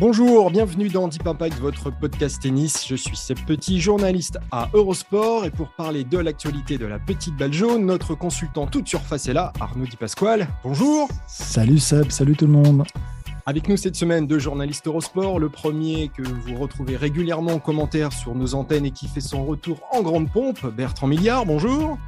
Bonjour, 0.00 0.50
bienvenue 0.50 0.88
dans 0.88 1.06
Deep 1.06 1.24
Impact, 1.24 1.60
votre 1.60 1.96
podcast 1.96 2.42
tennis. 2.42 2.84
Je 2.88 2.96
suis 2.96 3.16
Seb 3.16 3.38
Petit, 3.46 3.80
journaliste 3.80 4.40
à 4.50 4.68
Eurosport. 4.74 5.44
Et 5.44 5.50
pour 5.50 5.68
parler 5.68 6.02
de 6.02 6.18
l'actualité 6.18 6.78
de 6.78 6.86
la 6.86 6.98
petite 6.98 7.36
balle 7.36 7.52
jaune, 7.52 7.86
notre 7.86 8.16
consultant 8.16 8.66
toute 8.66 8.88
surface 8.88 9.28
est 9.28 9.32
là, 9.32 9.52
Arnaud 9.60 9.86
Di 9.86 9.96
Pasquale. 9.96 10.48
Bonjour. 10.64 11.08
Salut 11.28 11.78
Seb, 11.78 12.10
salut 12.10 12.34
tout 12.34 12.46
le 12.46 12.52
monde. 12.52 12.82
Avec 13.46 13.68
nous 13.68 13.76
cette 13.76 13.94
semaine, 13.94 14.26
deux 14.26 14.40
journalistes 14.40 14.88
Eurosport. 14.88 15.38
Le 15.38 15.48
premier 15.48 16.08
que 16.08 16.22
vous 16.22 16.56
retrouvez 16.56 16.96
régulièrement 16.96 17.52
en 17.52 17.58
commentaire 17.60 18.12
sur 18.12 18.34
nos 18.34 18.56
antennes 18.56 18.86
et 18.86 18.90
qui 18.90 19.06
fait 19.06 19.20
son 19.20 19.44
retour 19.44 19.80
en 19.92 20.02
grande 20.02 20.28
pompe, 20.28 20.66
Bertrand 20.74 21.06
Milliard. 21.06 21.46
Bonjour. 21.46 21.98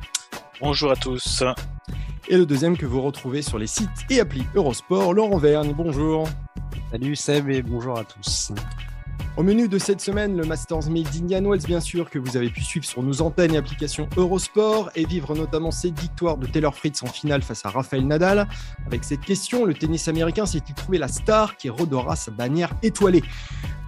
Bonjour 0.60 0.90
à 0.90 0.96
tous. 0.96 1.44
Et 2.28 2.36
le 2.36 2.46
deuxième 2.46 2.78
que 2.78 2.86
vous 2.86 3.02
retrouvez 3.02 3.42
sur 3.42 3.58
les 3.58 3.66
sites 3.66 3.88
et 4.08 4.20
applis 4.20 4.46
Eurosport, 4.54 5.12
Laurent 5.12 5.36
Vergne. 5.36 5.74
Bonjour. 5.76 6.26
Salut 6.90 7.14
Seb 7.14 7.50
et 7.50 7.60
bonjour 7.60 7.98
à 7.98 8.04
tous. 8.04 8.52
Au 9.36 9.42
menu 9.42 9.68
de 9.68 9.76
cette 9.76 10.00
semaine, 10.00 10.34
le 10.34 10.44
Masters 10.46 10.88
Made 10.88 11.10
d'Indian 11.10 11.42
Wells, 11.42 11.66
bien 11.66 11.80
sûr, 11.80 12.08
que 12.08 12.18
vous 12.18 12.38
avez 12.38 12.48
pu 12.48 12.62
suivre 12.62 12.86
sur 12.86 13.02
nos 13.02 13.20
antennes 13.20 13.52
et 13.52 13.58
applications 13.58 14.08
Eurosport 14.16 14.90
et 14.94 15.04
vivre 15.04 15.34
notamment 15.34 15.70
cette 15.70 16.00
victoire 16.00 16.38
de 16.38 16.46
Taylor 16.46 16.74
Fritz 16.74 17.02
en 17.02 17.06
finale 17.06 17.42
face 17.42 17.66
à 17.66 17.68
Rafael 17.68 18.06
Nadal. 18.06 18.48
Avec 18.86 19.04
cette 19.04 19.20
question, 19.20 19.66
le 19.66 19.74
tennis 19.74 20.08
américain 20.08 20.46
s'est-il 20.46 20.74
trouvé 20.74 20.96
la 20.96 21.08
star 21.08 21.58
qui 21.58 21.68
redora 21.68 22.16
sa 22.16 22.30
bannière 22.30 22.72
étoilée? 22.82 23.22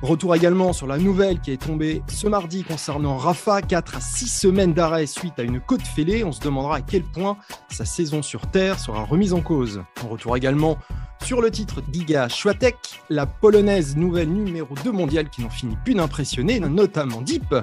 Retour 0.03 0.37
également 0.37 0.75
sur 0.75 0.87
la 0.87 0.99
nouvelle 0.99 1.41
qui 1.41 1.51
est 1.51 1.63
tombée 1.63 2.03
ce 2.09 2.29
mardi 2.29 2.63
concernant 2.63 3.17
Rafa, 3.17 3.63
4 3.63 3.97
à 3.97 4.01
6 4.01 4.29
semaines 4.29 4.75
d'arrêt 4.75 5.07
suite 5.07 5.39
à 5.39 5.43
une 5.43 5.61
côte 5.61 5.83
fêlée. 5.83 6.25
On 6.25 6.33
se 6.33 6.41
demandera 6.41 6.77
à 6.77 6.81
quel 6.83 7.05
point 7.05 7.39
sa 7.71 7.87
saison 7.87 8.21
sur 8.21 8.49
Terre 8.51 8.79
sera 8.79 9.03
remise 9.03 9.33
en 9.33 9.41
cause. 9.41 9.83
On 10.05 10.09
retour 10.09 10.37
également 10.37 10.77
sur 11.29 11.43
le 11.43 11.51
titre 11.51 11.83
d'Iga 11.83 12.31
Swiatek, 12.31 13.03
la 13.11 13.27
polonaise 13.27 13.97
nouvelle 13.97 14.31
numéro 14.31 14.75
2 14.83 14.91
mondiale 14.91 15.29
qui 15.29 15.43
n'en 15.43 15.51
finit 15.51 15.77
plus 15.85 15.93
d'impressionner, 15.93 16.59
notamment 16.59 17.21
Deep, 17.21 17.55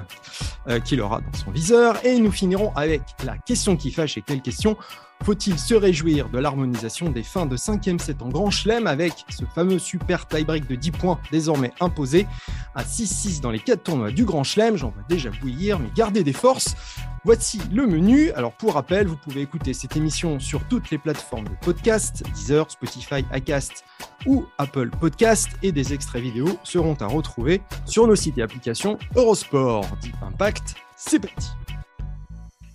euh, 0.68 0.78
qui 0.78 0.94
l'aura 0.94 1.20
dans 1.20 1.36
son 1.36 1.50
viseur. 1.50 1.96
Et 2.06 2.16
nous 2.20 2.30
finirons 2.30 2.72
avec 2.76 3.02
la 3.24 3.36
question 3.38 3.76
qui 3.76 3.90
fâche 3.90 4.18
et 4.18 4.22
quelle 4.22 4.40
question 4.40 4.76
faut-il 5.24 5.58
se 5.58 5.74
réjouir 5.74 6.28
de 6.28 6.38
l'harmonisation 6.38 7.10
des 7.10 7.22
fins 7.22 7.46
de 7.46 7.56
5e 7.56 7.98
set 7.98 8.22
en 8.22 8.28
Grand 8.28 8.50
Chelem 8.50 8.86
avec 8.86 9.12
ce 9.28 9.44
fameux 9.44 9.78
super 9.78 10.26
tie-break 10.26 10.68
de 10.68 10.76
10 10.76 10.90
points 10.92 11.18
désormais 11.32 11.72
imposé 11.80 12.26
à 12.74 12.84
6-6 12.84 13.40
dans 13.40 13.50
les 13.50 13.58
4 13.58 13.82
tournois 13.82 14.10
du 14.10 14.24
Grand 14.24 14.44
Chelem? 14.44 14.76
J'en 14.76 14.90
vois 14.90 15.02
déjà 15.08 15.30
bouillir, 15.40 15.78
mais 15.78 15.88
gardez 15.94 16.22
des 16.22 16.32
forces. 16.32 16.76
Voici 17.24 17.60
le 17.72 17.88
menu. 17.88 18.30
Alors 18.32 18.52
pour 18.52 18.74
rappel, 18.74 19.08
vous 19.08 19.16
pouvez 19.16 19.40
écouter 19.40 19.74
cette 19.74 19.96
émission 19.96 20.38
sur 20.38 20.62
toutes 20.68 20.90
les 20.90 20.98
plateformes 20.98 21.48
de 21.48 21.56
podcast, 21.60 22.22
Deezer, 22.34 22.70
Spotify, 22.70 23.24
Acast 23.32 23.84
ou 24.26 24.46
Apple 24.58 24.90
Podcast 24.90 25.48
et 25.62 25.72
des 25.72 25.92
extraits 25.92 26.22
vidéo 26.22 26.58
seront 26.62 26.94
à 27.00 27.06
retrouver 27.06 27.62
sur 27.84 28.06
nos 28.06 28.14
sites 28.14 28.38
et 28.38 28.42
applications 28.42 28.96
Eurosport. 29.16 29.84
Deep 30.00 30.14
Impact, 30.22 30.76
c'est 30.96 31.18
parti. 31.18 31.48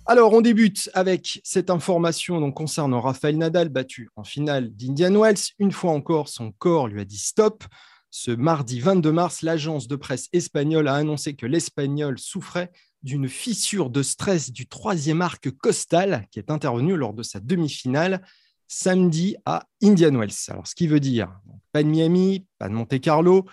Alors, 0.04 0.32
on 0.32 0.40
débute 0.40 0.90
avec 0.94 1.40
cette 1.44 1.70
information 1.70 2.50
concernant 2.50 3.00
Rafael 3.00 3.36
Nadal 3.38 3.68
battu 3.68 4.10
en 4.16 4.24
finale 4.24 4.74
d'Indian 4.74 5.14
Wells. 5.14 5.38
Une 5.60 5.70
fois 5.70 5.92
encore, 5.92 6.28
son 6.28 6.50
corps 6.50 6.88
lui 6.88 7.00
a 7.00 7.04
dit 7.04 7.18
stop. 7.18 7.62
Ce 8.10 8.32
mardi 8.32 8.80
22 8.80 9.12
mars, 9.12 9.42
l'agence 9.42 9.86
de 9.86 9.94
presse 9.94 10.28
espagnole 10.32 10.88
a 10.88 10.96
annoncé 10.96 11.34
que 11.34 11.46
l'Espagnol 11.46 12.18
souffrait 12.18 12.72
d'une 13.04 13.28
fissure 13.28 13.90
de 13.90 14.02
stress 14.02 14.50
du 14.50 14.66
troisième 14.66 15.22
arc 15.22 15.50
costal 15.52 16.26
qui 16.32 16.40
est 16.40 16.50
intervenu 16.50 16.96
lors 16.96 17.14
de 17.14 17.22
sa 17.22 17.38
demi-finale 17.38 18.26
samedi 18.66 19.36
à 19.44 19.66
Indian 19.84 20.18
Wells. 20.18 20.34
Alors, 20.48 20.66
ce 20.66 20.74
qui 20.74 20.88
veut 20.88 21.00
dire 21.00 21.32
pas 21.70 21.84
de 21.84 21.88
Miami, 21.88 22.44
pas 22.58 22.68
de 22.68 22.74
Monte 22.74 23.00
Carlo, 23.00 23.46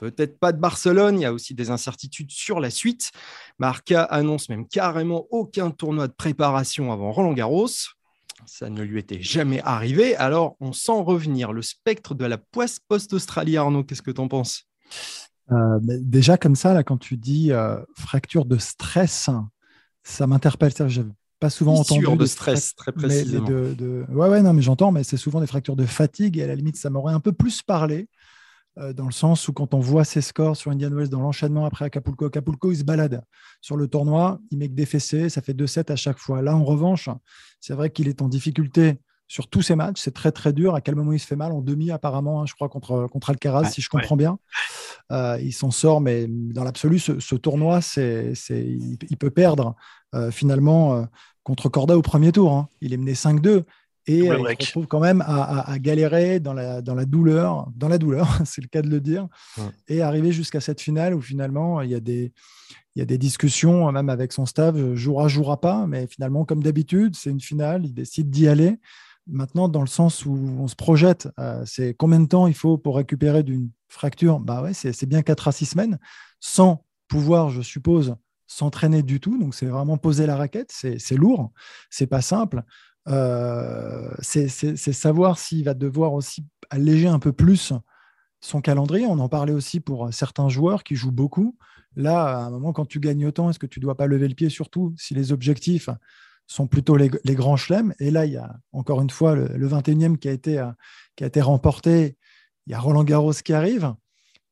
Peut-être 0.00 0.38
pas 0.38 0.52
de 0.52 0.58
Barcelone, 0.58 1.18
il 1.18 1.22
y 1.22 1.26
a 1.26 1.32
aussi 1.32 1.52
des 1.52 1.70
incertitudes 1.70 2.30
sur 2.30 2.58
la 2.58 2.70
suite. 2.70 3.10
Marca 3.58 4.02
annonce 4.02 4.48
même 4.48 4.66
carrément 4.66 5.26
aucun 5.28 5.70
tournoi 5.70 6.08
de 6.08 6.14
préparation 6.14 6.90
avant 6.90 7.12
Roland 7.12 7.34
Garros. 7.34 7.68
Ça 8.46 8.70
ne 8.70 8.82
lui 8.82 8.98
était 8.98 9.20
jamais 9.20 9.60
arrivé. 9.60 10.16
Alors, 10.16 10.56
on 10.58 10.72
sent 10.72 11.02
revenir 11.02 11.52
le 11.52 11.60
spectre 11.60 12.14
de 12.14 12.24
la 12.24 12.38
poisse 12.38 12.78
post-Australie, 12.78 13.58
Arnaud. 13.58 13.84
Qu'est-ce 13.84 14.00
que 14.00 14.10
tu 14.10 14.22
en 14.22 14.28
penses? 14.28 14.64
Euh, 15.52 15.78
Déjà, 15.82 16.38
comme 16.38 16.56
ça, 16.56 16.72
là, 16.72 16.82
quand 16.82 16.96
tu 16.96 17.18
dis 17.18 17.52
euh, 17.52 17.76
fracture 17.94 18.46
de 18.46 18.56
stress, 18.56 19.28
ça 20.02 20.26
m'interpelle. 20.26 20.72
Je 20.88 21.02
pas 21.40 21.50
souvent 21.50 21.74
entendu 21.74 22.06
de, 22.06 22.16
de 22.16 22.26
stress, 22.26 22.74
très 22.74 22.92
précisément. 22.92 23.46
De, 23.46 23.74
de... 23.74 24.04
Ouais, 24.10 24.28
ouais, 24.28 24.40
non, 24.42 24.54
mais 24.54 24.62
j'entends, 24.62 24.92
mais 24.92 25.04
c'est 25.04 25.18
souvent 25.18 25.40
des 25.40 25.46
fractures 25.46 25.76
de 25.76 25.84
fatigue. 25.84 26.38
Et 26.38 26.42
à 26.42 26.46
la 26.46 26.54
limite, 26.54 26.76
ça 26.76 26.88
m'aurait 26.88 27.14
un 27.14 27.20
peu 27.20 27.32
plus 27.32 27.60
parlé. 27.60 28.08
Euh, 28.80 28.92
dans 28.92 29.04
le 29.04 29.12
sens 29.12 29.46
où 29.48 29.52
quand 29.52 29.74
on 29.74 29.80
voit 29.80 30.04
ses 30.04 30.22
scores 30.22 30.56
sur 30.56 30.70
Indian 30.70 30.90
Wells 30.90 31.08
dans 31.08 31.20
l'enchaînement 31.20 31.66
après 31.66 31.84
Acapulco, 31.84 32.26
Acapulco, 32.26 32.72
il 32.72 32.78
se 32.78 32.84
balade 32.84 33.22
sur 33.60 33.76
le 33.76 33.88
tournoi, 33.88 34.40
il 34.50 34.58
met 34.58 34.68
que 34.68 34.74
des 34.74 34.86
fessées, 34.86 35.28
ça 35.28 35.42
fait 35.42 35.52
2-7 35.52 35.92
à 35.92 35.96
chaque 35.96 36.18
fois. 36.18 36.40
Là, 36.40 36.56
en 36.56 36.64
revanche, 36.64 37.10
c'est 37.60 37.74
vrai 37.74 37.90
qu'il 37.90 38.08
est 38.08 38.22
en 38.22 38.28
difficulté 38.28 38.98
sur 39.28 39.48
tous 39.48 39.62
ses 39.62 39.76
matchs, 39.76 40.00
c'est 40.00 40.14
très 40.14 40.32
très 40.32 40.52
dur. 40.52 40.74
À 40.74 40.80
quel 40.80 40.96
moment 40.96 41.12
il 41.12 41.20
se 41.20 41.26
fait 41.26 41.36
mal? 41.36 41.52
En 41.52 41.60
demi, 41.60 41.90
apparemment, 41.90 42.42
hein, 42.42 42.46
je 42.46 42.54
crois, 42.54 42.68
contre, 42.68 43.06
contre 43.06 43.30
Alcaraz, 43.30 43.70
si 43.70 43.80
je 43.80 43.88
comprends 43.88 44.16
bien. 44.16 44.38
Euh, 45.12 45.38
il 45.40 45.52
s'en 45.52 45.70
sort, 45.70 46.00
mais 46.00 46.26
dans 46.28 46.64
l'absolu, 46.64 46.98
ce, 46.98 47.34
tournoi, 47.36 47.80
c'est, 47.80 48.32
il, 48.48 49.16
peut 49.18 49.30
perdre 49.30 49.76
euh, 50.14 50.30
finalement 50.30 51.06
contre 51.44 51.68
Corda 51.68 51.96
au 51.96 52.02
premier 52.02 52.32
tour. 52.32 52.52
Hein. 52.52 52.68
Il 52.80 52.92
est 52.92 52.96
mené 52.96 53.12
5-2 53.12 53.64
et 54.06 54.30
euh, 54.30 54.38
il 54.58 54.64
se 54.64 54.68
retrouve 54.68 54.86
quand 54.86 55.00
même 55.00 55.22
à, 55.26 55.78
galérer 55.78 56.40
dans 56.40 56.54
la, 56.54 56.82
dans 56.82 56.94
la 56.94 57.04
douleur, 57.04 57.68
dans 57.76 57.88
la 57.88 57.98
douleur, 57.98 58.28
c'est 58.44 58.62
le 58.62 58.68
cas 58.68 58.82
de 58.82 58.88
le 58.88 59.00
dire, 59.00 59.28
et 59.88 60.02
arriver 60.02 60.32
jusqu'à 60.32 60.60
cette 60.60 60.80
finale 60.80 61.14
où 61.14 61.20
finalement 61.20 61.80
il 61.82 61.90
y 61.90 61.94
a 61.94 62.00
des, 62.00 62.32
il 62.96 62.98
y 62.98 63.02
a 63.02 63.04
des 63.04 63.18
discussions, 63.18 63.90
même 63.92 64.08
avec 64.08 64.32
son 64.32 64.46
staff, 64.46 64.76
jouera, 64.94 65.28
jouera 65.28 65.60
pas, 65.60 65.86
mais 65.86 66.06
finalement, 66.06 66.44
comme 66.44 66.62
d'habitude, 66.62 67.14
c'est 67.14 67.30
une 67.30 67.40
finale, 67.40 67.84
il 67.84 67.94
décide 67.94 68.30
d'y 68.30 68.48
aller. 68.48 68.80
Maintenant, 69.26 69.68
dans 69.68 69.80
le 69.80 69.86
sens 69.86 70.26
où 70.26 70.36
on 70.58 70.66
se 70.66 70.74
projette, 70.74 71.28
euh, 71.38 71.62
c'est 71.64 71.94
combien 71.94 72.18
de 72.18 72.26
temps 72.26 72.46
il 72.46 72.54
faut 72.54 72.78
pour 72.78 72.96
récupérer 72.96 73.42
d'une 73.42 73.70
fracture? 73.88 74.40
Bah 74.40 74.62
ouais, 74.62 74.72
c'est 74.74 75.06
bien 75.06 75.22
4 75.22 75.48
à 75.48 75.52
6 75.52 75.66
semaines, 75.66 75.98
sans 76.40 76.84
pouvoir, 77.06 77.50
je 77.50 77.62
suppose, 77.62 78.16
s'entraîner 78.48 79.04
du 79.04 79.20
tout. 79.20 79.38
Donc, 79.38 79.54
c'est 79.54 79.66
vraiment 79.66 79.96
poser 79.96 80.26
la 80.26 80.36
raquette, 80.36 80.72
c'est 80.72 81.14
lourd, 81.16 81.52
c'est 81.90 82.08
pas 82.08 82.22
simple. 82.22 82.64
Euh, 83.10 84.14
c'est 84.20 84.48
savoir 84.76 85.38
s'il 85.38 85.64
va 85.64 85.74
devoir 85.74 86.12
aussi 86.12 86.44
alléger 86.70 87.08
un 87.08 87.18
peu 87.18 87.32
plus 87.32 87.72
son 88.40 88.60
calendrier. 88.60 89.06
On 89.06 89.18
en 89.18 89.28
parlait 89.28 89.52
aussi 89.52 89.80
pour 89.80 90.12
certains 90.12 90.48
joueurs 90.48 90.84
qui 90.84 90.94
jouent 90.94 91.12
beaucoup. 91.12 91.56
Là, 91.96 92.38
à 92.38 92.42
un 92.44 92.50
moment, 92.50 92.72
quand 92.72 92.86
tu 92.86 93.00
gagnes 93.00 93.26
autant, 93.26 93.50
est-ce 93.50 93.58
que 93.58 93.66
tu 93.66 93.80
ne 93.80 93.82
dois 93.82 93.96
pas 93.96 94.06
lever 94.06 94.28
le 94.28 94.34
pied, 94.34 94.48
surtout 94.48 94.94
si 94.96 95.14
les 95.14 95.32
objectifs 95.32 95.90
sont 96.46 96.66
plutôt 96.66 96.96
les, 96.96 97.10
grands 97.34 97.56
chelems? 97.56 97.94
Et 97.98 98.10
là, 98.10 98.26
il 98.26 98.32
y 98.32 98.36
a 98.36 98.56
encore 98.72 99.02
une 99.02 99.10
fois 99.10 99.34
le, 99.34 99.68
21e 99.68 100.16
qui 100.16 100.28
a, 100.28 100.32
été, 100.32 100.64
qui 101.16 101.24
a 101.24 101.26
été 101.26 101.40
remporté. 101.40 102.16
Il 102.66 102.72
y 102.72 102.74
a 102.74 102.80
Roland 102.80 103.04
Garros 103.04 103.32
qui 103.32 103.52
arrive. 103.52 103.92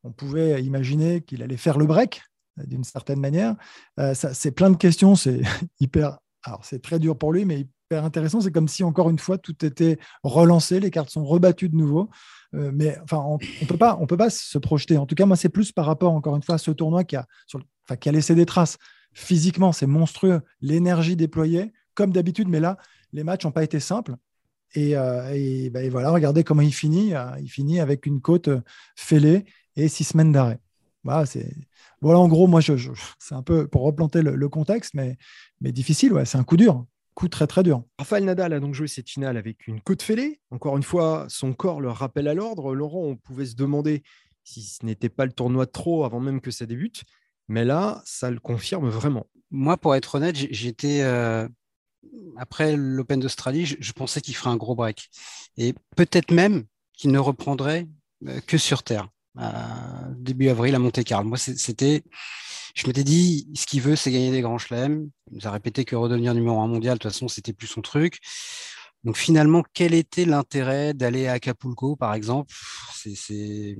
On 0.02 0.10
pouvait 0.10 0.62
imaginer 0.62 1.20
qu'il 1.20 1.42
allait 1.42 1.56
faire 1.56 1.78
le 1.78 1.86
break 1.86 2.22
d'une 2.56 2.84
certaine 2.84 3.20
manière. 3.20 3.54
Euh, 4.00 4.14
c'est 4.14 4.50
plein 4.50 4.70
de 4.70 4.76
questions. 4.76 5.14
C'est 5.14 5.42
hyper. 5.80 6.18
Alors, 6.42 6.64
c'est 6.64 6.82
très 6.82 6.98
dur 6.98 7.16
pour 7.16 7.32
lui, 7.32 7.44
mais 7.44 7.66
intéressant. 7.96 8.40
C'est 8.40 8.52
comme 8.52 8.68
si, 8.68 8.84
encore 8.84 9.10
une 9.10 9.18
fois, 9.18 9.38
tout 9.38 9.64
était 9.64 9.98
relancé, 10.22 10.80
les 10.80 10.90
cartes 10.90 11.10
sont 11.10 11.24
rebattues 11.24 11.68
de 11.68 11.76
nouveau. 11.76 12.10
Euh, 12.54 12.70
mais 12.72 12.98
enfin, 13.02 13.18
on 13.18 13.38
ne 13.38 13.66
peut, 13.66 13.76
pas, 13.76 13.96
on 14.00 14.06
peut 14.06 14.16
pas 14.16 14.30
se 14.30 14.58
projeter. 14.58 14.96
En 14.96 15.06
tout 15.06 15.14
cas, 15.14 15.26
moi, 15.26 15.36
c'est 15.36 15.48
plus 15.48 15.72
par 15.72 15.86
rapport, 15.86 16.12
encore 16.12 16.36
une 16.36 16.42
fois, 16.42 16.56
à 16.56 16.58
ce 16.58 16.70
tournoi 16.70 17.04
qui 17.04 17.16
a, 17.16 17.26
sur, 17.46 17.60
qui 18.00 18.08
a 18.08 18.12
laissé 18.12 18.34
des 18.34 18.46
traces. 18.46 18.78
Physiquement, 19.12 19.72
c'est 19.72 19.86
monstrueux. 19.86 20.40
L'énergie 20.60 21.16
déployée, 21.16 21.72
comme 21.94 22.12
d'habitude, 22.12 22.48
mais 22.48 22.60
là, 22.60 22.76
les 23.12 23.24
matchs 23.24 23.44
n'ont 23.44 23.52
pas 23.52 23.64
été 23.64 23.80
simples. 23.80 24.14
Et, 24.74 24.96
euh, 24.96 25.70
ben, 25.70 25.90
voilà, 25.90 26.10
regardez 26.10 26.44
comment 26.44 26.62
il 26.62 26.74
finit. 26.74 27.14
Euh, 27.14 27.30
il 27.40 27.48
finit 27.48 27.80
avec 27.80 28.06
une 28.06 28.20
côte 28.20 28.50
fêlée 28.96 29.46
et 29.76 29.88
six 29.88 30.04
semaines 30.04 30.32
d'arrêt. 30.32 30.58
Voilà, 31.04 31.26
c'est 31.26 31.54
voilà 32.00 32.18
en 32.20 32.28
gros, 32.28 32.46
moi, 32.46 32.60
je, 32.60 32.74
c'est 33.18 33.34
un 33.34 33.42
peu 33.42 33.66
pour 33.66 33.82
replanter 33.82 34.22
le, 34.22 34.48
contexte, 34.48 34.94
mais, 34.94 35.16
mais 35.60 35.72
difficile, 35.72 36.12
ouais, 36.12 36.24
c'est 36.24 36.38
un 36.38 36.44
coup 36.44 36.56
dur, 36.56 36.84
coup 37.18 37.26
très 37.26 37.48
très 37.48 37.64
dur. 37.64 37.82
Rafael 37.98 38.24
Nadal 38.24 38.52
a 38.52 38.60
donc 38.60 38.74
joué 38.74 38.86
cette 38.86 39.10
finale 39.10 39.36
avec 39.36 39.66
une 39.66 39.80
côte 39.80 40.02
fêlée. 40.02 40.40
Encore 40.52 40.76
une 40.76 40.84
fois, 40.84 41.26
son 41.28 41.52
corps 41.52 41.80
le 41.80 41.90
rappelle 41.90 42.28
à 42.28 42.34
l'ordre. 42.34 42.76
Laurent, 42.76 43.02
on 43.02 43.16
pouvait 43.16 43.46
se 43.46 43.56
demander 43.56 44.04
si 44.44 44.62
ce 44.62 44.86
n'était 44.86 45.08
pas 45.08 45.26
le 45.26 45.32
tournoi 45.32 45.66
de 45.66 45.72
trop 45.72 46.04
avant 46.04 46.20
même 46.20 46.40
que 46.40 46.52
ça 46.52 46.64
débute, 46.64 47.02
mais 47.48 47.64
là, 47.64 48.00
ça 48.04 48.30
le 48.30 48.38
confirme 48.38 48.88
vraiment. 48.88 49.26
Moi, 49.50 49.76
pour 49.76 49.96
être 49.96 50.14
honnête, 50.14 50.36
j'étais 50.36 51.00
euh, 51.00 51.48
après 52.36 52.76
l'Open 52.76 53.18
d'Australie, 53.18 53.66
je, 53.66 53.92
pensais 53.92 54.20
qu'il 54.20 54.36
ferait 54.36 54.50
un 54.50 54.56
gros 54.56 54.76
break 54.76 55.10
et 55.56 55.74
peut-être 55.96 56.30
même 56.30 56.66
qu'il 56.92 57.10
ne 57.10 57.18
reprendrait 57.18 57.88
euh, 58.28 58.38
que 58.46 58.58
sur 58.58 58.84
terre 58.84 59.08
début 60.16 60.48
avril 60.48 60.74
à 60.74 60.78
Monte 60.78 61.04
Carlo. 61.04 61.28
Moi, 61.28 61.38
c'était, 61.38 62.02
je 62.78 62.86
m'étais 62.86 63.02
dit, 63.02 63.48
ce 63.54 63.66
qu'il 63.66 63.80
veut, 63.80 63.96
c'est 63.96 64.12
gagner 64.12 64.30
des 64.30 64.40
grands 64.40 64.56
chelems. 64.56 65.10
Il 65.32 65.38
nous 65.38 65.48
a 65.48 65.50
répété 65.50 65.84
que 65.84 65.96
redevenir 65.96 66.32
numéro 66.32 66.60
un 66.60 66.68
mondial, 66.68 66.96
de 66.96 67.02
toute 67.02 67.10
façon, 67.10 67.26
c'était 67.26 67.52
plus 67.52 67.66
son 67.66 67.82
truc. 67.82 68.20
Donc 69.02 69.16
finalement, 69.16 69.64
quel 69.74 69.94
était 69.94 70.24
l'intérêt 70.24 70.94
d'aller 70.94 71.26
à 71.26 71.32
Acapulco, 71.32 71.96
par 71.96 72.14
exemple? 72.14 72.54
Il 73.04 73.76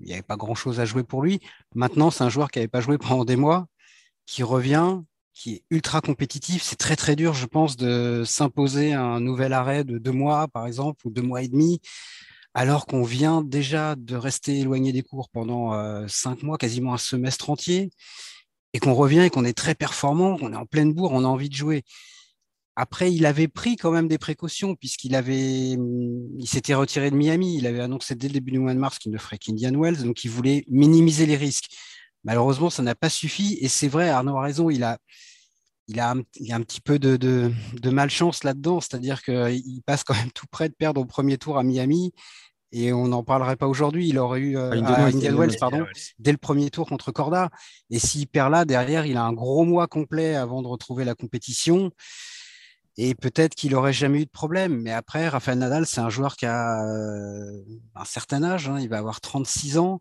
n'y 0.00 0.12
avait 0.12 0.20
pas 0.20 0.36
grand-chose 0.36 0.78
à 0.78 0.84
jouer 0.84 1.04
pour 1.04 1.22
lui. 1.22 1.40
Maintenant, 1.74 2.10
c'est 2.10 2.22
un 2.22 2.28
joueur 2.28 2.50
qui 2.50 2.58
n'avait 2.58 2.68
pas 2.68 2.82
joué 2.82 2.98
pendant 2.98 3.24
des 3.24 3.36
mois, 3.36 3.66
qui 4.26 4.42
revient, 4.42 4.98
qui 5.32 5.54
est 5.54 5.64
ultra 5.70 6.02
compétitif. 6.02 6.62
C'est 6.62 6.76
très 6.76 6.96
très 6.96 7.16
dur, 7.16 7.32
je 7.32 7.46
pense, 7.46 7.78
de 7.78 8.24
s'imposer 8.26 8.92
un 8.92 9.20
nouvel 9.20 9.54
arrêt 9.54 9.84
de 9.84 9.96
deux 9.96 10.12
mois, 10.12 10.48
par 10.48 10.66
exemple, 10.66 11.06
ou 11.06 11.10
deux 11.10 11.22
mois 11.22 11.40
et 11.40 11.48
demi 11.48 11.80
alors 12.54 12.86
qu'on 12.86 13.02
vient 13.02 13.42
déjà 13.42 13.94
de 13.96 14.16
rester 14.16 14.58
éloigné 14.58 14.92
des 14.92 15.02
cours 15.02 15.30
pendant 15.30 15.74
euh, 15.74 16.06
cinq 16.08 16.42
mois, 16.42 16.58
quasiment 16.58 16.94
un 16.94 16.98
semestre 16.98 17.50
entier, 17.50 17.90
et 18.74 18.78
qu'on 18.78 18.94
revient 18.94 19.20
et 19.20 19.30
qu'on 19.30 19.44
est 19.44 19.56
très 19.56 19.74
performant, 19.74 20.36
qu'on 20.36 20.52
est 20.52 20.56
en 20.56 20.66
pleine 20.66 20.92
bourre, 20.92 21.12
on 21.12 21.24
a 21.24 21.28
envie 21.28 21.48
de 21.48 21.54
jouer. 21.54 21.82
Après, 22.74 23.12
il 23.12 23.26
avait 23.26 23.48
pris 23.48 23.76
quand 23.76 23.90
même 23.90 24.08
des 24.08 24.16
précautions 24.16 24.74
puisqu'il 24.76 25.14
avait, 25.14 25.72
il 25.72 26.46
s'était 26.46 26.72
retiré 26.72 27.10
de 27.10 27.16
Miami. 27.16 27.58
Il 27.58 27.66
avait 27.66 27.80
annoncé 27.80 28.14
dès 28.14 28.28
le 28.28 28.34
début 28.34 28.50
du 28.50 28.58
mois 28.58 28.72
de 28.72 28.78
mars 28.78 28.98
qu'il 28.98 29.12
ne 29.12 29.18
ferait 29.18 29.36
qu'Indian 29.36 29.78
Wells, 29.78 30.02
donc 30.04 30.24
il 30.24 30.30
voulait 30.30 30.64
minimiser 30.68 31.26
les 31.26 31.36
risques. 31.36 31.68
Malheureusement, 32.24 32.70
ça 32.70 32.82
n'a 32.82 32.94
pas 32.94 33.10
suffi. 33.10 33.58
Et 33.60 33.68
c'est 33.68 33.88
vrai, 33.88 34.08
Arnaud 34.08 34.38
a 34.38 34.42
raison. 34.42 34.70
Il 34.70 34.84
a, 34.84 34.98
il 35.92 36.00
a, 36.00 36.12
un, 36.12 36.22
il 36.36 36.52
a 36.52 36.56
un 36.56 36.62
petit 36.62 36.80
peu 36.80 36.98
de, 36.98 37.16
de, 37.16 37.90
malchance 37.90 38.44
là-dedans, 38.44 38.80
c'est-à-dire 38.80 39.22
qu'il 39.22 39.82
passe 39.84 40.04
quand 40.04 40.14
même 40.14 40.32
tout 40.32 40.46
près 40.50 40.68
de 40.68 40.74
perdre 40.74 41.00
au 41.00 41.04
premier 41.04 41.38
tour 41.38 41.58
à 41.58 41.62
Miami. 41.62 42.12
Et 42.74 42.90
on 42.92 43.08
n'en 43.08 43.22
parlerait 43.22 43.56
pas 43.56 43.68
aujourd'hui. 43.68 44.08
Il 44.08 44.18
aurait 44.18 44.40
eu 44.40 44.56
euh, 44.56 44.70
Indian, 44.72 45.36
Wells, 45.36 45.56
pardon, 45.60 45.84
dès 46.18 46.32
le 46.32 46.38
premier 46.38 46.70
tour 46.70 46.88
contre 46.88 47.12
Corda. 47.12 47.50
Et 47.90 47.98
s'il 47.98 48.26
perd 48.26 48.50
là, 48.50 48.64
derrière, 48.64 49.04
il 49.04 49.18
a 49.18 49.24
un 49.24 49.34
gros 49.34 49.64
mois 49.64 49.86
complet 49.88 50.34
avant 50.34 50.62
de 50.62 50.68
retrouver 50.68 51.04
la 51.04 51.14
compétition. 51.14 51.90
Et 52.96 53.14
peut-être 53.14 53.54
qu'il 53.54 53.72
n'aurait 53.72 53.92
jamais 53.92 54.22
eu 54.22 54.24
de 54.24 54.30
problème. 54.30 54.80
Mais 54.80 54.92
après, 54.92 55.28
Rafael 55.28 55.58
Nadal, 55.58 55.84
c'est 55.84 56.00
un 56.00 56.08
joueur 56.08 56.36
qui 56.36 56.46
a 56.46 56.82
euh, 56.86 57.62
un 57.94 58.04
certain 58.06 58.42
âge. 58.42 58.70
Hein. 58.70 58.80
il 58.80 58.88
va 58.88 58.98
avoir 58.98 59.20
36 59.20 59.76
ans. 59.76 60.00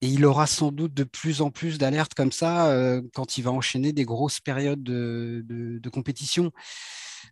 Et 0.00 0.06
il 0.06 0.24
aura 0.24 0.46
sans 0.46 0.70
doute 0.70 0.94
de 0.94 1.04
plus 1.04 1.40
en 1.40 1.50
plus 1.50 1.78
d'alertes 1.78 2.14
comme 2.14 2.30
ça 2.30 2.70
euh, 2.70 3.02
quand 3.14 3.36
il 3.36 3.42
va 3.42 3.50
enchaîner 3.50 3.92
des 3.92 4.04
grosses 4.04 4.40
périodes 4.40 4.82
de, 4.82 5.88
compétition. 5.90 6.52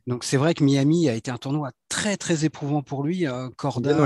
Donc 0.07 0.25
c'est 0.25 0.37
vrai 0.37 0.55
que 0.55 0.65
Miami 0.65 1.09
a 1.09 1.15
été 1.15 1.31
un 1.31 1.39
tournoi 1.39 1.71
très 1.89 2.17
très 2.17 2.45
éprouvant 2.45 2.83
pour 2.83 3.05
lui. 3.05 3.27
Euh, 3.27 3.49
Corda, 3.57 3.91
Indian 3.91 4.05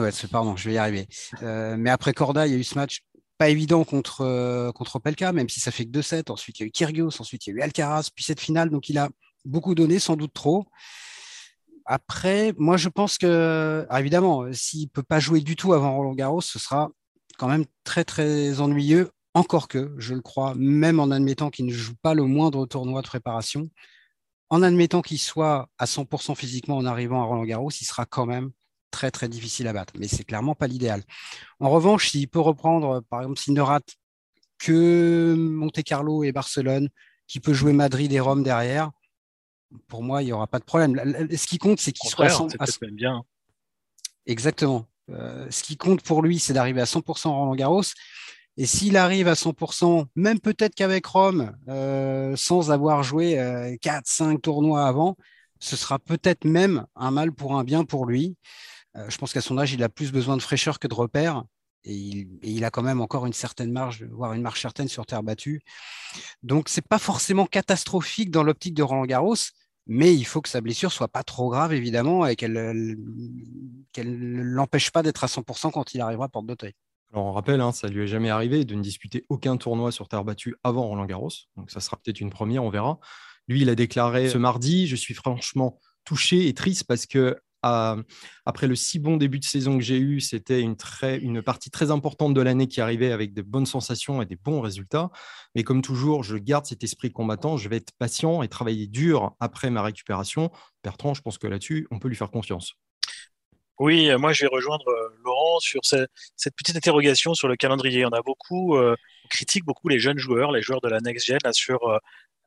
Wells, 0.00 0.14
euh, 0.24 0.28
pardon, 0.30 0.56
je 0.56 0.68
vais 0.68 0.74
y 0.74 0.78
arriver. 0.78 1.06
mais 1.42 1.90
après 1.90 2.14
Corda, 2.14 2.46
il 2.46 2.52
y 2.52 2.56
a 2.56 2.58
eu 2.58 2.64
ce 2.64 2.76
match 2.76 3.00
pas 3.36 3.48
évident 3.48 3.84
contre, 3.84 4.70
contre 4.72 5.00
Pelka, 5.00 5.32
même 5.32 5.48
si 5.48 5.60
ça 5.60 5.72
fait 5.72 5.84
que 5.84 5.90
2-7. 5.90 6.30
Ensuite, 6.30 6.60
il 6.60 6.62
y 6.62 6.64
a 6.64 6.68
eu 6.68 6.70
Kyrgios, 6.70 7.20
ensuite 7.20 7.46
il 7.46 7.50
y 7.50 7.52
a 7.52 7.56
eu 7.56 7.60
Alcaraz, 7.62 8.08
puis 8.14 8.24
cette 8.24 8.40
finale. 8.40 8.70
Donc 8.70 8.88
il 8.88 8.96
a 8.96 9.10
beaucoup 9.44 9.74
donné, 9.74 9.98
sans 9.98 10.16
doute 10.16 10.32
trop. 10.32 10.66
Après, 11.86 12.54
moi, 12.56 12.76
je 12.76 12.88
pense 12.88 13.18
que, 13.18 13.86
ah, 13.90 14.00
évidemment, 14.00 14.44
s'il 14.52 14.84
ne 14.84 14.88
peut 14.88 15.02
pas 15.02 15.20
jouer 15.20 15.40
du 15.40 15.56
tout 15.56 15.72
avant 15.74 15.96
Roland 15.96 16.14
Garros, 16.14 16.40
ce 16.40 16.58
sera 16.58 16.90
quand 17.38 17.48
même 17.48 17.66
très, 17.84 18.04
très 18.04 18.60
ennuyeux. 18.60 19.10
Encore 19.34 19.68
que, 19.68 19.94
je 19.98 20.14
le 20.14 20.22
crois, 20.22 20.54
même 20.56 21.00
en 21.00 21.10
admettant 21.10 21.50
qu'il 21.50 21.66
ne 21.66 21.72
joue 21.72 21.96
pas 22.02 22.14
le 22.14 22.22
moindre 22.22 22.66
tournoi 22.66 23.02
de 23.02 23.06
préparation, 23.06 23.68
en 24.50 24.62
admettant 24.62 25.02
qu'il 25.02 25.18
soit 25.18 25.68
à 25.78 25.86
100% 25.86 26.36
physiquement 26.36 26.76
en 26.76 26.86
arrivant 26.86 27.20
à 27.20 27.24
Roland 27.24 27.44
Garros, 27.44 27.70
il 27.70 27.84
sera 27.84 28.06
quand 28.06 28.26
même 28.26 28.50
très, 28.92 29.10
très 29.10 29.28
difficile 29.28 29.66
à 29.66 29.72
battre. 29.72 29.94
Mais 29.98 30.08
c'est 30.08 30.24
clairement 30.24 30.54
pas 30.54 30.68
l'idéal. 30.68 31.02
En 31.58 31.70
revanche, 31.70 32.10
s'il 32.10 32.28
peut 32.28 32.40
reprendre, 32.40 33.02
par 33.10 33.22
exemple, 33.22 33.40
s'il 33.40 33.54
ne 33.54 33.60
rate 33.60 33.96
que 34.58 35.34
Monte 35.36 35.82
Carlo 35.82 36.22
et 36.22 36.32
Barcelone, 36.32 36.88
qui 37.26 37.40
peut 37.40 37.54
jouer 37.54 37.72
Madrid 37.72 38.12
et 38.12 38.20
Rome 38.20 38.44
derrière, 38.44 38.90
pour 39.88 40.02
moi, 40.02 40.22
il 40.22 40.26
n'y 40.26 40.32
aura 40.32 40.46
pas 40.46 40.58
de 40.58 40.64
problème. 40.64 40.96
Ce 41.36 41.46
qui 41.46 41.58
compte, 41.58 41.80
c'est 41.80 41.92
qu'il 41.92 42.10
soit 42.10 42.26
à 42.26 42.28
100%. 42.28 42.90
bien. 42.92 43.24
Exactement. 44.26 44.86
Euh, 45.10 45.46
ce 45.50 45.62
qui 45.62 45.76
compte 45.76 46.02
pour 46.02 46.22
lui, 46.22 46.38
c'est 46.38 46.52
d'arriver 46.52 46.80
à 46.80 46.86
100% 46.86 47.28
Roland 47.28 47.54
Garros. 47.54 47.82
Et 48.56 48.66
s'il 48.66 48.96
arrive 48.96 49.28
à 49.28 49.34
100%, 49.34 50.06
même 50.14 50.38
peut-être 50.40 50.74
qu'avec 50.74 51.04
Rome, 51.06 51.56
euh, 51.68 52.36
sans 52.36 52.70
avoir 52.70 53.02
joué 53.02 53.34
4-5 53.82 54.34
euh, 54.34 54.38
tournois 54.38 54.86
avant, 54.86 55.16
ce 55.58 55.76
sera 55.76 55.98
peut-être 55.98 56.44
même 56.44 56.86
un 56.94 57.10
mal 57.10 57.32
pour 57.32 57.56
un 57.58 57.64
bien 57.64 57.84
pour 57.84 58.06
lui. 58.06 58.36
je 59.08 59.16
pense 59.18 59.32
qu'à 59.32 59.40
son 59.40 59.58
âge, 59.58 59.72
il 59.72 59.82
a 59.82 59.88
plus 59.88 60.12
besoin 60.12 60.36
de 60.36 60.42
fraîcheur 60.42 60.78
que 60.78 60.86
de 60.86 60.94
repères. 60.94 61.44
Et 61.86 61.94
il, 61.94 62.18
et 62.42 62.50
il, 62.50 62.64
a 62.64 62.70
quand 62.70 62.82
même 62.82 63.00
encore 63.02 63.26
une 63.26 63.34
certaine 63.34 63.70
marge, 63.70 64.04
voire 64.04 64.32
une 64.32 64.40
marge 64.40 64.60
certaine 64.60 64.88
sur 64.88 65.04
terre 65.04 65.22
battue. 65.22 65.60
Donc, 66.42 66.68
ce 66.70 66.78
n'est 66.78 66.86
pas 66.88 66.98
forcément 66.98 67.44
catastrophique 67.44 68.30
dans 68.30 68.42
l'optique 68.42 68.72
de 68.72 68.82
Roland 68.82 69.04
Garros, 69.04 69.34
mais 69.86 70.14
il 70.14 70.24
faut 70.24 70.40
que 70.40 70.48
sa 70.48 70.60
blessure 70.60 70.92
soit 70.92 71.08
pas 71.08 71.22
trop 71.22 71.50
grave, 71.50 71.72
évidemment, 71.72 72.26
et 72.26 72.36
qu'elle 72.36 72.52
ne 72.52 74.42
l'empêche 74.42 74.90
pas 74.90 75.02
d'être 75.02 75.24
à 75.24 75.26
100% 75.26 75.70
quand 75.70 75.94
il 75.94 76.00
arrivera 76.00 76.26
à 76.26 76.28
Porte 76.28 76.46
d'Auteuil. 76.46 76.72
Alors 77.12 77.26
on 77.26 77.32
rappelle, 77.32 77.60
hein, 77.60 77.70
ça 77.70 77.86
lui 77.86 78.02
est 78.02 78.08
jamais 78.08 78.30
arrivé 78.30 78.64
de 78.64 78.74
ne 78.74 78.82
disputer 78.82 79.24
aucun 79.28 79.56
tournoi 79.56 79.92
sur 79.92 80.08
terre 80.08 80.24
battue 80.24 80.56
avant 80.64 80.88
Roland 80.88 81.04
Garros, 81.04 81.30
donc 81.56 81.70
ça 81.70 81.80
sera 81.80 81.96
peut-être 81.96 82.20
une 82.20 82.30
première, 82.30 82.64
on 82.64 82.70
verra. 82.70 82.98
Lui, 83.46 83.60
il 83.62 83.68
a 83.68 83.74
déclaré 83.74 84.28
ce 84.28 84.38
mardi, 84.38 84.86
je 84.86 84.96
suis 84.96 85.14
franchement 85.14 85.78
touché 86.04 86.48
et 86.48 86.54
triste 86.54 86.84
parce 86.84 87.06
que 87.06 87.38
après 87.64 88.66
le 88.66 88.74
si 88.76 88.98
bon 88.98 89.16
début 89.16 89.38
de 89.38 89.44
saison 89.44 89.78
que 89.78 89.84
j'ai 89.84 89.98
eu, 89.98 90.20
c'était 90.20 90.60
une, 90.60 90.76
une 91.22 91.42
partie 91.42 91.70
très 91.70 91.90
importante 91.90 92.34
de 92.34 92.40
l'année 92.40 92.68
qui 92.68 92.80
arrivait 92.80 93.12
avec 93.12 93.32
de 93.32 93.42
bonnes 93.42 93.66
sensations 93.66 94.20
et 94.22 94.26
des 94.26 94.36
bons 94.36 94.60
résultats. 94.60 95.10
Mais 95.54 95.62
comme 95.62 95.82
toujours, 95.82 96.22
je 96.22 96.36
garde 96.36 96.66
cet 96.66 96.84
esprit 96.84 97.10
combattant, 97.10 97.56
je 97.56 97.68
vais 97.68 97.76
être 97.76 97.92
patient 97.98 98.42
et 98.42 98.48
travailler 98.48 98.86
dur 98.86 99.34
après 99.40 99.70
ma 99.70 99.82
récupération. 99.82 100.50
Bertrand, 100.82 101.14
je 101.14 101.22
pense 101.22 101.38
que 101.38 101.46
là-dessus, 101.46 101.86
on 101.90 101.98
peut 101.98 102.08
lui 102.08 102.16
faire 102.16 102.30
confiance. 102.30 102.74
Oui, 103.80 104.08
moi 104.18 104.32
je 104.32 104.42
vais 104.42 104.48
rejoindre 104.52 104.86
euh, 104.86 105.08
Laurent 105.24 105.58
sur 105.58 105.80
cette 105.84 106.08
petite 106.56 106.76
interrogation 106.76 107.34
sur 107.34 107.48
le 107.48 107.56
calendrier. 107.56 108.06
On 108.06 108.10
a 108.10 108.22
beaucoup, 108.22 108.76
euh, 108.76 108.94
on 109.24 109.28
critique 109.28 109.64
beaucoup 109.64 109.88
les 109.88 109.98
jeunes 109.98 110.18
joueurs, 110.18 110.52
les 110.52 110.62
joueurs 110.62 110.80
de 110.80 110.88
la 110.88 111.00
next 111.00 111.26
gen 111.26 111.40
sur 111.52 111.82
euh, 111.88 111.98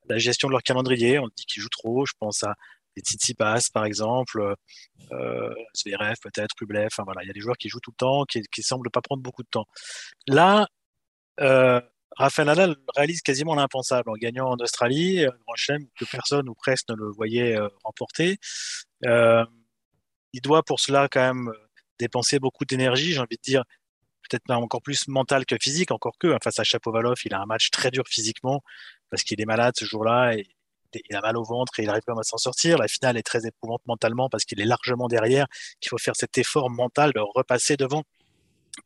la 0.08 0.18
gestion 0.20 0.48
de 0.48 0.54
leur 0.54 0.64
calendrier. 0.64 1.20
On 1.20 1.28
dit 1.36 1.46
qu'ils 1.46 1.62
jouent 1.62 1.70
trop. 1.70 2.06
Je 2.06 2.14
pense 2.18 2.44
à 2.44 2.56
des 2.98 3.02
Tsitsipas 3.02 3.70
par 3.74 3.86
exemple, 3.86 4.56
euh, 5.12 5.54
Zverev 5.76 6.16
peut-être, 6.22 6.56
Rublev, 6.60 6.90
voilà, 6.98 7.24
il 7.24 7.28
y 7.28 7.30
a 7.30 7.34
des 7.34 7.40
joueurs 7.40 7.58
qui 7.58 7.70
jouent 7.70 7.80
tout 7.80 7.92
le 7.92 7.98
temps, 7.98 8.26
qui, 8.26 8.42
qui 8.52 8.64
semblent 8.64 8.90
pas 8.90 9.02
prendre 9.02 9.22
beaucoup 9.22 9.44
de 9.44 9.50
temps. 9.50 9.66
Là, 10.28 10.68
euh, 11.40 11.80
Rafael 12.16 12.48
Nadal 12.48 12.76
réalise 12.96 13.22
quasiment 13.22 13.54
l'impensable 13.54 14.10
en 14.10 14.14
gagnant 14.14 14.50
en 14.50 14.56
Australie, 14.56 15.24
un 15.24 15.38
grand 15.46 15.56
chelem 15.56 15.86
que 15.98 16.06
personne 16.06 16.50
ou 16.50 16.56
presque 16.56 16.90
ne 16.90 16.96
le 16.96 17.12
voyait 17.12 17.56
euh, 17.56 17.68
remporter. 17.84 18.38
Euh, 19.06 19.46
il 20.34 20.42
doit 20.42 20.64
pour 20.64 20.80
cela 20.80 21.08
quand 21.10 21.22
même 21.22 21.54
dépenser 22.00 22.40
beaucoup 22.40 22.66
d'énergie, 22.66 23.14
j'ai 23.14 23.20
envie 23.20 23.38
de 23.38 23.42
dire, 23.42 23.64
peut-être 24.28 24.50
encore 24.52 24.82
plus 24.82 25.08
mental 25.08 25.46
que 25.46 25.56
physique, 25.62 25.92
encore 25.92 26.18
que 26.20 26.28
hein, 26.28 26.40
face 26.44 26.60
à 26.60 26.64
Chapovalov, 26.64 27.18
il 27.26 27.34
a 27.34 27.42
un 27.42 27.46
match 27.46 27.70
très 27.72 27.92
dur 27.92 28.04
physiquement 28.08 28.62
parce 29.10 29.24
qu'il 29.24 29.40
est 29.40 29.46
malade 29.46 29.74
ce 29.78 29.86
jour-là 29.86 30.34
et 30.36 30.48
il 31.10 31.16
a 31.16 31.22
mal 31.22 31.38
au 31.38 31.44
ventre 31.44 31.80
et 31.80 31.84
il 31.84 31.90
arrive 31.90 32.04
pas 32.04 32.14
à 32.14 32.24
s'en 32.24 32.38
sortir. 32.38 32.78
La 32.78 32.88
finale 32.88 33.18
est 33.18 33.24
très 33.24 33.46
éprouvante 33.46 33.82
mentalement 33.86 34.30
parce 34.30 34.46
qu'il 34.46 34.62
est 34.62 34.66
largement 34.66 35.08
derrière, 35.08 35.48
qu'il 35.80 35.90
faut 35.90 35.98
faire 35.98 36.16
cet 36.16 36.38
effort 36.38 36.70
mental 36.70 37.12
de 37.14 37.20
repasser 37.20 37.78
devant 37.78 38.04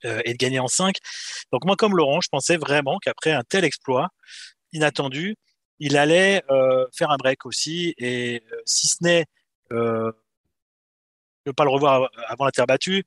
euh, 0.05 0.21
et 0.25 0.33
de 0.33 0.37
gagner 0.37 0.59
en 0.59 0.67
5. 0.67 0.95
Donc 1.51 1.65
moi, 1.65 1.75
comme 1.75 1.95
Laurent, 1.95 2.21
je 2.21 2.29
pensais 2.29 2.57
vraiment 2.57 2.97
qu'après 2.99 3.31
un 3.31 3.43
tel 3.43 3.63
exploit 3.65 4.09
inattendu, 4.73 5.35
il 5.79 5.97
allait 5.97 6.43
euh, 6.49 6.85
faire 6.93 7.11
un 7.11 7.17
break 7.17 7.45
aussi. 7.45 7.93
Et 7.97 8.41
euh, 8.51 8.61
si 8.65 8.87
ce 8.87 8.97
n'est 9.01 9.25
ne 9.71 11.51
pas 11.55 11.63
le 11.63 11.71
revoir 11.71 12.09
avant 12.27 12.45
la 12.45 12.51
terre 12.51 12.67
battue, 12.67 13.03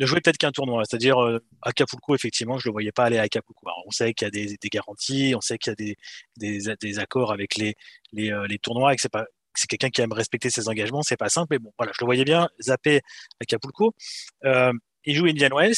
de 0.00 0.06
jouer 0.06 0.20
peut-être 0.20 0.38
qu'un 0.38 0.52
tournoi. 0.52 0.82
C'est-à-dire, 0.88 1.22
euh, 1.22 1.38
Acapulco, 1.62 2.14
effectivement, 2.14 2.58
je 2.58 2.68
ne 2.68 2.70
le 2.70 2.74
voyais 2.74 2.92
pas 2.92 3.04
aller 3.04 3.18
à 3.18 3.22
Acapulco. 3.22 3.66
on 3.86 3.90
sait 3.90 4.12
qu'il 4.14 4.26
y 4.26 4.28
a 4.28 4.30
des, 4.30 4.68
garanties, 4.70 5.34
on 5.36 5.40
sait 5.40 5.58
qu'il 5.58 5.70
y 5.70 5.72
a 5.72 5.76
des, 5.76 5.96
des, 6.36 6.74
des, 6.80 6.98
accords 6.98 7.32
avec 7.32 7.56
les, 7.56 7.74
les, 8.12 8.32
euh, 8.32 8.46
les 8.46 8.58
tournois 8.58 8.92
et 8.92 8.96
que 8.96 9.02
c'est 9.02 9.12
pas 9.12 9.26
c'est 9.56 9.68
quelqu'un 9.68 9.90
qui 9.90 10.00
aime 10.00 10.12
respecter 10.12 10.50
ses 10.50 10.68
engagements, 10.68 11.02
c'est 11.02 11.16
pas 11.16 11.28
simple, 11.28 11.48
mais 11.52 11.58
bon, 11.58 11.72
voilà, 11.78 11.92
je 11.94 11.98
le 12.02 12.06
voyais 12.06 12.24
bien 12.24 12.48
zapper 12.60 13.00
Acapulco. 13.40 13.94
Euh, 14.44 14.72
il 15.04 15.14
joue 15.14 15.26
Indian 15.26 15.50
Wells. 15.54 15.76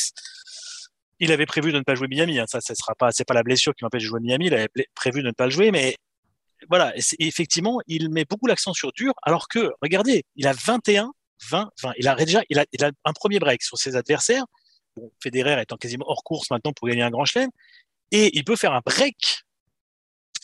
il 1.21 1.33
avait 1.33 1.47
prévu 1.47 1.73
de 1.73 1.79
ne 1.79 1.83
pas 1.83 1.95
jouer 1.95 2.09
Miami. 2.09 2.39
Hein. 2.39 2.47
Ça, 2.49 2.61
ce 2.61 2.75
sera 2.75 2.95
pas, 2.95 3.13
c'est 3.13 3.25
pas 3.25 3.35
la 3.35 3.43
blessure 3.43 3.75
qui 3.75 3.85
m'empêche 3.85 4.03
de 4.03 4.09
jouer 4.09 4.21
Miami. 4.21 4.47
Il 4.47 4.55
avait 4.55 4.69
prévu 4.95 5.23
de 5.23 5.27
ne 5.27 5.33
pas 5.33 5.47
le 5.47 5.51
jouer, 5.51 5.71
mais 5.71 5.97
voilà. 6.69 6.95
effectivement, 7.19 7.81
il 7.87 8.11
met 8.11 8.25
beaucoup 8.25 8.47
l'accent 8.47 8.73
sur 8.73 8.93
dur, 8.93 9.13
alors 9.23 9.49
que, 9.49 9.73
regardez, 9.83 10.25
il 10.37 10.47
a 10.47 10.53
21, 10.53 11.13
20, 11.51 11.71
20. 11.83 11.93
Il 11.99 12.09
a 12.09 12.15
déjà, 12.17 12.43
il 12.49 12.59
a, 12.59 12.65
il 12.73 12.85
a 12.85 12.91
un 13.05 13.13
premier 13.13 13.39
break 13.39 13.63
sur 13.63 13.79
ses 13.79 13.97
adversaires. 13.97 14.45
Bon, 14.97 15.11
Federer 15.23 15.61
étant 15.61 15.77
quasiment 15.77 16.05
hors 16.09 16.25
course 16.25 16.51
maintenant 16.51 16.73
pour 16.73 16.89
gagner 16.89 17.03
un 17.03 17.11
grand 17.11 17.25
chelem. 17.25 17.51
Et 18.13 18.37
il 18.37 18.45
peut 18.45 18.57
faire 18.57 18.73
un 18.73 18.81
break 18.85 19.45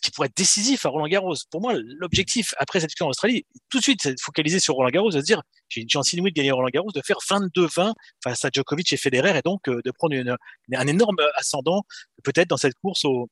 qui 0.02 0.10
pourrait 0.10 0.26
être 0.26 0.36
décisif 0.36 0.84
à 0.84 0.88
Roland 0.88 1.06
Garros. 1.06 1.34
Pour 1.50 1.60
moi, 1.60 1.74
l'objectif 1.76 2.54
après 2.58 2.80
cette 2.80 2.90
victoire 2.90 3.06
en 3.06 3.10
Australie, 3.10 3.46
tout 3.70 3.78
de 3.78 3.82
suite, 3.82 4.00
c'est 4.02 4.14
de 4.14 4.20
focaliser 4.20 4.58
sur 4.58 4.74
Roland 4.74 4.90
Garros, 4.90 5.10
de 5.10 5.20
se 5.20 5.24
dire 5.24 5.42
j'ai 5.68 5.80
une 5.80 5.88
chance 5.88 6.12
inouïe 6.12 6.32
de 6.32 6.36
gagner 6.36 6.50
Roland 6.50 6.70
Garros, 6.72 6.90
de 6.92 7.00
faire 7.04 7.18
22-20 7.18 7.92
face 8.22 8.44
à 8.44 8.50
Djokovic 8.52 8.92
et 8.92 8.96
Federer, 8.96 9.38
et 9.38 9.42
donc 9.42 9.68
euh, 9.68 9.80
de 9.84 9.90
prendre 9.92 10.14
une, 10.14 10.36
un 10.74 10.86
énorme 10.86 11.18
ascendant 11.36 11.84
peut-être 12.24 12.48
dans 12.48 12.56
cette 12.56 12.74
course 12.82 13.04
au, 13.04 13.30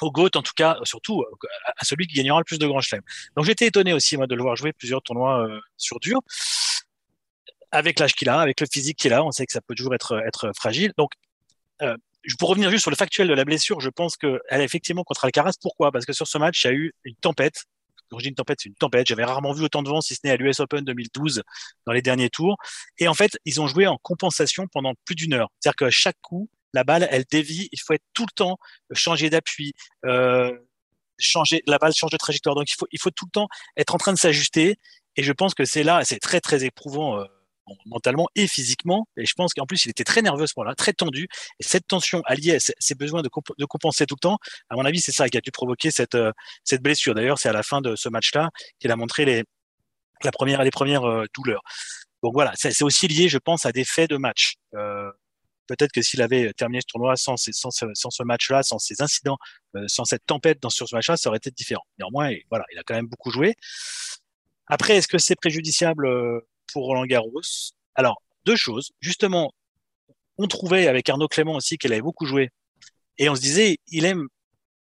au 0.00 0.10
GOAT, 0.12 0.30
en 0.36 0.42
tout 0.42 0.52
cas, 0.54 0.78
surtout 0.84 1.22
euh, 1.22 1.48
à 1.76 1.84
celui 1.84 2.06
qui 2.06 2.14
gagnera 2.14 2.38
le 2.38 2.44
plus 2.44 2.58
de 2.58 2.66
grands 2.66 2.80
chelems. 2.80 3.02
Donc 3.36 3.44
j'étais 3.44 3.66
étonné 3.66 3.92
aussi 3.92 4.16
moi 4.16 4.26
de 4.26 4.34
le 4.34 4.42
voir 4.42 4.56
jouer 4.56 4.72
plusieurs 4.72 5.02
tournois 5.02 5.46
euh, 5.46 5.60
sur 5.76 5.98
dur. 6.00 6.20
Avec 7.72 7.98
l'âge 7.98 8.14
qu'il 8.14 8.28
a, 8.28 8.40
avec 8.40 8.60
le 8.60 8.66
physique 8.70 8.98
qu'il 8.98 9.12
a, 9.12 9.24
on 9.24 9.30
sait 9.30 9.46
que 9.46 9.52
ça 9.52 9.60
peut 9.60 9.74
toujours 9.74 9.94
être, 9.94 10.22
être 10.26 10.52
fragile. 10.56 10.92
Donc, 10.96 11.10
euh, 11.82 11.96
pour 12.38 12.48
revenir 12.48 12.70
juste 12.70 12.82
sur 12.82 12.90
le 12.90 12.96
factuel 12.96 13.28
de 13.28 13.34
la 13.34 13.44
blessure, 13.44 13.80
je 13.80 13.90
pense 13.90 14.16
qu'elle 14.16 14.40
est 14.50 14.64
effectivement 14.64 15.04
contre 15.04 15.24
Alcaraz. 15.24 15.54
Pourquoi? 15.60 15.92
Parce 15.92 16.04
que 16.04 16.12
sur 16.12 16.26
ce 16.26 16.38
match, 16.38 16.64
il 16.64 16.66
y 16.66 16.70
a 16.70 16.72
eu 16.74 16.92
une 17.04 17.14
tempête. 17.16 17.64
Quand 18.10 18.18
je 18.18 18.24
dis 18.24 18.28
une 18.28 18.34
tempête, 18.34 18.58
c'est 18.62 18.68
une 18.68 18.74
tempête. 18.74 19.06
J'avais 19.06 19.24
rarement 19.24 19.52
vu 19.52 19.64
autant 19.64 19.82
de 19.82 19.88
vent, 19.88 20.00
si 20.00 20.14
ce 20.14 20.20
n'est 20.24 20.30
à 20.30 20.36
l'US 20.36 20.60
Open 20.60 20.84
2012, 20.84 21.42
dans 21.86 21.92
les 21.92 22.02
derniers 22.02 22.30
tours. 22.30 22.56
Et 22.98 23.08
en 23.08 23.14
fait, 23.14 23.38
ils 23.44 23.60
ont 23.60 23.66
joué 23.66 23.86
en 23.86 23.98
compensation 23.98 24.66
pendant 24.72 24.94
plus 25.04 25.14
d'une 25.14 25.34
heure. 25.34 25.50
C'est-à-dire 25.60 25.76
qu'à 25.76 25.90
chaque 25.90 26.16
coup, 26.22 26.48
la 26.72 26.84
balle, 26.84 27.08
elle 27.10 27.24
dévie. 27.30 27.68
Il 27.72 27.80
faut 27.80 27.94
être 27.94 28.04
tout 28.12 28.24
le 28.24 28.34
temps 28.34 28.58
changer 28.92 29.30
d'appui, 29.30 29.72
euh, 30.04 30.56
changer, 31.18 31.62
la 31.66 31.78
balle 31.78 31.94
change 31.94 32.10
de 32.10 32.16
trajectoire. 32.16 32.54
Donc, 32.54 32.70
il 32.70 32.74
faut, 32.78 32.86
il 32.92 33.00
faut 33.00 33.10
tout 33.10 33.24
le 33.26 33.30
temps 33.30 33.48
être 33.76 33.94
en 33.94 33.98
train 33.98 34.12
de 34.12 34.18
s'ajuster. 34.18 34.76
Et 35.16 35.22
je 35.22 35.32
pense 35.32 35.54
que 35.54 35.64
c'est 35.64 35.82
là, 35.82 36.02
c'est 36.04 36.18
très, 36.18 36.40
très 36.40 36.64
éprouvant. 36.64 37.20
Euh, 37.20 37.24
mentalement 37.86 38.28
et 38.34 38.46
physiquement. 38.46 39.08
Et 39.16 39.26
je 39.26 39.34
pense 39.34 39.54
qu'en 39.54 39.66
plus, 39.66 39.84
il 39.86 39.90
était 39.90 40.04
très 40.04 40.22
nerveux 40.22 40.46
ce 40.46 40.54
moment-là, 40.56 40.74
très 40.74 40.92
tendu. 40.92 41.28
Et 41.60 41.64
cette 41.64 41.86
tension 41.86 42.22
alliée 42.26 42.56
à 42.56 42.58
ses 42.60 42.94
besoins 42.94 43.22
de, 43.22 43.28
compenser 43.66 44.06
tout 44.06 44.16
le 44.16 44.20
temps, 44.20 44.38
à 44.70 44.76
mon 44.76 44.84
avis, 44.84 45.00
c'est 45.00 45.12
ça 45.12 45.28
qui 45.28 45.36
a 45.36 45.40
dû 45.40 45.50
provoquer 45.50 45.90
cette, 45.90 46.14
euh, 46.14 46.32
cette 46.64 46.82
blessure. 46.82 47.14
D'ailleurs, 47.14 47.38
c'est 47.38 47.48
à 47.48 47.52
la 47.52 47.62
fin 47.62 47.80
de 47.80 47.96
ce 47.96 48.08
match-là 48.08 48.50
qu'il 48.78 48.90
a 48.90 48.96
montré 48.96 49.24
les, 49.24 49.44
la 50.24 50.32
première, 50.32 50.62
les 50.62 50.70
premières 50.70 51.04
euh, 51.04 51.24
douleurs. 51.34 51.62
Donc 52.22 52.32
voilà, 52.32 52.52
c'est 52.56 52.82
aussi 52.82 53.08
lié, 53.08 53.28
je 53.28 53.38
pense, 53.38 53.66
à 53.66 53.72
des 53.72 53.84
faits 53.84 54.10
de 54.10 54.16
match. 54.16 54.56
Euh, 54.74 55.10
Peut-être 55.66 55.92
que 55.92 56.02
s'il 56.02 56.22
avait 56.22 56.52
terminé 56.52 56.80
ce 56.80 56.86
tournoi 56.86 57.16
sans, 57.16 57.36
sans, 57.36 57.70
sans 57.70 58.10
ce 58.10 58.22
match-là, 58.22 58.62
sans 58.62 58.78
ces 58.78 59.02
incidents, 59.02 59.36
euh, 59.74 59.84
sans 59.88 60.04
cette 60.04 60.24
tempête 60.24 60.60
dans, 60.62 60.70
sur 60.70 60.88
ce 60.88 60.94
match-là, 60.94 61.16
ça 61.16 61.28
aurait 61.28 61.38
été 61.38 61.50
différent. 61.50 61.82
Néanmoins, 61.98 62.32
voilà, 62.50 62.64
il 62.72 62.78
a 62.78 62.82
quand 62.84 62.94
même 62.94 63.08
beaucoup 63.08 63.30
joué. 63.30 63.54
Après, 64.68 64.96
est-ce 64.96 65.08
que 65.08 65.18
c'est 65.18 65.36
préjudiciable 65.36 66.08
pour 66.72 66.84
Roland 66.84 67.06
Garros. 67.06 67.40
Alors, 67.94 68.22
deux 68.44 68.56
choses. 68.56 68.92
Justement, 69.00 69.52
on 70.38 70.46
trouvait 70.46 70.86
avec 70.86 71.08
Arnaud 71.08 71.28
Clément 71.28 71.54
aussi 71.54 71.78
qu'elle 71.78 71.92
avait 71.92 72.02
beaucoup 72.02 72.26
joué. 72.26 72.50
Et 73.18 73.28
on 73.28 73.34
se 73.34 73.40
disait, 73.40 73.78
il 73.88 74.04
aime 74.04 74.28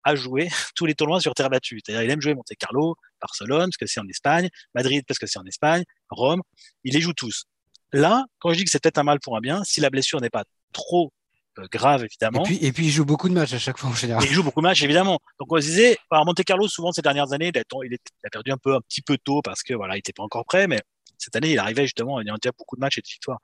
à 0.03 0.15
jouer 0.15 0.50
tous 0.75 0.86
les 0.86 0.96
tournois 0.96 1.20
sur 1.20 1.34
terre 1.34 1.50
battue. 1.50 1.79
C'est-à-dire, 1.84 2.03
il 2.03 2.12
aime 2.12 2.22
jouer 2.22 2.34
Monte 2.34 2.53
Carlo, 2.58 2.96
Barcelone, 3.22 3.70
parce 3.70 3.77
que 3.77 3.86
c'est 3.88 4.00
en 4.00 4.08
Espagne, 4.08 4.50
Madrid, 4.74 5.03
parce 5.08 5.20
que 5.20 5.27
c'est 5.27 5.39
en 5.39 5.46
Espagne, 5.46 5.84
Rome. 6.10 6.41
Il 6.84 6.94
les 6.94 7.01
joue 7.01 7.13
tous. 7.13 7.46
Là, 7.91 8.25
quand 8.39 8.51
je 8.51 8.58
dis 8.58 8.65
que 8.65 8.70
c'est 8.70 8.82
peut-être 8.82 8.98
un 8.98 9.03
mal 9.03 9.20
pour 9.20 9.38
un 9.38 9.41
bien, 9.41 9.63
si 9.63 9.82
la 9.82 9.89
blessure 9.89 10.20
n'est 10.22 10.29
pas 10.29 10.44
trop 10.74 11.12
euh, 11.60 11.67
grave, 11.72 12.03
évidemment. 12.03 12.44
Et 12.44 12.48
puis, 12.48 12.58
et 12.62 12.72
puis, 12.74 12.86
il 12.86 12.91
joue 12.91 13.05
beaucoup 13.05 13.29
de 13.29 13.34
matchs 13.34 13.53
à 13.53 13.60
chaque 13.60 13.77
fois 13.77 13.89
en 13.89 13.94
général. 13.94 14.24
il 14.25 14.32
joue 14.32 14.44
beaucoup 14.44 14.60
de 14.60 14.67
matchs, 14.67 14.84
évidemment. 14.84 15.20
Donc, 15.39 15.51
on 15.51 15.62
se 15.62 15.65
disait, 15.65 15.98
alors 16.12 16.25
Monte 16.25 16.44
Carlo, 16.44 16.67
souvent 16.67 16.91
ces 16.91 17.01
dernières 17.01 17.32
années, 17.32 17.51
il 17.53 17.58
a, 17.58 17.63
il 17.86 17.96
a 18.25 18.29
perdu 18.29 18.51
un 18.51 18.58
peu, 18.58 18.75
un 18.75 18.82
petit 18.82 19.01
peu 19.01 19.17
tôt 19.17 19.41
parce 19.41 19.63
que 19.63 19.74
voilà, 19.74 19.96
il 19.96 20.00
était 20.00 20.13
pas 20.13 20.24
encore 20.24 20.46
prêt, 20.46 20.67
mais 20.67 20.82
cette 21.17 21.36
année, 21.36 21.51
il 21.51 21.60
arrivait 21.60 21.84
justement, 21.84 22.22
il 22.22 22.27
y 22.27 22.29
a 22.29 22.36
déjà 22.41 22.51
beaucoup 22.57 22.75
de 22.75 22.81
matchs 22.81 22.98
et 22.98 23.01
de 23.01 23.07
victoires. 23.07 23.39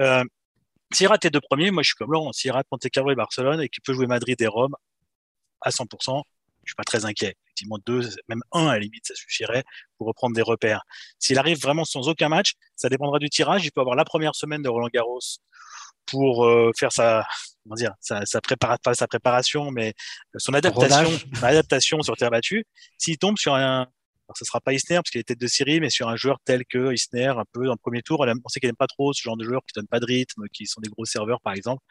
Euh, 0.00 0.24
s'il 0.92 1.06
rate 1.08 1.24
les 1.24 1.30
deux 1.30 1.40
premiers, 1.40 1.70
moi 1.70 1.82
je 1.82 1.88
suis 1.88 1.96
comme 1.96 2.12
Laurent, 2.12 2.32
s'il 2.32 2.52
rate 2.52 2.66
Monte 2.70 2.88
Carlo 2.90 3.10
et 3.10 3.14
Barcelone 3.14 3.60
et 3.60 3.68
qu'il 3.68 3.82
peut 3.82 3.92
jouer 3.92 4.06
Madrid 4.06 4.40
et 4.40 4.46
Rome 4.46 4.74
à 5.60 5.70
100%, 5.70 6.22
je 6.64 6.70
suis 6.70 6.74
pas 6.76 6.84
très 6.84 7.04
inquiet. 7.04 7.34
Effectivement, 7.46 7.78
deux, 7.84 8.08
même 8.28 8.42
un 8.52 8.68
à 8.68 8.72
la 8.74 8.78
limite, 8.80 9.06
ça 9.06 9.14
suffirait 9.14 9.64
pour 9.98 10.06
reprendre 10.06 10.34
des 10.34 10.42
repères. 10.42 10.82
S'il 11.18 11.38
arrive 11.38 11.60
vraiment 11.60 11.84
sans 11.84 12.08
aucun 12.08 12.28
match, 12.28 12.54
ça 12.76 12.88
dépendra 12.88 13.18
du 13.18 13.28
tirage. 13.28 13.64
Il 13.64 13.72
peut 13.72 13.80
avoir 13.80 13.96
la 13.96 14.04
première 14.04 14.34
semaine 14.34 14.62
de 14.62 14.68
Roland 14.68 14.88
Garros 14.92 15.20
pour 16.06 16.44
euh, 16.44 16.70
faire 16.78 16.92
sa, 16.92 17.26
comment 17.62 17.76
dire, 17.76 17.92
sa, 18.00 18.24
sa, 18.26 18.40
sa 18.94 19.06
préparation, 19.06 19.70
mais 19.70 19.94
son 20.36 20.54
adaptation, 20.54 21.10
son 21.34 21.44
adaptation 21.44 22.02
sur 22.02 22.16
terre 22.16 22.30
battue. 22.30 22.66
S'il 22.98 23.18
tombe 23.18 23.38
sur 23.38 23.54
un, 23.54 23.86
alors, 24.26 24.38
ce 24.38 24.44
sera 24.44 24.60
pas 24.60 24.72
Isner 24.72 24.96
parce 24.96 25.10
qu'il 25.10 25.20
est 25.20 25.24
tête 25.24 25.40
de 25.40 25.46
série, 25.46 25.80
mais 25.80 25.90
sur 25.90 26.08
un 26.08 26.16
joueur 26.16 26.38
tel 26.44 26.64
que 26.64 26.94
Isner, 26.94 27.34
un 27.36 27.44
peu 27.52 27.66
dans 27.66 27.72
le 27.72 27.78
premier 27.78 28.00
tour, 28.00 28.20
on 28.20 28.48
sait 28.48 28.58
qu'il 28.58 28.68
n'aime 28.68 28.76
pas 28.76 28.86
trop 28.86 29.12
ce 29.12 29.20
genre 29.20 29.36
de 29.36 29.44
joueurs 29.44 29.62
qui 29.66 29.74
donnent 29.74 29.86
pas 29.86 30.00
de 30.00 30.06
rythme, 30.06 30.44
qui 30.52 30.66
sont 30.66 30.80
des 30.80 30.88
gros 30.88 31.04
serveurs, 31.04 31.40
par 31.42 31.52
exemple. 31.52 31.82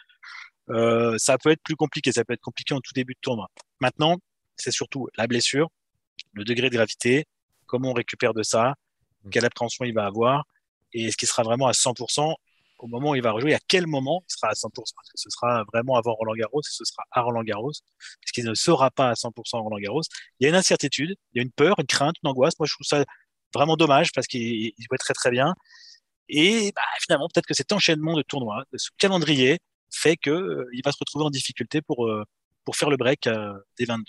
Euh, 0.70 1.16
ça 1.20 1.38
peut 1.38 1.52
être 1.52 1.62
plus 1.62 1.76
compliqué, 1.76 2.12
ça 2.12 2.26
peut 2.26 2.34
être 2.34 2.42
compliqué 2.42 2.74
en 2.74 2.80
tout 2.80 2.94
début 2.96 3.14
de 3.14 3.20
tournoi. 3.22 3.50
Maintenant, 3.82 4.18
c'est 4.56 4.72
surtout 4.72 5.08
la 5.16 5.28
blessure, 5.28 5.70
le 6.32 6.44
degré 6.44 6.70
de 6.70 6.76
gravité, 6.76 7.26
comment 7.68 7.92
on 7.92 7.94
récupère 7.94 8.34
de 8.34 8.42
ça, 8.42 8.74
mmh. 9.24 9.30
quelle 9.30 9.46
appréhension 9.46 9.86
il 9.86 9.94
va 9.94 10.06
avoir, 10.06 10.46
et 10.94 11.06
est-ce 11.06 11.18
qu'il 11.18 11.28
sera 11.28 11.44
vraiment 11.44 11.68
à 11.68 11.74
100% 11.74 12.34
au 12.84 12.88
moment 12.88 13.12
où 13.12 13.16
il 13.16 13.22
va 13.22 13.32
rejouer, 13.32 13.54
à 13.54 13.60
quel 13.68 13.88
moment 13.88 14.24
il 14.28 14.34
sera 14.34 14.50
à 14.50 14.54
100%. 14.54 14.74
Parce 14.76 15.10
que 15.10 15.16
ce 15.16 15.30
sera 15.30 15.64
vraiment 15.72 15.96
avant 15.96 16.14
Roland 16.14 16.36
Garros 16.36 16.60
et 16.60 16.70
ce 16.70 16.84
sera 16.84 17.04
à 17.12 17.22
Roland 17.22 17.44
Garros, 17.44 17.72
puisqu'il 18.20 18.44
ne 18.44 18.54
sera 18.54 18.92
pas 18.92 19.10
à 19.10 19.14
100% 19.14 19.58
à 19.58 19.60
Roland 19.60 19.78
Garros. 19.78 20.02
Il 20.40 20.44
y 20.44 20.48
a 20.48 20.50
une 20.50 20.56
incertitude, 20.56 21.16
il 21.34 21.38
y 21.38 21.40
a 21.40 21.44
une 21.44 21.52
peur, 21.52 21.76
une 21.80 21.88
crainte, 21.88 22.16
une 22.24 22.30
angoisse. 22.30 22.60
Moi, 22.60 22.68
je 22.68 22.74
trouve 22.74 22.86
ça 22.86 23.06
vraiment 23.56 23.78
dommage 23.78 24.12
parce 24.12 24.28
qu'il 24.28 24.74
jouait 24.78 24.98
très 25.00 25.14
très 25.14 25.32
bien. 25.32 25.54
Et 26.28 26.74
bah, 26.76 26.82
finalement, 27.02 27.30
peut-être 27.34 27.46
que 27.46 27.54
cet 27.54 27.72
enchaînement 27.72 28.16
de 28.18 28.22
tournois, 28.22 28.66
de 28.74 28.78
ce 28.78 28.90
calendrier, 28.98 29.60
fait 29.90 30.18
qu'il 30.18 30.34
euh, 30.34 30.66
va 30.84 30.92
se 30.92 30.98
retrouver 31.00 31.24
en 31.24 31.30
difficulté 31.30 31.82
pour, 31.82 32.08
euh, 32.08 32.26
pour 32.66 32.76
faire 32.76 32.90
le 32.90 32.98
break 32.98 33.28
euh, 33.28 33.54
des 33.80 33.86
22. 33.86 34.04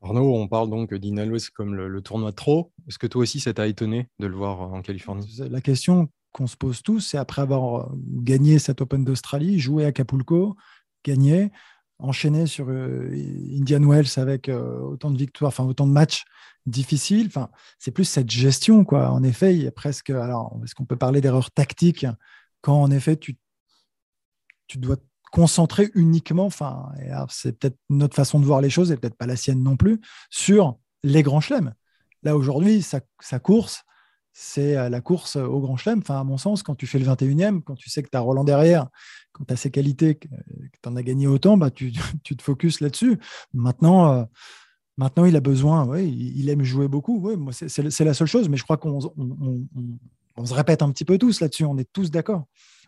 Arnaud, 0.00 0.34
on 0.34 0.48
parle 0.48 0.70
donc 0.70 0.94
d'Inalwes 0.94 1.50
comme 1.54 1.74
le, 1.74 1.88
le, 1.88 2.00
tournoi 2.00 2.30
de 2.30 2.36
trop. 2.36 2.72
Est-ce 2.88 2.98
que 2.98 3.06
toi 3.06 3.22
aussi, 3.22 3.38
ça 3.38 3.52
t'a 3.52 3.66
étonné 3.66 4.08
de 4.18 4.26
le 4.26 4.34
voir 4.34 4.60
en 4.60 4.82
Californie? 4.82 5.36
La 5.38 5.60
question 5.60 6.08
qu'on 6.32 6.46
se 6.46 6.56
pose 6.56 6.82
tous, 6.82 7.00
c'est 7.00 7.18
après 7.18 7.42
avoir 7.42 7.86
euh, 7.86 7.94
gagné 7.94 8.58
cet 8.58 8.80
Open 8.80 9.04
d'Australie, 9.04 9.58
joué 9.58 9.84
à 9.84 9.88
Acapulco, 9.88 10.56
gagné, 11.04 11.52
enchaîné 11.98 12.46
sur 12.46 12.68
euh, 12.68 13.08
Indian 13.52 13.82
Wells 13.86 14.08
avec 14.16 14.48
euh, 14.48 14.80
autant 14.80 15.10
de 15.10 15.18
victoires, 15.18 15.48
enfin 15.48 15.64
autant 15.64 15.86
de 15.86 15.92
matchs 15.92 16.24
difficiles. 16.66 17.26
Enfin, 17.26 17.50
c'est 17.78 17.90
plus 17.90 18.04
cette 18.04 18.30
gestion, 18.30 18.84
quoi. 18.84 19.10
En 19.10 19.22
effet, 19.22 19.54
il 19.54 19.62
y 19.62 19.66
a 19.66 19.72
presque. 19.72 20.10
Alors, 20.10 20.58
est-ce 20.64 20.74
qu'on 20.74 20.84
peut 20.84 20.96
parler 20.96 21.20
d'erreur 21.20 21.50
tactique 21.50 22.06
quand 22.60 22.80
en 22.80 22.90
effet 22.90 23.16
tu, 23.16 23.36
tu 24.68 24.78
dois 24.78 24.96
te 24.96 25.02
concentrer 25.32 25.90
uniquement, 25.94 26.44
enfin, 26.44 26.92
c'est 27.30 27.58
peut-être 27.58 27.78
notre 27.88 28.14
façon 28.14 28.38
de 28.38 28.44
voir 28.44 28.60
les 28.60 28.70
choses 28.70 28.92
et 28.92 28.96
peut-être 28.96 29.16
pas 29.16 29.26
la 29.26 29.34
sienne 29.34 29.62
non 29.62 29.76
plus, 29.76 30.00
sur 30.30 30.78
les 31.02 31.22
grands 31.22 31.40
chelems. 31.40 31.72
Là 32.22 32.36
aujourd'hui, 32.36 32.82
sa, 32.82 33.00
sa 33.20 33.40
course, 33.40 33.82
c'est 34.32 34.76
euh, 34.76 34.88
la 34.88 35.00
course 35.00 35.36
au 35.36 35.60
Grand 35.60 35.76
Chelem. 35.76 35.98
Enfin, 35.98 36.20
à 36.20 36.24
mon 36.24 36.38
sens, 36.38 36.62
quand 36.62 36.74
tu 36.74 36.86
fais 36.86 36.98
le 36.98 37.04
21e, 37.04 37.62
quand 37.62 37.74
tu 37.74 37.90
sais 37.90 38.02
que 38.02 38.08
tu 38.08 38.16
as 38.16 38.20
Roland 38.20 38.44
derrière, 38.44 38.88
quand 39.32 39.44
tu 39.44 39.52
as 39.52 39.56
ces 39.56 39.70
qualités, 39.70 40.14
que, 40.16 40.28
tu 40.28 40.88
en 40.88 40.96
as 40.96 41.02
gagné 41.02 41.26
autant, 41.26 41.56
bah, 41.56 41.70
tu, 41.74 41.92
te 41.92 42.42
focuses 42.42 42.80
là-dessus. 42.80 43.18
Maintenant, 43.52 44.12
euh, 44.12 44.24
maintenant, 44.96 45.24
il 45.24 45.36
a 45.36 45.40
besoin, 45.40 45.86
ouais, 45.86 46.06
il, 46.08 46.48
aime 46.48 46.62
jouer 46.62 46.88
beaucoup. 46.88 47.20
Ouais, 47.20 47.36
c'est 47.52 48.04
la 48.04 48.14
seule 48.14 48.26
chose, 48.26 48.48
mais 48.48 48.56
je 48.56 48.64
crois 48.64 48.76
qu'on 48.76 48.98
on, 50.36 50.46
se 50.46 50.54
répète 50.54 50.82
un 50.82 50.90
petit 50.90 51.04
peu 51.04 51.18
tous 51.18 51.40
là-dessus. 51.40 51.64
On 51.64 51.76
est 51.76 51.90
tous 51.92 52.10
d'accord. 52.10 52.44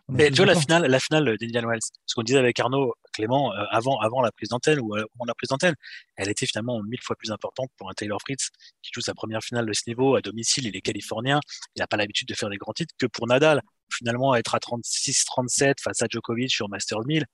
Mais 0.07 0.29
tu 0.29 0.37
vois, 0.37 0.45
la 0.45 0.55
finale, 0.55 0.85
la 0.85 0.99
finale 0.99 1.35
d'Indian 1.39 1.67
Wells, 1.67 1.79
ce 2.05 2.13
qu'on 2.13 2.21
disait 2.21 2.37
avec 2.37 2.59
Arnaud 2.59 2.93
Clément 3.15 3.53
euh, 3.53 3.63
avant, 3.71 3.99
avant 3.99 4.21
la 4.21 4.31
prise 4.31 4.49
d'antenne 4.49 4.79
ou 4.79 4.95
avant 4.95 5.25
la 5.25 5.33
prise 5.33 5.49
d'antenne, 5.49 5.75
elle 6.17 6.29
était 6.29 6.45
finalement 6.45 6.81
mille 6.83 7.01
fois 7.01 7.15
plus 7.15 7.31
importante 7.31 7.69
pour 7.77 7.89
un 7.89 7.93
Taylor 7.93 8.19
Fritz 8.21 8.49
qui 8.81 8.91
joue 8.93 9.01
sa 9.01 9.13
première 9.13 9.41
finale 9.41 9.65
de 9.65 9.73
ce 9.73 9.83
niveau 9.87 10.15
à 10.15 10.21
domicile. 10.21 10.67
Il 10.67 10.75
est 10.75 10.81
californien, 10.81 11.39
il 11.75 11.79
n'a 11.79 11.87
pas 11.87 11.97
l'habitude 11.97 12.27
de 12.27 12.33
faire 12.33 12.49
des 12.49 12.57
grands 12.57 12.73
titres 12.73 12.93
que 12.97 13.05
pour 13.05 13.27
Nadal. 13.27 13.61
Finalement, 13.91 14.35
être 14.35 14.55
à 14.55 14.57
36-37 14.57 15.75
face 15.81 16.01
à 16.01 16.07
Djokovic 16.09 16.51
sur 16.51 16.67
Masters 16.69 17.05
1000, 17.05 17.25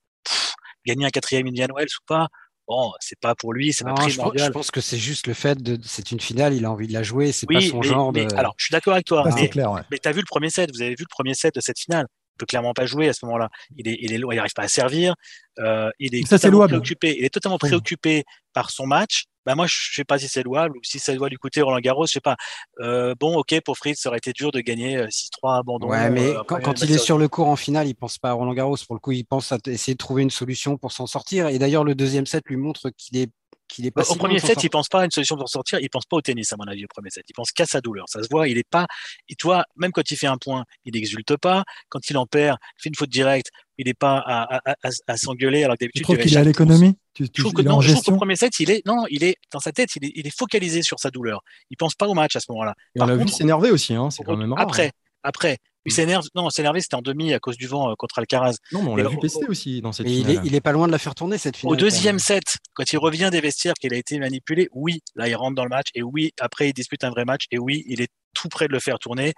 gagner 0.86 1.06
un 1.06 1.10
quatrième 1.10 1.46
Indian 1.46 1.68
Wells 1.74 1.88
ou 1.88 2.04
pas, 2.06 2.28
bon, 2.68 2.92
c'est 3.00 3.18
pas 3.18 3.34
pour 3.34 3.52
lui, 3.52 3.72
c'est 3.72 3.84
pas 3.84 3.94
primordial. 3.94 4.48
Je 4.48 4.52
pense 4.52 4.70
que 4.70 4.80
c'est 4.80 4.98
juste 4.98 5.26
le 5.26 5.34
fait 5.34 5.60
de, 5.62 5.78
c'est 5.82 6.12
une 6.12 6.20
finale, 6.20 6.54
il 6.54 6.64
a 6.64 6.70
envie 6.70 6.86
de 6.86 6.92
la 6.92 7.02
jouer, 7.02 7.32
c'est 7.32 7.46
pas 7.46 7.60
son 7.60 7.82
genre 7.82 8.12
de. 8.12 8.26
Alors, 8.34 8.54
je 8.58 8.66
suis 8.66 8.72
d'accord 8.72 8.94
avec 8.94 9.06
toi. 9.06 9.24
mais, 9.34 9.50
mais 9.90 9.98
tu 9.98 10.08
as 10.08 10.12
vu 10.12 10.20
le 10.20 10.26
premier 10.26 10.50
set, 10.50 10.70
vous 10.72 10.82
avez 10.82 10.90
vu 10.90 11.04
le 11.04 11.10
premier 11.10 11.34
set 11.34 11.54
de 11.54 11.60
cette 11.60 11.78
finale 11.78 12.06
peut 12.42 12.46
clairement 12.46 12.74
pas 12.74 12.86
jouer 12.86 13.08
à 13.08 13.12
ce 13.12 13.24
moment-là. 13.26 13.48
Il 13.76 13.88
est, 13.88 13.98
il 14.00 14.12
est, 14.12 14.16
il 14.16 14.36
n'arrive 14.36 14.52
pas 14.54 14.62
à 14.64 14.68
servir. 14.68 15.14
Euh, 15.58 15.90
il 15.98 16.14
est 16.14 16.26
ça, 16.26 16.38
totalement 16.38 16.66
préoccupé. 16.66 17.16
Il 17.18 17.24
est 17.24 17.30
totalement 17.30 17.58
préoccupé 17.58 18.24
par 18.52 18.70
son 18.70 18.86
match. 18.86 19.26
bah 19.46 19.54
moi 19.54 19.66
je 19.66 19.94
sais 19.94 20.04
pas 20.04 20.18
si 20.18 20.28
c'est 20.28 20.42
louable 20.42 20.76
ou 20.76 20.80
si 20.82 20.98
ça 20.98 21.14
doit 21.14 21.28
lui 21.28 21.36
coûter 21.36 21.62
Roland 21.62 21.80
Garros, 21.80 22.06
je 22.06 22.12
sais 22.12 22.20
pas. 22.20 22.36
Euh, 22.80 23.14
bon, 23.18 23.36
ok, 23.36 23.60
pour 23.64 23.76
Fritz, 23.76 24.00
ça 24.00 24.08
aurait 24.08 24.18
été 24.18 24.32
dur 24.32 24.50
de 24.50 24.60
gagner 24.60 25.04
6-3 25.06 25.60
abandon. 25.60 25.88
Ouais, 25.88 26.10
mais 26.10 26.34
quand, 26.46 26.60
quand 26.60 26.82
il 26.82 26.90
est 26.90 26.98
sur 26.98 27.18
le 27.18 27.28
court 27.28 27.48
en 27.48 27.56
finale, 27.56 27.86
il 27.86 27.94
pense 27.94 28.18
pas 28.18 28.30
à 28.30 28.32
Roland 28.32 28.54
Garros. 28.54 28.76
Pour 28.86 28.96
le 28.96 29.00
coup, 29.00 29.12
il 29.12 29.24
pense 29.24 29.52
à 29.52 29.58
essayer 29.66 29.94
de 29.94 29.98
trouver 29.98 30.22
une 30.22 30.30
solution 30.30 30.76
pour 30.76 30.92
s'en 30.92 31.06
sortir. 31.06 31.48
Et 31.48 31.58
d'ailleurs, 31.58 31.84
le 31.84 31.94
deuxième 31.94 32.26
set 32.26 32.44
lui 32.46 32.56
montre 32.56 32.90
qu'il 32.90 33.18
est 33.18 33.30
qu'il 33.72 33.86
est 33.86 33.90
pas 33.90 34.08
au 34.10 34.14
premier 34.14 34.38
set, 34.38 34.62
il 34.62 34.70
pense 34.70 34.88
pas 34.88 35.00
à 35.00 35.04
une 35.04 35.10
solution 35.10 35.36
pour 35.36 35.48
sortir. 35.48 35.78
Il 35.80 35.90
pense 35.90 36.04
pas 36.04 36.16
au 36.16 36.20
tennis, 36.20 36.52
à 36.52 36.56
mon 36.56 36.64
avis, 36.64 36.84
au 36.84 36.88
premier 36.88 37.10
set. 37.10 37.24
Il 37.28 37.32
pense 37.32 37.50
qu'à 37.52 37.66
sa 37.66 37.80
douleur. 37.80 38.04
Ça 38.08 38.22
se 38.22 38.28
voit. 38.30 38.48
Il 38.48 38.58
est 38.58 38.68
pas. 38.68 38.86
Et 39.28 39.34
toi, 39.34 39.64
même 39.76 39.92
quand 39.92 40.10
il 40.10 40.16
fait 40.16 40.26
un 40.26 40.38
point, 40.38 40.64
il 40.84 40.94
n'exulte 40.94 41.36
pas. 41.36 41.64
Quand 41.88 42.08
il 42.10 42.16
en 42.16 42.26
perd, 42.26 42.58
il 42.78 42.82
fait 42.82 42.88
une 42.90 42.94
faute 42.94 43.10
directe. 43.10 43.50
Il 43.78 43.86
n'est 43.86 43.94
pas 43.94 44.18
à, 44.18 44.56
à, 44.56 44.74
à, 44.84 44.90
à 45.06 45.16
s'engueuler. 45.16 45.64
Alors 45.64 45.76
que 45.76 45.84
d'habitude, 45.84 46.00
Tu 46.00 46.04
trouves 46.04 46.18
qu'il 46.18 46.34
est 46.34 46.36
à 46.36 46.44
l'économie? 46.44 46.94
Tu, 47.14 47.28
tu, 47.28 47.40
je 47.40 47.42
trouve 47.42 47.52
que 47.52 47.62
non, 47.62 47.80
je 47.80 47.92
trouve 47.92 48.04
qu'au 48.04 48.16
premier 48.16 48.36
set, 48.36 48.58
il 48.60 48.70
est 48.70 48.86
non, 48.86 49.04
il 49.10 49.22
est 49.24 49.36
dans 49.52 49.60
sa 49.60 49.72
tête, 49.72 49.90
il 49.96 50.04
est, 50.06 50.12
il 50.14 50.26
est 50.26 50.36
focalisé 50.36 50.82
sur 50.82 50.98
sa 50.98 51.10
douleur. 51.10 51.42
Il 51.70 51.76
pense 51.76 51.94
pas 51.94 52.06
au 52.06 52.14
match 52.14 52.36
à 52.36 52.40
ce 52.40 52.46
moment-là. 52.52 52.74
Et 52.94 53.02
on 53.02 53.06
l'a 53.06 53.16
vu 53.16 53.28
s'énerver 53.28 53.70
aussi, 53.70 53.94
hein, 53.94 54.10
c'est 54.10 54.22
quand 54.24 54.36
même 54.36 54.52
rare. 54.52 54.62
après, 54.62 54.86
hein. 54.86 54.90
après, 55.22 55.58
il 55.84 55.92
s'énerve. 55.92 56.24
Non, 56.34 56.48
s'énerver, 56.50 56.80
c'était 56.80 56.94
en 56.96 57.02
demi 57.02 57.32
à 57.34 57.38
cause 57.40 57.56
du 57.56 57.66
vent 57.66 57.90
euh, 57.90 57.94
contre 57.96 58.18
Alcaraz. 58.18 58.56
Non, 58.72 58.82
mais 58.82 58.88
on 58.90 58.96
l'a 58.96 59.06
au- 59.06 59.10
vu 59.10 59.18
pester 59.18 59.46
aussi 59.46 59.80
dans 59.80 59.92
cette 59.92 60.06
Mais 60.06 60.12
il 60.12 60.20
est, 60.28 60.30
finale. 60.30 60.46
il 60.46 60.54
est 60.54 60.60
pas 60.60 60.72
loin 60.72 60.86
de 60.86 60.92
la 60.92 60.98
faire 60.98 61.14
tourner 61.14 61.38
cette 61.38 61.56
finale. 61.56 61.72
Au 61.74 61.76
deuxième 61.76 62.18
set, 62.18 62.58
quand 62.74 62.92
il 62.92 62.98
revient 62.98 63.28
des 63.32 63.40
vestiaires, 63.40 63.74
qu'il 63.74 63.92
a 63.94 63.96
été 63.96 64.18
manipulé, 64.18 64.68
oui, 64.72 65.00
là, 65.16 65.28
il 65.28 65.34
rentre 65.34 65.54
dans 65.56 65.64
le 65.64 65.70
match. 65.70 65.88
Et 65.94 66.02
oui, 66.02 66.32
après, 66.40 66.68
il 66.68 66.72
dispute 66.72 67.02
un 67.04 67.10
vrai 67.10 67.24
match. 67.24 67.44
Et 67.50 67.58
oui, 67.58 67.84
il 67.86 68.00
est 68.00 68.08
tout 68.34 68.48
près 68.48 68.66
de 68.68 68.72
le 68.72 68.80
faire 68.80 68.98
tourner. 68.98 69.32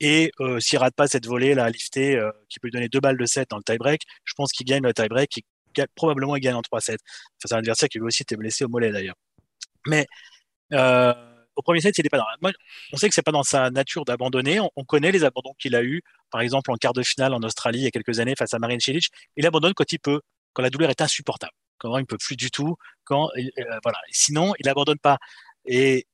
Et 0.00 0.30
euh, 0.40 0.58
s'il 0.60 0.78
rate 0.78 0.94
pas 0.96 1.06
cette 1.06 1.26
volée, 1.26 1.54
là, 1.54 1.70
lifté, 1.70 2.16
euh, 2.16 2.30
qui 2.48 2.58
peut 2.58 2.68
lui 2.68 2.72
donner 2.72 2.88
deux 2.88 3.00
balles 3.00 3.16
de 3.18 3.26
set 3.26 3.48
dans 3.50 3.56
le 3.58 3.62
tie-break, 3.62 4.00
je 4.24 4.32
pense 4.36 4.50
qu'il 4.52 4.66
gagne 4.66 4.82
le 4.82 4.92
tie-break. 4.92 5.36
Il 5.36 5.42
gagne- 5.74 5.86
probablement, 5.94 6.34
il 6.36 6.40
gagne 6.40 6.54
en 6.54 6.62
3-7. 6.62 6.98
Face 7.40 7.52
à 7.52 7.56
un 7.56 7.58
adversaire 7.58 7.88
qui 7.88 7.98
lui 7.98 8.06
aussi 8.06 8.22
était 8.22 8.36
blessé 8.36 8.64
au 8.64 8.68
mollet, 8.68 8.90
d'ailleurs. 8.90 9.14
Mais 9.86 10.06
euh, 10.72 11.12
au 11.56 11.62
premier 11.62 11.80
set, 11.80 11.98
il 11.98 12.06
est 12.06 12.08
pas 12.08 12.18
dans. 12.18 12.50
On 12.92 12.96
sait 12.96 13.08
que 13.08 13.14
c'est 13.14 13.22
pas 13.22 13.32
dans 13.32 13.42
sa 13.42 13.70
nature 13.70 14.04
d'abandonner. 14.04 14.60
On, 14.60 14.70
on 14.76 14.84
connaît 14.84 15.12
les 15.12 15.24
abandons 15.24 15.54
qu'il 15.58 15.74
a 15.74 15.82
eu, 15.82 16.02
par 16.30 16.40
exemple 16.40 16.70
en 16.70 16.76
quart 16.76 16.92
de 16.92 17.02
finale 17.02 17.34
en 17.34 17.42
Australie 17.42 17.80
il 17.80 17.84
y 17.84 17.86
a 17.86 17.90
quelques 17.90 18.20
années 18.20 18.34
face 18.36 18.54
à 18.54 18.58
Marin 18.58 18.78
Cilic. 18.78 19.10
Il 19.36 19.46
abandonne 19.46 19.74
quand 19.74 19.92
il 19.92 19.98
peut, 19.98 20.20
quand 20.52 20.62
la 20.62 20.70
douleur 20.70 20.90
est 20.90 21.00
insupportable, 21.00 21.52
quand 21.78 21.96
il 21.98 22.06
peut 22.06 22.18
plus 22.18 22.36
du 22.36 22.50
tout, 22.50 22.76
quand 23.04 23.28
euh, 23.36 23.78
voilà. 23.82 23.98
Sinon, 24.10 24.54
il 24.58 24.68
abandonne 24.68 24.98
pas. 24.98 25.18
Et 25.66 26.06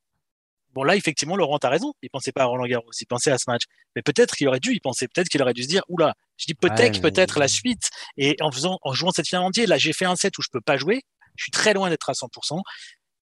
bon 0.72 0.82
là, 0.82 0.96
effectivement, 0.96 1.36
Laurent 1.36 1.58
a 1.58 1.68
raison. 1.68 1.94
Il 2.02 2.10
pensait 2.10 2.32
pas 2.32 2.42
à 2.42 2.46
Roland 2.46 2.66
Garros, 2.66 2.90
il 3.00 3.06
pensait 3.06 3.30
à 3.30 3.38
ce 3.38 3.44
match. 3.48 3.62
Mais 3.96 4.02
peut-être 4.02 4.34
qu'il 4.34 4.48
aurait 4.48 4.60
dû 4.60 4.72
y 4.72 4.80
penser. 4.80 5.08
Peut-être 5.08 5.28
qu'il 5.28 5.42
aurait 5.42 5.54
dû 5.54 5.62
se 5.62 5.68
dire, 5.68 5.82
oula, 5.88 6.14
je 6.36 6.46
dis 6.46 6.54
peut-être, 6.54 6.96
Ouais, 6.96 7.10
peut-être 7.10 7.38
la 7.38 7.48
suite. 7.48 7.90
Et 8.16 8.36
en 8.40 8.50
faisant, 8.50 8.78
en 8.82 8.92
jouant 8.92 9.10
cette 9.10 9.28
finale 9.28 9.44
entière, 9.44 9.68
là, 9.68 9.78
j'ai 9.78 9.92
fait 9.92 10.04
un 10.04 10.16
set 10.16 10.36
où 10.38 10.42
je 10.42 10.48
peux 10.50 10.60
pas 10.60 10.76
jouer. 10.76 11.02
Je 11.36 11.44
suis 11.44 11.52
très 11.52 11.72
loin 11.72 11.88
d'être 11.88 12.10
à 12.10 12.14
100%. 12.14 12.60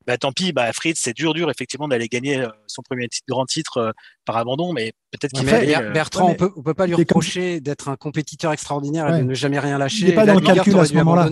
Bah, 0.06 0.16
tant 0.18 0.30
pis, 0.32 0.52
bah, 0.52 0.72
Fritz, 0.72 0.98
c'est 1.02 1.14
dur, 1.14 1.34
dur, 1.34 1.50
effectivement, 1.50 1.88
d'aller 1.88 2.06
gagner 2.08 2.38
euh, 2.40 2.48
son 2.68 2.82
premier 2.82 3.08
titre, 3.08 3.24
grand 3.28 3.44
titre 3.44 3.78
euh, 3.78 3.90
par 4.24 4.36
abandon, 4.36 4.72
mais 4.72 4.92
peut-être 5.10 5.32
qu'il 5.32 5.44
Mais 5.44 5.50
fallait, 5.50 5.66
Ber- 5.66 5.82
euh, 5.82 5.90
Bertrand, 5.90 6.26
ouais, 6.28 6.32
on 6.32 6.36
peut, 6.36 6.52
on 6.56 6.62
peut 6.62 6.74
pas 6.74 6.86
lui 6.86 6.94
reprocher 6.94 7.60
d'être 7.60 7.88
un 7.88 7.96
compétiteur 7.96 8.52
extraordinaire 8.52 9.08
et 9.08 9.12
Ouais. 9.12 9.18
de 9.18 9.24
ne 9.24 9.34
jamais 9.34 9.58
rien 9.58 9.78
lâcher. 9.78 10.02
Il 10.02 10.10
est 10.10 10.14
pas 10.14 10.24
Là, 10.24 10.34
dans 10.34 10.40
le 10.40 10.46
calcul 10.46 10.78
à 10.78 10.84
ce 10.84 10.94
moment-là. 10.94 11.28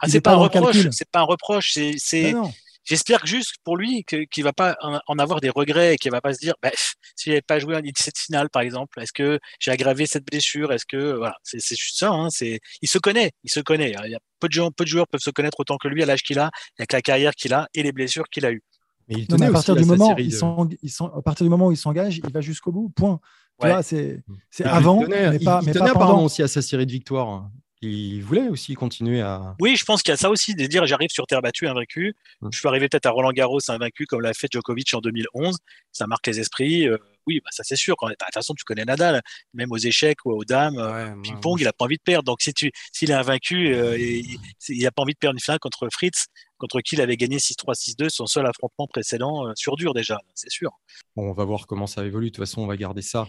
ah, 0.00 0.08
c'est 0.08 0.16
est 0.16 0.20
pas 0.20 0.30
pas 0.32 0.36
un 0.36 0.40
reproche, 0.40 0.88
c'est 0.90 1.08
pas 1.10 1.20
un 1.20 1.24
reproche, 1.24 1.70
c'est, 1.74 1.92
c'est, 1.96 2.30
Ah 2.30 2.38
non. 2.38 2.52
J'espère 2.88 3.20
que 3.20 3.26
juste 3.28 3.56
pour 3.64 3.76
lui 3.76 4.04
qu'il 4.04 4.44
va 4.44 4.52
pas 4.54 4.76
en 5.06 5.18
avoir 5.18 5.40
des 5.40 5.50
regrets 5.50 5.94
et 5.94 5.96
qu'il 5.98 6.10
va 6.10 6.20
pas 6.22 6.32
se 6.32 6.38
dire, 6.38 6.54
bah, 6.62 6.70
si 7.16 7.28
j'avais 7.30 7.42
pas 7.42 7.58
joué 7.58 7.76
en 7.76 7.80
cette 7.96 8.16
finale, 8.18 8.48
par 8.50 8.62
exemple, 8.62 8.98
est-ce 9.00 9.12
que 9.12 9.38
j'ai 9.60 9.70
aggravé 9.70 10.06
cette 10.06 10.24
blessure? 10.24 10.72
Est-ce 10.72 10.86
que 10.86 11.12
voilà, 11.16 11.34
c'est 11.42 11.58
juste 11.76 11.98
ça. 11.98 12.10
Hein, 12.10 12.30
c'est, 12.30 12.60
il 12.80 12.88
se 12.88 12.98
connaît, 12.98 13.32
il 13.44 13.50
se 13.50 13.60
connaît. 13.60 13.94
Il 14.06 14.10
y 14.10 14.14
a 14.14 14.20
peu 14.40 14.48
de 14.48 14.52
gens, 14.54 14.70
peu 14.70 14.84
de 14.84 14.88
joueurs 14.88 15.06
peuvent 15.06 15.20
se 15.20 15.30
connaître 15.30 15.60
autant 15.60 15.76
que 15.76 15.86
lui 15.88 16.02
à 16.02 16.06
l'âge 16.06 16.22
qu'il 16.22 16.38
a, 16.38 16.50
avec 16.78 16.92
la 16.92 17.02
carrière 17.02 17.34
qu'il 17.34 17.52
a 17.52 17.68
et 17.74 17.82
les 17.82 17.92
blessures 17.92 18.28
qu'il 18.30 18.46
a 18.46 18.52
eues. 18.52 18.62
Mais 19.08 19.16
il 19.18 19.26
Non, 19.30 19.36
mais 19.38 19.46
à 19.46 19.52
partir 19.52 19.76
du 19.76 19.84
moment, 19.84 20.08
série 20.08 20.24
il 20.24 20.30
de- 20.30 20.36
s'eng- 20.36 20.68
il 20.82 20.90
s'en- 20.90 21.08
à 21.14 21.20
partir 21.22 21.44
du 21.44 21.50
moment 21.50 21.66
où 21.66 21.72
il 21.72 21.76
s'engage, 21.76 22.18
il 22.24 22.32
va 22.32 22.40
jusqu'au 22.40 22.72
bout. 22.72 22.88
Point. 22.96 23.20
Tu 23.60 23.66
Ouais. 23.66 23.72
vois, 23.72 23.82
c'est 23.82 24.22
c'est 24.50 24.64
Ah, 24.64 24.76
avant, 24.76 25.00
il 25.00 25.06
tenait, 25.06 25.30
mais 25.30 25.38
pas, 25.40 25.58
il 25.62 25.66
mais 25.66 25.72
tenait 25.72 25.84
pas 25.86 25.90
apparemment 25.90 26.12
pendant. 26.14 26.24
aussi 26.26 26.42
à 26.42 26.48
sa 26.48 26.62
série 26.62 26.86
de 26.86 26.92
victoires. 26.92 27.50
Il 27.80 28.22
voulait 28.22 28.48
aussi 28.48 28.74
continuer 28.74 29.20
à. 29.20 29.54
Oui, 29.60 29.76
je 29.76 29.84
pense 29.84 30.02
qu'il 30.02 30.10
y 30.10 30.14
a 30.14 30.16
ça 30.16 30.30
aussi, 30.30 30.54
de 30.56 30.66
dire 30.66 30.84
j'arrive 30.86 31.10
sur 31.10 31.26
terre 31.26 31.40
battue, 31.42 31.68
invaincu. 31.68 32.14
Mm. 32.40 32.48
Je 32.52 32.60
peux 32.60 32.68
arriver 32.68 32.88
peut-être 32.88 33.06
à 33.06 33.10
Roland 33.10 33.30
Garros 33.32 33.60
invaincu 33.68 34.04
comme 34.06 34.20
l'a 34.20 34.34
fait 34.34 34.48
Djokovic 34.50 34.92
en 34.94 35.00
2011. 35.00 35.58
Ça 35.92 36.06
marque 36.08 36.26
les 36.26 36.40
esprits. 36.40 36.88
euh, 36.88 36.98
oui, 37.28 37.40
bah, 37.44 37.50
ça 37.52 37.62
c'est 37.62 37.76
sûr. 37.76 37.94
Quand- 37.96 38.06
bah, 38.08 38.14
De 38.18 38.24
toute 38.24 38.34
façon, 38.34 38.54
tu 38.54 38.64
connais 38.64 38.84
Nadal, 38.84 39.22
même 39.54 39.70
aux 39.70 39.76
échecs 39.76 40.24
ou 40.24 40.32
aux 40.32 40.44
dames. 40.44 40.76
euh, 40.78 41.14
Ouais, 41.14 41.22
ping-pong, 41.22 41.60
il 41.60 41.68
a 41.68 41.72
pas 41.72 41.84
envie 41.84 41.98
de 41.98 42.02
perdre. 42.02 42.24
Donc, 42.24 42.40
si 42.42 42.52
tu, 42.52 42.72
s'il 42.92 43.10
est 43.10 43.14
invaincu, 43.14 43.72
euh, 43.74 43.96
et- 43.98 44.18
il- 44.20 44.38
il 44.70 44.86
a 44.86 44.90
pas 44.90 45.02
envie 45.02 45.12
de 45.12 45.18
perdre 45.18 45.34
une 45.36 45.40
finale 45.40 45.58
contre 45.60 45.88
Fritz, 45.92 46.26
contre 46.58 46.80
qui 46.80 46.96
il 46.96 47.00
avait 47.00 47.16
gagné 47.16 47.38
6-3, 47.38 47.74
6-2, 47.74 48.08
son 48.08 48.26
seul 48.26 48.46
affrontement 48.46 48.86
précédent 48.86 49.46
euh, 49.46 49.52
sur 49.54 49.76
dur 49.76 49.94
déjà, 49.94 50.20
c'est 50.34 50.50
sûr. 50.50 50.72
On 51.16 51.32
va 51.32 51.44
voir 51.44 51.66
comment 51.66 51.86
ça 51.86 52.04
évolue. 52.04 52.26
De 52.26 52.34
toute 52.34 52.44
façon, 52.44 52.62
on 52.62 52.66
va 52.66 52.76
garder 52.76 53.02
ça 53.02 53.26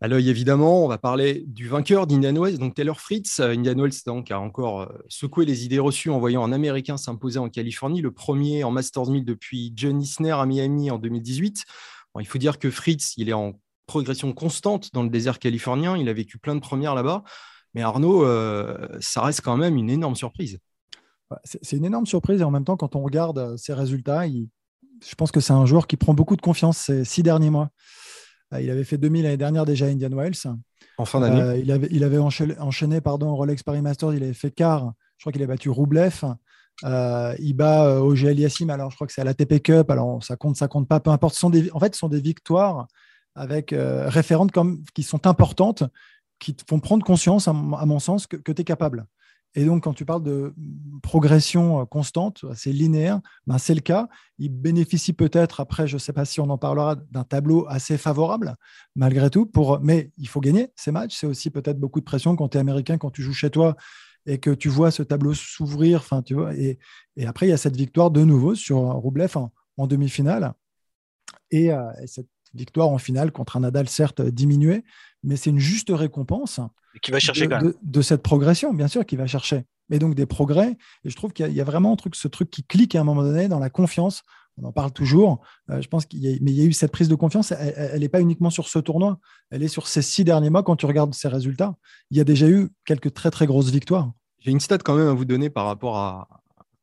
à 0.00 0.08
l'œil, 0.08 0.28
évidemment. 0.28 0.84
On 0.84 0.88
va 0.88 0.98
parler 0.98 1.44
du 1.46 1.68
vainqueur 1.68 2.06
d'Indian 2.06 2.34
Wells, 2.34 2.58
donc 2.58 2.74
Taylor 2.74 3.00
Fritz. 3.00 3.40
Euh, 3.40 3.52
Indian 3.52 3.74
Wells 3.74 4.02
donc, 4.06 4.30
a 4.30 4.38
encore 4.38 4.82
euh, 4.82 4.88
secoué 5.08 5.44
les 5.44 5.64
idées 5.64 5.78
reçues 5.78 6.10
en 6.10 6.18
voyant 6.18 6.44
un 6.44 6.52
Américain 6.52 6.96
s'imposer 6.96 7.38
en 7.38 7.48
Californie, 7.48 8.00
le 8.00 8.12
premier 8.12 8.64
en 8.64 8.70
Masters 8.70 9.06
1000 9.06 9.24
depuis 9.24 9.72
John 9.76 10.00
Isner 10.00 10.32
à 10.32 10.46
Miami 10.46 10.90
en 10.90 10.98
2018. 10.98 11.64
Bon, 12.14 12.20
il 12.20 12.26
faut 12.26 12.38
dire 12.38 12.58
que 12.58 12.70
Fritz, 12.70 13.14
il 13.16 13.28
est 13.28 13.34
en 13.34 13.58
progression 13.86 14.32
constante 14.32 14.90
dans 14.92 15.02
le 15.02 15.10
désert 15.10 15.38
californien. 15.38 15.96
Il 15.96 16.08
a 16.08 16.12
vécu 16.12 16.38
plein 16.38 16.54
de 16.54 16.60
premières 16.60 16.94
là-bas. 16.94 17.22
Mais 17.74 17.82
Arnaud, 17.82 18.24
ça 19.00 19.20
reste 19.20 19.40
quand 19.40 19.56
même 19.56 19.76
une 19.76 19.90
énorme 19.90 20.14
surprise. 20.14 20.60
Ouais, 21.34 21.58
C'est 21.62 21.76
une 21.76 21.84
énorme 21.84 22.06
surprise 22.06 22.40
et 22.40 22.44
en 22.44 22.50
même 22.50 22.64
temps, 22.64 22.76
quand 22.76 22.96
on 22.96 23.02
regarde 23.02 23.38
euh, 23.38 23.56
ses 23.56 23.74
résultats, 23.74 24.26
il- 24.26 24.48
je 25.06 25.14
pense 25.16 25.30
que 25.32 25.40
c'est 25.40 25.52
un 25.52 25.66
joueur 25.66 25.86
qui 25.86 25.96
prend 25.96 26.14
beaucoup 26.14 26.36
de 26.36 26.40
confiance 26.42 26.78
ces 26.78 27.04
six 27.04 27.22
derniers 27.22 27.50
mois. 27.50 27.70
Euh, 28.52 28.60
Il 28.60 28.70
avait 28.70 28.84
fait 28.84 28.98
2000 28.98 29.24
l'année 29.24 29.36
dernière 29.36 29.64
déjà 29.64 29.86
à 29.86 29.88
Indian 29.88 30.10
Wells. 30.10 30.34
En 30.98 31.04
fin 31.04 31.20
d'année. 31.20 31.40
Euh, 31.40 31.56
il 31.58 31.70
avait, 31.72 31.88
il 31.90 32.04
avait 32.04 32.18
enchaîné, 32.18 32.58
enchaîné, 32.58 33.00
pardon, 33.00 33.34
Rolex 33.34 33.62
Paris 33.62 33.82
Masters, 33.82 34.14
il 34.14 34.22
avait 34.22 34.32
fait 34.32 34.50
quart. 34.50 34.92
Je 35.18 35.24
crois 35.24 35.32
qu'il 35.32 35.42
a 35.42 35.46
battu 35.46 35.68
Roublev. 35.70 36.22
Euh, 36.84 37.34
il 37.38 37.54
bat 37.54 37.86
euh, 37.86 38.00
au 38.00 38.14
GL 38.14 38.38
Yassim, 38.38 38.68
alors 38.70 38.90
je 38.90 38.96
crois 38.96 39.06
que 39.06 39.12
c'est 39.12 39.20
à 39.20 39.24
la 39.24 39.34
TP 39.34 39.60
Cup. 39.62 39.90
Alors 39.90 40.22
ça 40.22 40.36
compte, 40.36 40.56
ça 40.56 40.68
compte 40.68 40.88
pas, 40.88 41.00
peu 41.00 41.10
importe. 41.10 41.34
Ce 41.34 41.40
sont 41.40 41.50
des, 41.50 41.70
en 41.72 41.80
fait, 41.80 41.94
ce 41.94 41.98
sont 42.00 42.08
des 42.08 42.20
victoires 42.20 42.86
avec 43.34 43.74
référentes 43.76 44.52
comme, 44.52 44.82
qui 44.94 45.02
sont 45.02 45.26
importantes, 45.26 45.82
qui 46.38 46.54
te 46.54 46.62
font 46.68 46.78
prendre 46.78 47.04
conscience, 47.04 47.48
à 47.48 47.52
mon, 47.52 47.76
à 47.76 47.84
mon 47.86 47.98
sens, 47.98 48.26
que, 48.28 48.36
tu 48.36 48.60
es 48.60 48.64
capable. 48.64 49.06
Et 49.54 49.64
donc, 49.64 49.84
quand 49.84 49.94
tu 49.94 50.04
parles 50.04 50.22
de 50.22 50.52
progression 51.02 51.80
euh, 51.80 51.84
constante, 51.84 52.44
c'est 52.54 52.72
linéaire, 52.72 53.20
ben 53.46 53.58
c'est 53.58 53.74
le 53.74 53.80
cas. 53.80 54.08
Il 54.38 54.50
bénéficie 54.50 55.12
peut-être, 55.12 55.60
après, 55.60 55.86
je 55.86 55.94
ne 55.94 55.98
sais 55.98 56.12
pas 56.12 56.24
si 56.24 56.40
on 56.40 56.50
en 56.50 56.58
parlera, 56.58 56.96
d'un 56.96 57.24
tableau 57.24 57.66
assez 57.68 57.96
favorable, 57.96 58.56
malgré 58.96 59.30
tout. 59.30 59.46
Pour... 59.46 59.80
Mais 59.80 60.10
il 60.18 60.28
faut 60.28 60.40
gagner 60.40 60.70
ces 60.74 60.90
matchs. 60.90 61.16
C'est 61.16 61.26
aussi 61.26 61.50
peut-être 61.50 61.78
beaucoup 61.78 62.00
de 62.00 62.04
pression 62.04 62.34
quand 62.34 62.48
tu 62.48 62.58
es 62.58 62.60
américain, 62.60 62.98
quand 62.98 63.10
tu 63.10 63.22
joues 63.22 63.32
chez 63.32 63.50
toi 63.50 63.76
et 64.26 64.38
que 64.38 64.50
tu 64.50 64.68
vois 64.68 64.90
ce 64.90 65.02
tableau 65.02 65.34
s'ouvrir. 65.34 66.04
Et, 66.56 66.78
après, 67.26 67.46
il 67.46 67.50
y 67.50 67.52
a 67.52 67.58
cette 67.58 67.76
victoire 67.76 68.10
de 68.10 68.24
nouveau 68.24 68.54
sur 68.54 68.78
Roublev 68.78 69.36
en, 69.76 69.86
demi-finale. 69.86 70.54
Et, 71.50 71.72
euh, 71.72 71.92
et, 72.02 72.06
cette 72.06 72.28
victoire 72.54 72.88
en 72.88 72.98
finale 72.98 73.32
contre 73.32 73.56
un 73.56 73.60
Nadal, 73.60 73.88
certes 73.88 74.22
diminué, 74.22 74.84
mais 75.24 75.36
c'est 75.36 75.50
une 75.50 75.58
juste 75.58 75.90
récompense 75.90 76.60
et 76.94 77.00
qui 77.00 77.10
va 77.10 77.18
chercher 77.18 77.46
de, 77.46 77.50
quand 77.50 77.62
même. 77.62 77.72
De, 77.72 77.76
de, 77.82 78.02
cette 78.02 78.22
progression, 78.22 78.72
bien 78.72 78.88
sûr, 78.88 79.04
qui 79.04 79.16
va 79.16 79.26
chercher. 79.26 79.64
Mais 79.88 79.98
donc 79.98 80.14
des 80.14 80.26
progrès. 80.26 80.76
Et 81.04 81.10
je 81.10 81.16
trouve 81.16 81.32
qu'il 81.32 81.46
y, 81.48 81.54
y, 81.54 81.60
a 81.60 81.64
vraiment 81.64 81.92
un 81.92 81.96
truc, 81.96 82.14
ce 82.14 82.28
truc 82.28 82.50
qui 82.50 82.64
clique 82.64 82.94
à 82.94 83.00
un 83.00 83.04
moment 83.04 83.22
donné 83.22 83.48
dans 83.48 83.58
la 83.58 83.70
confiance. 83.70 84.22
On 84.56 84.64
en 84.64 84.72
parle 84.72 84.92
toujours. 84.92 85.42
Euh, 85.70 85.82
je 85.82 85.88
pense 85.88 86.06
qu'il 86.06 86.20
y 86.20 86.32
a, 86.32 86.38
mais 86.40 86.52
il 86.52 86.56
y 86.56 86.62
a 86.62 86.64
eu 86.64 86.72
cette 86.72 86.92
prise 86.92 87.08
de 87.08 87.14
confiance. 87.14 87.52
Elle 87.52 88.00
n'est 88.00 88.08
pas 88.08 88.20
uniquement 88.20 88.50
sur 88.50 88.68
ce 88.68 88.78
tournoi. 88.78 89.18
Elle 89.50 89.62
est 89.62 89.68
sur 89.68 89.88
ces 89.88 90.02
six 90.02 90.24
derniers 90.24 90.50
mois. 90.50 90.62
Quand 90.62 90.76
tu 90.76 90.86
regardes 90.86 91.14
ses 91.14 91.28
résultats, 91.28 91.74
il 92.10 92.16
y 92.16 92.20
a 92.20 92.24
déjà 92.24 92.48
eu 92.48 92.68
quelques 92.84 93.12
très 93.12 93.30
très 93.30 93.46
grosses 93.46 93.70
victoires. 93.70 94.12
J'ai 94.38 94.52
une 94.52 94.60
stat 94.60 94.78
quand 94.78 94.94
même 94.94 95.08
à 95.08 95.12
vous 95.12 95.24
donner 95.24 95.50
par 95.50 95.66
rapport 95.66 95.96
à, 95.96 96.28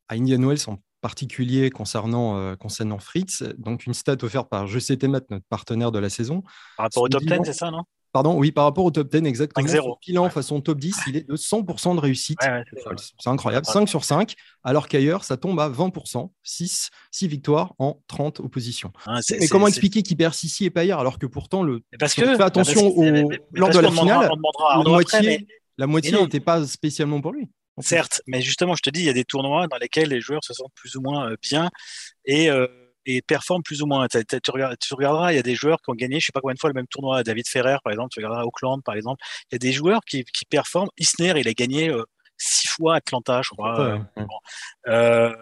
à 0.10 0.16
Indian 0.16 0.42
Wells 0.42 0.68
en 0.68 0.80
particulier 1.00 1.70
concernant, 1.70 2.38
euh, 2.38 2.56
concernant 2.56 3.00
Fritz. 3.00 3.44
Donc, 3.58 3.86
une 3.86 3.94
stat 3.94 4.18
offerte 4.22 4.50
par 4.50 4.68
Je 4.68 4.80
sais 4.80 4.98
Math, 5.08 5.30
notre 5.30 5.46
partenaire 5.48 5.92
de 5.92 6.00
la 6.00 6.10
saison. 6.10 6.44
Par 6.78 6.86
rapport 6.86 7.04
au 7.04 7.10
top 7.10 7.24
10, 7.24 7.40
c'est 7.46 7.54
ça, 7.54 7.72
non? 7.72 7.84
Pardon, 8.14 8.38
oui, 8.38 8.52
par 8.52 8.66
rapport 8.66 8.84
au 8.84 8.92
top 8.92 9.10
10, 9.10 9.26
exactement. 9.26 9.66
5-0. 9.66 9.82
Son 9.82 9.98
bilan 10.06 10.30
face 10.30 10.46
à 10.46 10.48
son 10.50 10.62
top 10.62 10.80
10, 10.80 10.96
il 11.08 11.18
est 11.18 11.30
de 11.30 11.36
100% 11.36 11.96
de 11.96 12.00
réussite. 12.00 12.40
Ouais, 12.42 12.50
ouais, 12.50 12.96
c'est 13.20 13.30
incroyable. 13.30 13.66
5 13.66 13.88
sur 13.88 14.04
5, 14.04 14.36
alors 14.64 14.90
qu'ailleurs, 14.90 15.24
ça 15.24 15.38
tombe 15.38 15.60
à 15.60 15.70
20%. 15.70 16.30
6, 16.44 16.90
6 17.12 17.28
victoires 17.28 17.74
en 17.80 18.02
30 18.08 18.42
oppositions. 18.42 18.92
Ah, 19.06 19.20
Mais 19.30 19.48
comment 19.48 19.68
expliquer 19.68 20.04
qu'il 20.04 20.18
perd 20.18 20.34
Sissi 20.34 20.66
et 20.66 20.70
pas 20.70 20.84
hier, 20.84 21.00
alors 21.00 21.20
que 21.20 21.26
pourtant, 21.26 21.64
le... 21.64 21.82
parce 22.00 22.14
que, 22.14 22.26
fait 22.26 22.42
attention 22.42 22.82
parce 22.82 22.98
au... 22.98 23.02
mais, 23.02 23.24
lors 23.54 23.70
de 23.70 23.80
la 23.80 23.92
finale, 23.92 24.30
la 24.30 24.84
moitié, 24.84 25.18
après, 25.18 25.22
mais... 25.22 25.48
la 25.78 25.88
moitié 25.88 26.12
n'était 26.12 26.40
pas 26.42 26.66
spécialement 26.66 27.22
pour 27.22 27.32
lui. 27.32 27.50
Certes, 27.80 28.22
mais 28.28 28.42
justement, 28.42 28.76
je 28.76 28.82
te 28.82 28.90
dis, 28.90 29.00
il 29.00 29.06
y 29.06 29.10
a 29.10 29.14
des 29.14 29.24
tournois 29.24 29.68
dans 29.68 29.78
lesquels 29.78 30.10
les 30.10 30.20
joueurs 30.20 30.44
se 30.44 30.54
sentent 30.54 30.74
plus 30.76 30.98
ou 30.98 31.02
moins 31.02 31.34
bien 31.42 31.70
et, 32.26 32.50
euh, 32.52 32.68
et 33.06 33.22
performent 33.22 33.64
plus 33.64 33.82
ou 33.82 33.86
moins. 33.86 34.08
T 34.08 34.18
as, 34.20 34.24
t 34.24 34.36
as, 34.36 34.40
tu, 34.40 34.52
regardes, 34.52 34.78
tu, 34.80 34.94
regarderas, 34.94 35.32
il 35.34 35.36
y 35.36 35.40
a 35.40 35.44
des 35.44 35.56
joueurs 35.56 35.82
qui 35.82 35.90
ont 35.90 35.96
gagné, 35.96 36.20
je 36.20 36.28
sais 36.28 36.32
pas 36.32 36.42
combien 36.42 36.56
de 36.56 36.60
fois, 36.60 36.70
le 36.70 36.74
même 36.74 36.88
tournoi. 36.88 37.24
David 37.24 37.48
Ferrer, 37.48 37.78
par 37.84 37.92
exemple, 37.92 38.10
tu 38.12 38.20
regarderas 38.20 38.44
Auckland, 38.44 38.82
par 38.84 38.96
exemple. 38.96 39.24
Il 39.52 39.56
y 39.56 39.58
a 39.58 39.60
des 39.60 39.72
joueurs 39.72 40.02
qui, 40.06 40.24
qui 40.24 40.46
performent. 40.46 40.90
Isner, 40.98 41.34
il 41.38 41.48
a 41.48 41.54
gagné 41.54 41.90
euh, 41.90 42.04
six 42.38 42.68
fois 42.68 42.96
Atlanta, 42.96 43.42
je 43.42 43.50
crois. 43.50 43.80
Ouais, 43.80 43.94
ouais. 43.94 44.26
Bon. 44.26 44.92
Euh, 44.92 45.36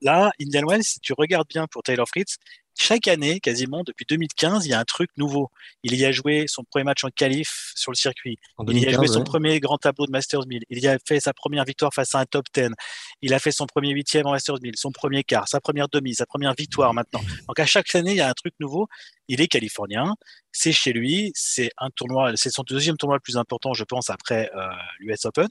là, 0.00 0.32
Indian 0.40 0.66
Wells, 0.68 0.84
si 0.84 1.00
tu 1.00 1.12
regardes 1.16 1.48
bien 1.48 1.66
pour 1.66 1.82
Taylor 1.82 2.08
Fritz, 2.08 2.36
chaque 2.78 3.08
année, 3.08 3.40
quasiment 3.40 3.82
depuis 3.84 4.06
2015, 4.08 4.66
il 4.66 4.70
y 4.70 4.72
a 4.72 4.80
un 4.80 4.84
truc 4.84 5.10
nouveau. 5.16 5.50
Il 5.82 5.94
y 5.94 6.04
a 6.04 6.12
joué 6.12 6.46
son 6.48 6.64
premier 6.64 6.84
match 6.84 7.04
en 7.04 7.08
qualif 7.08 7.72
sur 7.74 7.92
le 7.92 7.96
circuit. 7.96 8.38
il 8.68 8.78
y 8.78 8.86
a 8.86 8.92
joué 8.92 9.06
son 9.06 9.24
premier 9.24 9.60
grand 9.60 9.78
tableau 9.78 10.06
de 10.06 10.10
Masters 10.10 10.46
1000. 10.46 10.62
Il 10.70 10.78
y 10.78 10.88
a 10.88 10.98
fait 11.06 11.20
sa 11.20 11.32
première 11.32 11.64
victoire 11.64 11.92
face 11.92 12.14
à 12.14 12.20
un 12.20 12.24
top 12.24 12.46
10. 12.54 12.70
Il 13.20 13.34
a 13.34 13.38
fait 13.38 13.52
son 13.52 13.66
premier 13.66 13.90
huitième 13.90 14.26
en 14.26 14.32
Masters 14.32 14.60
1000, 14.62 14.76
son 14.76 14.90
premier 14.90 15.22
quart, 15.22 15.48
sa 15.48 15.60
première 15.60 15.88
demi, 15.88 16.14
sa 16.14 16.26
première 16.26 16.54
victoire 16.54 16.94
maintenant. 16.94 17.20
Donc 17.46 17.58
à 17.60 17.66
chaque 17.66 17.94
année, 17.94 18.12
il 18.12 18.16
y 18.16 18.20
a 18.20 18.28
un 18.28 18.34
truc 18.34 18.54
nouveau. 18.58 18.88
Il 19.28 19.40
est 19.40 19.48
californien, 19.48 20.14
c'est 20.50 20.72
chez 20.72 20.92
lui, 20.92 21.30
c'est 21.34 21.70
un 21.78 21.90
tournoi, 21.90 22.32
c'est 22.36 22.50
son 22.50 22.62
deuxième 22.62 22.96
tournoi 22.96 23.16
le 23.16 23.20
plus 23.20 23.36
important, 23.36 23.72
je 23.72 23.84
pense, 23.84 24.10
après 24.10 24.50
euh, 24.54 24.68
l'US 24.98 25.24
Open 25.24 25.48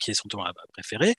qui 0.00 0.10
est 0.10 0.14
son 0.14 0.28
tournoi 0.28 0.52
préféré. 0.72 1.14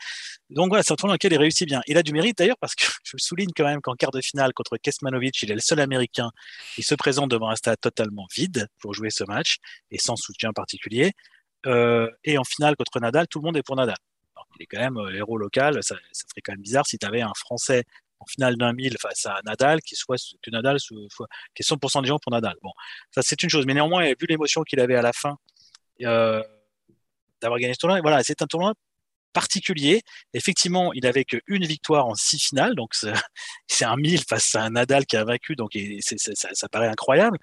Donc 0.49 0.69
voilà, 0.69 0.83
c'est 0.83 0.93
un 0.93 0.95
tournoi 0.95 1.13
dans 1.13 1.15
lequel 1.15 1.33
il 1.33 1.37
réussit 1.37 1.67
bien. 1.67 1.81
Il 1.87 1.97
a 1.97 2.03
du 2.03 2.13
mérite 2.13 2.37
d'ailleurs 2.37 2.57
parce 2.59 2.75
que 2.75 2.85
je 3.03 3.17
souligne 3.17 3.51
quand 3.55 3.65
même 3.65 3.81
qu'en 3.81 3.95
quart 3.95 4.11
de 4.11 4.21
finale 4.21 4.53
contre 4.53 4.77
Kesmanovic, 4.77 5.41
il 5.43 5.51
est 5.51 5.55
le 5.55 5.61
seul 5.61 5.79
Américain. 5.79 6.31
Il 6.77 6.83
se 6.83 6.95
présente 6.95 7.31
devant 7.31 7.49
un 7.49 7.55
stade 7.55 7.79
totalement 7.79 8.27
vide 8.35 8.67
pour 8.79 8.93
jouer 8.93 9.09
ce 9.09 9.23
match 9.23 9.57
et 9.91 9.97
sans 9.97 10.15
soutien 10.15 10.51
particulier. 10.53 11.11
Euh, 11.65 12.09
et 12.23 12.37
en 12.37 12.43
finale 12.43 12.75
contre 12.75 12.99
Nadal, 12.99 13.27
tout 13.27 13.39
le 13.39 13.45
monde 13.45 13.57
est 13.57 13.63
pour 13.63 13.75
Nadal. 13.75 13.95
il 14.59 14.63
est 14.63 14.65
quand 14.65 14.79
même 14.79 14.97
euh, 14.97 15.11
l'héros 15.11 15.37
local. 15.37 15.81
Ça, 15.81 15.95
serait 16.11 16.41
quand 16.43 16.53
même 16.53 16.61
bizarre 16.61 16.85
si 16.85 16.97
tu 16.97 17.05
avais 17.05 17.21
un 17.21 17.33
Français 17.35 17.83
en 18.19 18.25
finale 18.25 18.57
d'un 18.57 18.73
mille 18.73 18.97
face 19.01 19.25
à 19.25 19.39
Nadal 19.45 19.81
qui 19.81 19.95
soit 19.95 20.17
que 20.41 20.49
Nadal 20.49 20.79
soit, 20.79 21.27
qui 21.55 21.61
est 21.61 21.69
100% 21.69 22.01
des 22.01 22.07
gens 22.07 22.19
pour 22.19 22.31
Nadal. 22.31 22.55
Bon, 22.61 22.71
ça 23.11 23.21
c'est 23.21 23.41
une 23.43 23.49
chose. 23.49 23.65
Mais 23.65 23.73
néanmoins, 23.73 24.05
vu 24.05 24.27
l'émotion 24.27 24.63
qu'il 24.63 24.79
avait 24.79 24.95
à 24.95 25.01
la 25.01 25.13
fin. 25.13 25.37
Euh, 26.01 26.43
d'avoir 27.43 27.59
gagné 27.59 27.73
ce 27.73 27.79
tournoi. 27.79 27.99
voilà, 28.01 28.23
c'est 28.23 28.41
un 28.41 28.47
tournoi 28.47 28.73
particulier. 29.33 30.01
Effectivement, 30.33 30.93
il 30.93 31.03
n'avait 31.03 31.25
qu'une 31.25 31.65
victoire 31.65 32.07
en 32.07 32.15
six 32.15 32.39
finales, 32.39 32.75
donc 32.75 32.93
c'est 33.67 33.85
un 33.85 33.97
mille 33.97 34.23
face 34.23 34.55
à 34.55 34.63
un 34.63 34.71
Nadal 34.71 35.05
qui 35.05 35.17
a 35.17 35.25
vaincu, 35.25 35.55
donc 35.55 35.71
ça, 36.01 36.69
paraît 36.69 36.87
incroyable. 36.87 37.37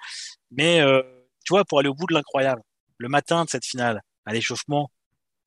Mais 0.50 0.80
euh, 0.80 1.02
tu 1.44 1.52
vois, 1.52 1.64
pour 1.64 1.80
aller 1.80 1.88
au 1.88 1.94
bout 1.94 2.06
de 2.06 2.14
l'incroyable, 2.14 2.62
le 2.98 3.08
matin 3.08 3.44
de 3.44 3.50
cette 3.50 3.64
finale, 3.64 4.00
à 4.24 4.32
l'échauffement, 4.32 4.90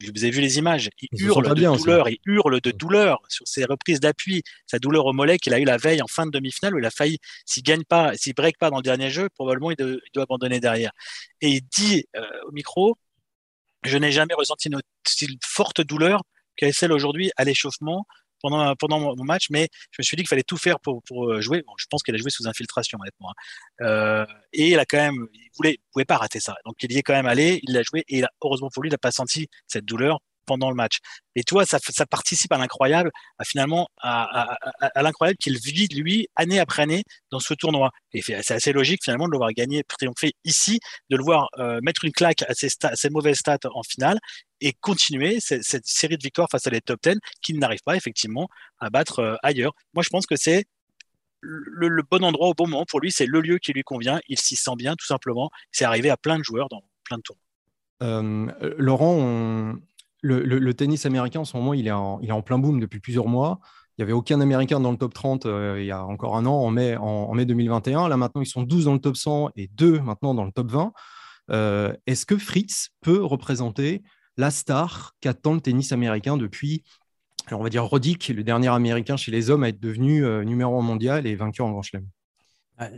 vous 0.02 0.24
avez 0.24 0.32
vu 0.32 0.42
les 0.42 0.58
images, 0.58 0.90
il 1.02 1.22
hurle 1.22 1.48
de 1.56 1.64
douleur, 1.64 2.10
il 2.10 2.18
hurle 2.26 2.60
de 2.60 2.72
douleur 2.72 3.20
sur 3.30 3.48
ses 3.48 3.64
reprises 3.64 4.02
d'appui, 4.02 4.44
sa 4.66 4.80
douleur 4.80 5.06
au 5.06 5.14
mollet 5.14 5.38
qu'il 5.38 5.54
a 5.54 5.60
eu 5.60 5.64
la 5.64 5.78
veille 5.78 6.02
en 6.02 6.08
fin 6.08 6.26
de 6.26 6.32
demi-finale 6.32 6.76
où 6.76 6.80
il 6.80 6.86
a 6.86 6.92
failli, 6.92 7.20
s'il 7.46 7.64
gagne 7.64 7.84
pas, 7.84 8.12
s'il 8.16 8.34
break 8.34 8.58
pas 8.58 8.70
dans 8.70 8.78
le 8.78 8.84
dernier 8.84 9.10
jeu, 9.10 9.30
probablement 9.30 9.72
il, 9.72 9.78
doit 9.78 10.24
abandonner 10.24 10.60
derrière. 10.60 10.92
Et 11.40 11.50
il 11.50 11.62
dit 11.62 12.06
euh, 12.18 12.26
au 12.48 12.52
micro, 12.52 12.98
je 13.86 13.98
n'ai 13.98 14.12
jamais 14.12 14.34
ressenti 14.34 14.68
une 14.68 14.76
aussi 14.76 15.40
forte 15.44 15.82
douleur 15.82 16.24
qu'elle 16.56 16.74
celle 16.74 16.92
aujourd'hui 16.92 17.32
à 17.38 17.44
l'échauffement 17.44 18.06
pendant, 18.42 18.76
pendant 18.76 19.00
mon 19.00 19.24
match, 19.24 19.48
mais 19.50 19.70
je 19.92 19.98
me 20.00 20.04
suis 20.04 20.18
dit 20.18 20.24
qu'il 20.24 20.30
fallait 20.30 20.44
tout 20.44 20.58
faire 20.58 20.80
pour, 20.80 21.02
pour 21.04 21.32
euh, 21.32 21.42
jouer. 21.42 21.64
Bon, 21.66 21.74
je 21.78 21.86
pense 21.90 22.04
qu'elle 22.04 22.16
a 22.16 22.18
joué 22.18 22.30
sous 22.30 22.48
infiltration, 22.48 23.00
honnêtement. 23.02 23.32
Hein. 23.32 23.86
Euh, 23.86 24.26
et 24.52 24.70
il 24.72 24.80
a 24.80 24.86
quand 24.86 24.98
même, 24.98 25.28
il 25.34 25.50
voulait, 25.56 25.80
pouvait 25.92 26.06
pas 26.06 26.18
rater 26.18 26.40
ça. 26.40 26.56
Donc 26.66 26.76
il 26.82 26.92
y 26.92 26.98
est 26.98 27.04
quand 27.04 27.14
même 27.14 27.26
allé, 27.26 27.62
il 27.64 27.74
l'a 27.74 27.82
joué, 27.84 28.04
et 28.10 28.20
il 28.20 28.26
a, 28.26 28.30
heureusement 28.44 28.70
pour 28.72 28.84
lui, 28.84 28.90
il 28.90 28.92
n'a 28.92 28.98
pas 28.98 29.12
senti 29.12 29.48
cette 29.68 29.86
douleur 29.86 30.20
pendant 30.46 30.70
le 30.70 30.76
match. 30.76 30.98
Et 31.36 31.44
toi, 31.44 31.66
ça, 31.66 31.80
participe 32.06 32.52
à 32.52 32.58
l'incroyable, 32.58 33.12
à 33.38 33.44
finalement 33.44 33.88
à, 34.02 34.58
l'incroyable 34.96 35.38
qu'il 35.38 35.58
vit 35.58 35.88
lui 35.88 36.28
année 36.36 36.60
après 36.60 36.84
année 36.84 37.04
dans 37.32 37.40
ce 37.40 37.54
tournoi. 37.54 37.92
Et 38.14 38.22
c'est 38.22 38.54
assez 38.54 38.74
logique 38.74 39.04
finalement 39.04 39.28
de 39.28 39.32
le 39.32 39.38
voir 39.38 39.52
gagner, 39.52 39.84
triompher 39.84 40.34
ici, 40.44 40.80
de 41.10 41.18
le 41.18 41.24
voir 41.24 41.50
euh, 41.60 41.80
mettre 41.82 42.06
une 42.06 42.12
claque 42.12 42.44
à 42.44 42.54
ses, 42.54 43.10
mauvaises 43.10 43.38
stats 43.38 43.60
en 43.74 43.84
finale 43.84 44.20
et 44.62 44.74
continuer 44.74 45.40
cette, 45.40 45.86
série 45.86 46.18
de 46.18 46.24
victoires 46.24 46.48
face 46.52 46.68
à 46.68 46.70
les 46.70 46.82
top 46.82 47.00
10 47.04 47.16
qu'il 47.42 47.60
n'arrive 47.60 47.82
pas 47.84 47.96
effectivement 47.96 48.48
à 48.80 48.90
battre 48.90 49.20
euh, 49.20 49.36
ailleurs. 49.44 49.74
Moi, 49.94 50.04
je 50.04 50.10
pense 50.10 50.26
que 50.26 50.36
c'est 50.36 50.66
le, 51.44 52.02
bon 52.10 52.24
endroit 52.24 52.48
au 52.48 52.54
bon 52.54 52.68
moment 52.68 52.86
pour 52.86 53.00
lui, 53.00 53.12
c'est 53.12 53.26
le 53.26 53.42
lieu 53.42 53.58
qui 53.58 53.74
lui 53.74 53.84
convient. 53.84 54.20
Il 54.28 54.40
s'y 54.40 54.56
sent 54.56 54.76
bien, 54.78 54.96
tout 54.96 55.06
simplement. 55.06 55.50
C'est 55.72 55.86
arrivé 55.86 56.10
à 56.10 56.18
plein 56.18 56.38
de 56.38 56.44
joueurs 56.44 56.70
dans 56.70 56.84
plein 57.04 57.18
de 57.18 57.24
tournois. 57.24 57.42
Euh, 58.02 58.76
Laurent, 58.78 59.16
on, 59.18 59.80
le, 60.24 60.74
tennis 60.74 61.06
américain 61.06 61.42
en 61.42 61.46
ce 61.46 61.56
moment, 61.58 61.74
il 61.74 61.88
est 61.88 61.92
en, 61.92 62.42
plein 62.42 62.58
boom 62.58 62.80
depuis 62.80 63.00
plusieurs 63.00 63.28
mois. 63.28 63.60
Il 63.98 64.02
n'y 64.02 64.04
avait 64.04 64.14
aucun 64.14 64.42
Américain 64.42 64.80
dans 64.80 64.92
le 64.92 64.98
top 64.98 65.14
30 65.14 65.46
euh, 65.46 65.78
il 65.80 65.86
y 65.86 65.92
a 65.92 66.04
encore 66.04 66.36
un 66.36 66.48
an, 66.48 66.56
en 66.56 66.72
mai, 66.72 66.98
en, 66.98 67.32
mai 67.36 67.46
2021. 67.46 68.08
Là, 68.08 68.18
maintenant, 68.18 68.42
ils 68.42 68.48
sont 68.48 68.64
12 68.64 68.86
dans 68.86 68.94
le 68.94 69.00
top 69.00 69.16
100 69.16 69.52
et 69.56 69.70
2 69.76 70.00
maintenant 70.00 70.34
dans 70.34 70.46
le 70.46 70.52
top 70.52 70.72
20. 70.72 70.94
Euh, 71.52 71.94
est-ce 72.08 72.26
que 72.26 72.38
Fritz 72.38 72.90
peut 73.02 73.24
représenter 73.24 74.02
la 74.38 74.50
star 74.50 75.12
qu'attend 75.22 75.54
le 75.54 75.62
tennis 75.62 75.92
américain 75.92 76.38
depuis, 76.38 76.84
on 77.52 77.62
va 77.62 77.70
dire 77.70 77.86
Roddick, 77.86 78.30
le 78.30 78.44
dernier 78.44 78.70
Américain 78.70 79.16
chez 79.16 79.32
les 79.32 79.52
hommes 79.52 79.64
à 79.64 79.70
être 79.70 79.80
devenu 79.80 80.26
euh, 80.26 80.44
numéro 80.44 80.80
1 80.80 80.82
mondial 80.82 81.28
et 81.28 81.36
vainqueur 81.36 81.68
en 81.68 81.72
Grand 81.72 81.84
Chelem? 81.84 82.08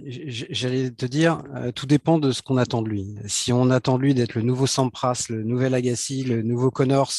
J'allais 0.06 0.92
te 0.92 1.06
dire, 1.06 1.44
tout 1.76 1.86
dépend 1.86 2.18
de 2.18 2.32
ce 2.32 2.42
qu'on 2.42 2.58
attend 2.58 2.82
de 2.82 2.90
lui. 2.90 3.16
Si 3.28 3.52
on 3.52 3.70
attend 3.70 3.98
de 3.98 4.04
lui 4.04 4.14
d'être 4.14 4.36
le 4.36 4.42
nouveau 4.42 4.68
Sampras, 4.68 5.26
le 5.30 5.44
nouvel 5.44 5.74
Agassi, 5.74 6.24
le 6.24 6.42
nouveau 6.42 6.72
Connors, 6.72 7.12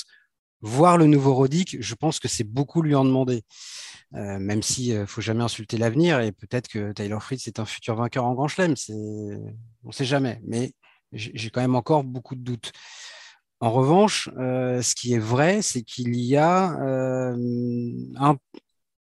voire 0.61 0.97
le 0.97 1.07
nouveau 1.07 1.35
Roddick, 1.35 1.77
je 1.81 1.95
pense 1.95 2.19
que 2.19 2.29
c'est 2.29 2.45
beaucoup 2.45 2.83
lui 2.83 2.95
en 2.95 3.05
demander. 3.05 3.43
Euh, 4.15 4.39
même 4.39 4.63
si 4.63 4.93
ne 4.93 5.05
faut 5.05 5.21
jamais 5.21 5.43
insulter 5.43 5.77
l'avenir 5.77 6.21
et 6.21 6.31
peut-être 6.33 6.69
que 6.69 6.93
Taylor 6.93 7.23
Fritz 7.23 7.49
est 7.49 7.59
un 7.59 7.67
futur 7.67 7.97
vainqueur 7.97 8.25
en 8.25 8.35
Grand 8.35 8.49
Chelem, 8.49 8.75
on 8.89 9.89
ne 9.89 9.93
sait 9.93 10.05
jamais. 10.05 10.41
Mais 10.45 10.73
j'ai 11.13 11.51
quand 11.51 11.61
même 11.61 11.75
encore 11.75 12.05
beaucoup 12.05 12.35
de 12.35 12.41
doutes. 12.41 12.73
En 13.61 13.73
revanche, 13.73 14.29
euh, 14.37 14.83
ce 14.83 14.95
qui 14.95 15.15
est 15.15 15.19
vrai, 15.19 15.63
c'est 15.63 15.83
qu'il 15.83 16.15
y 16.15 16.37
a 16.37 16.79
euh, 16.81 17.37
un, 18.17 18.37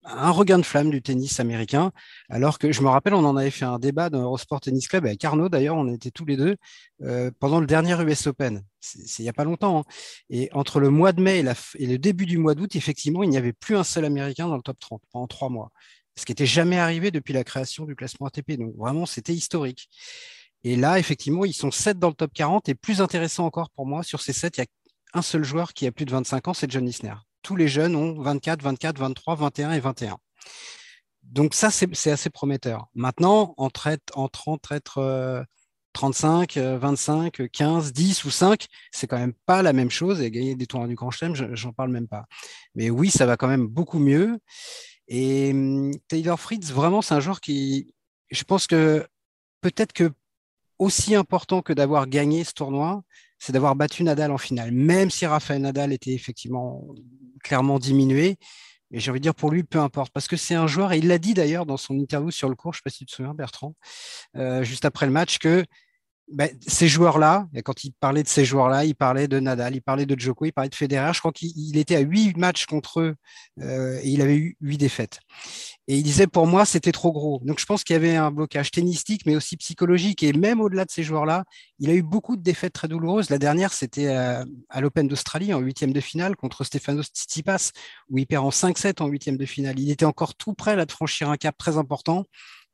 un 0.06 0.30
regain 0.30 0.58
de 0.58 0.64
flamme 0.64 0.90
du 0.90 1.02
tennis 1.02 1.40
américain, 1.40 1.92
alors 2.28 2.58
que 2.58 2.72
je 2.72 2.80
me 2.82 2.88
rappelle, 2.88 3.14
on 3.14 3.24
en 3.24 3.36
avait 3.36 3.50
fait 3.50 3.64
un 3.64 3.78
débat 3.78 4.08
dans 4.08 4.22
Eurosport 4.22 4.60
Tennis 4.60 4.88
Club 4.88 5.04
avec 5.04 5.24
Arnaud, 5.24 5.48
d'ailleurs, 5.48 5.76
on 5.76 5.92
était 5.92 6.10
tous 6.10 6.24
les 6.24 6.36
deux 6.36 6.56
euh, 7.02 7.30
pendant 7.40 7.60
le 7.60 7.66
dernier 7.66 8.00
US 8.02 8.26
Open, 8.26 8.62
c'est 8.80 9.18
il 9.18 9.22
n'y 9.22 9.28
a 9.28 9.32
pas 9.32 9.44
longtemps. 9.44 9.80
Hein. 9.80 9.84
Et 10.30 10.48
entre 10.52 10.80
le 10.80 10.90
mois 10.90 11.12
de 11.12 11.20
mai 11.20 11.40
et, 11.40 11.86
le 11.86 11.98
début 11.98 12.26
du 12.26 12.38
mois 12.38 12.54
d'août, 12.54 12.76
effectivement, 12.76 13.22
il 13.22 13.30
n'y 13.30 13.36
avait 13.36 13.52
plus 13.52 13.76
un 13.76 13.84
seul 13.84 14.04
Américain 14.04 14.48
dans 14.48 14.56
le 14.56 14.62
top 14.62 14.78
30 14.78 15.02
pendant 15.10 15.26
trois 15.26 15.48
mois, 15.48 15.70
ce 16.16 16.24
qui 16.24 16.32
n'était 16.32 16.46
jamais 16.46 16.78
arrivé 16.78 17.10
depuis 17.10 17.34
la 17.34 17.44
création 17.44 17.84
du 17.84 17.96
classement 17.96 18.26
ATP. 18.28 18.52
Donc 18.52 18.74
vraiment, 18.76 19.06
c'était 19.06 19.34
historique. 19.34 19.88
Et 20.64 20.76
là, 20.76 20.98
effectivement, 20.98 21.44
ils 21.44 21.52
sont 21.52 21.70
sept 21.70 21.98
dans 21.98 22.08
le 22.08 22.14
top 22.14 22.32
40 22.32 22.68
et 22.68 22.74
plus 22.74 23.00
intéressant 23.00 23.44
encore 23.44 23.70
pour 23.70 23.86
moi, 23.86 24.02
sur 24.02 24.20
ces 24.20 24.32
sept, 24.32 24.56
il 24.58 24.60
y 24.60 24.64
a 24.64 24.66
un 25.14 25.22
seul 25.22 25.44
joueur 25.44 25.72
qui 25.74 25.86
a 25.86 25.92
plus 25.92 26.04
de 26.04 26.10
25 26.12 26.48
ans, 26.48 26.54
c'est 26.54 26.70
John 26.70 26.86
Isner 26.86 27.14
tous 27.46 27.54
les 27.54 27.68
jeunes 27.68 27.94
ont 27.94 28.20
24, 28.20 28.60
24, 28.60 28.98
23, 28.98 29.36
21 29.36 29.70
et 29.70 29.78
21. 29.78 30.18
Donc 31.22 31.54
ça, 31.54 31.70
c'est 31.70 32.10
assez 32.10 32.28
prometteur. 32.28 32.88
Maintenant, 32.94 33.54
entre, 33.56 33.88
entre, 34.14 34.72
être 34.72 35.46
35, 35.92 36.56
25, 36.56 37.48
15, 37.52 37.92
10 37.92 38.24
ou 38.24 38.30
5, 38.30 38.66
c'est 38.90 39.06
quand 39.06 39.18
même 39.18 39.32
pas 39.46 39.62
la 39.62 39.72
même 39.72 39.90
chose. 39.90 40.20
Et 40.22 40.32
gagner 40.32 40.56
des 40.56 40.66
tournois 40.66 40.88
du 40.88 40.96
Grand 40.96 41.12
Chelem, 41.12 41.36
j'en 41.54 41.72
parle 41.72 41.92
même 41.92 42.08
pas. 42.08 42.24
Mais 42.74 42.90
oui, 42.90 43.10
ça 43.10 43.26
va 43.26 43.36
quand 43.36 43.48
même 43.48 43.68
beaucoup 43.68 44.00
mieux. 44.00 44.40
Et 45.06 45.52
hum, 45.52 45.92
Taylor 46.08 46.40
Fritz, 46.40 46.72
vraiment, 46.72 47.00
c'est 47.00 47.14
un 47.14 47.20
joueur 47.20 47.40
qui, 47.40 47.94
je 48.32 48.42
pense 48.42 48.66
que 48.66 49.06
peut-être 49.60 49.92
que 49.92 50.10
aussi 50.80 51.14
important 51.14 51.62
que 51.62 51.72
d'avoir 51.72 52.08
gagné 52.08 52.42
ce 52.42 52.54
tournoi, 52.54 53.04
c'est 53.38 53.52
d'avoir 53.52 53.76
battu 53.76 54.02
Nadal 54.02 54.32
en 54.32 54.38
finale, 54.38 54.72
même 54.72 55.10
si 55.10 55.26
Rafael 55.26 55.62
Nadal 55.62 55.92
était 55.92 56.12
effectivement 56.12 56.84
clairement 57.42 57.78
diminué. 57.78 58.36
Et 58.92 59.00
j'ai 59.00 59.10
envie 59.10 59.20
de 59.20 59.24
dire 59.24 59.34
pour 59.34 59.50
lui, 59.50 59.64
peu 59.64 59.80
importe, 59.80 60.12
parce 60.12 60.28
que 60.28 60.36
c'est 60.36 60.54
un 60.54 60.68
joueur, 60.68 60.92
et 60.92 60.98
il 60.98 61.08
l'a 61.08 61.18
dit 61.18 61.34
d'ailleurs 61.34 61.66
dans 61.66 61.76
son 61.76 61.98
interview 61.98 62.30
sur 62.30 62.48
le 62.48 62.54
cours, 62.54 62.72
je 62.72 62.78
ne 62.78 62.80
sais 62.80 62.84
pas 62.84 62.90
si 62.90 62.98
tu 62.98 63.06
te 63.06 63.12
souviens, 63.12 63.34
Bertrand, 63.34 63.74
euh, 64.36 64.62
juste 64.62 64.84
après 64.84 65.06
le 65.06 65.12
match, 65.12 65.38
que 65.38 65.64
ben, 66.28 66.50
ces 66.66 66.88
joueurs-là, 66.88 67.46
quand 67.64 67.84
il 67.84 67.92
parlait 67.92 68.24
de 68.24 68.28
ces 68.28 68.44
joueurs-là, 68.44 68.84
il 68.84 68.96
parlait 68.96 69.28
de 69.28 69.38
Nadal, 69.38 69.76
il 69.76 69.80
parlait 69.80 70.06
de 70.06 70.18
Djoko, 70.18 70.44
il 70.44 70.52
parlait 70.52 70.68
de 70.68 70.74
Federer. 70.74 71.12
Je 71.14 71.20
crois 71.20 71.30
qu'il 71.30 71.76
était 71.78 71.94
à 71.94 72.00
huit 72.00 72.36
matchs 72.36 72.66
contre 72.66 73.00
eux 73.00 73.14
euh, 73.60 74.00
et 74.02 74.08
il 74.08 74.20
avait 74.20 74.36
eu 74.36 74.56
huit 74.60 74.76
défaites. 74.78 75.20
Et 75.86 75.96
il 75.98 76.02
disait 76.02 76.26
pour 76.26 76.48
moi 76.48 76.64
c'était 76.64 76.90
trop 76.90 77.12
gros. 77.12 77.40
Donc 77.44 77.60
je 77.60 77.64
pense 77.64 77.84
qu'il 77.84 77.94
y 77.94 77.96
avait 77.96 78.16
un 78.16 78.32
blocage 78.32 78.72
tennistique, 78.72 79.24
mais 79.24 79.36
aussi 79.36 79.56
psychologique. 79.56 80.24
Et 80.24 80.32
même 80.32 80.60
au-delà 80.60 80.84
de 80.84 80.90
ces 80.90 81.04
joueurs-là, 81.04 81.44
il 81.78 81.90
a 81.90 81.94
eu 81.94 82.02
beaucoup 82.02 82.36
de 82.36 82.42
défaites 82.42 82.72
très 82.72 82.88
douloureuses. 82.88 83.30
La 83.30 83.38
dernière, 83.38 83.72
c'était 83.72 84.08
à, 84.08 84.44
l'Open 84.80 85.06
d'Australie 85.06 85.54
en 85.54 85.60
huitième 85.60 85.92
de 85.92 86.00
finale 86.00 86.34
contre 86.34 86.64
Stefanos 86.64 87.06
Tsitsipas, 87.06 87.70
où 88.10 88.18
il 88.18 88.26
perd 88.26 88.44
en 88.44 88.50
5-7 88.50 89.00
en 89.00 89.06
huitième 89.06 89.36
de 89.36 89.46
finale. 89.46 89.78
Il 89.78 89.90
était 89.92 90.04
encore 90.04 90.34
tout 90.34 90.54
près 90.54 90.74
là, 90.74 90.86
de 90.86 90.92
franchir 90.92 91.30
un 91.30 91.36
cap 91.36 91.56
très 91.56 91.76
important 91.76 92.24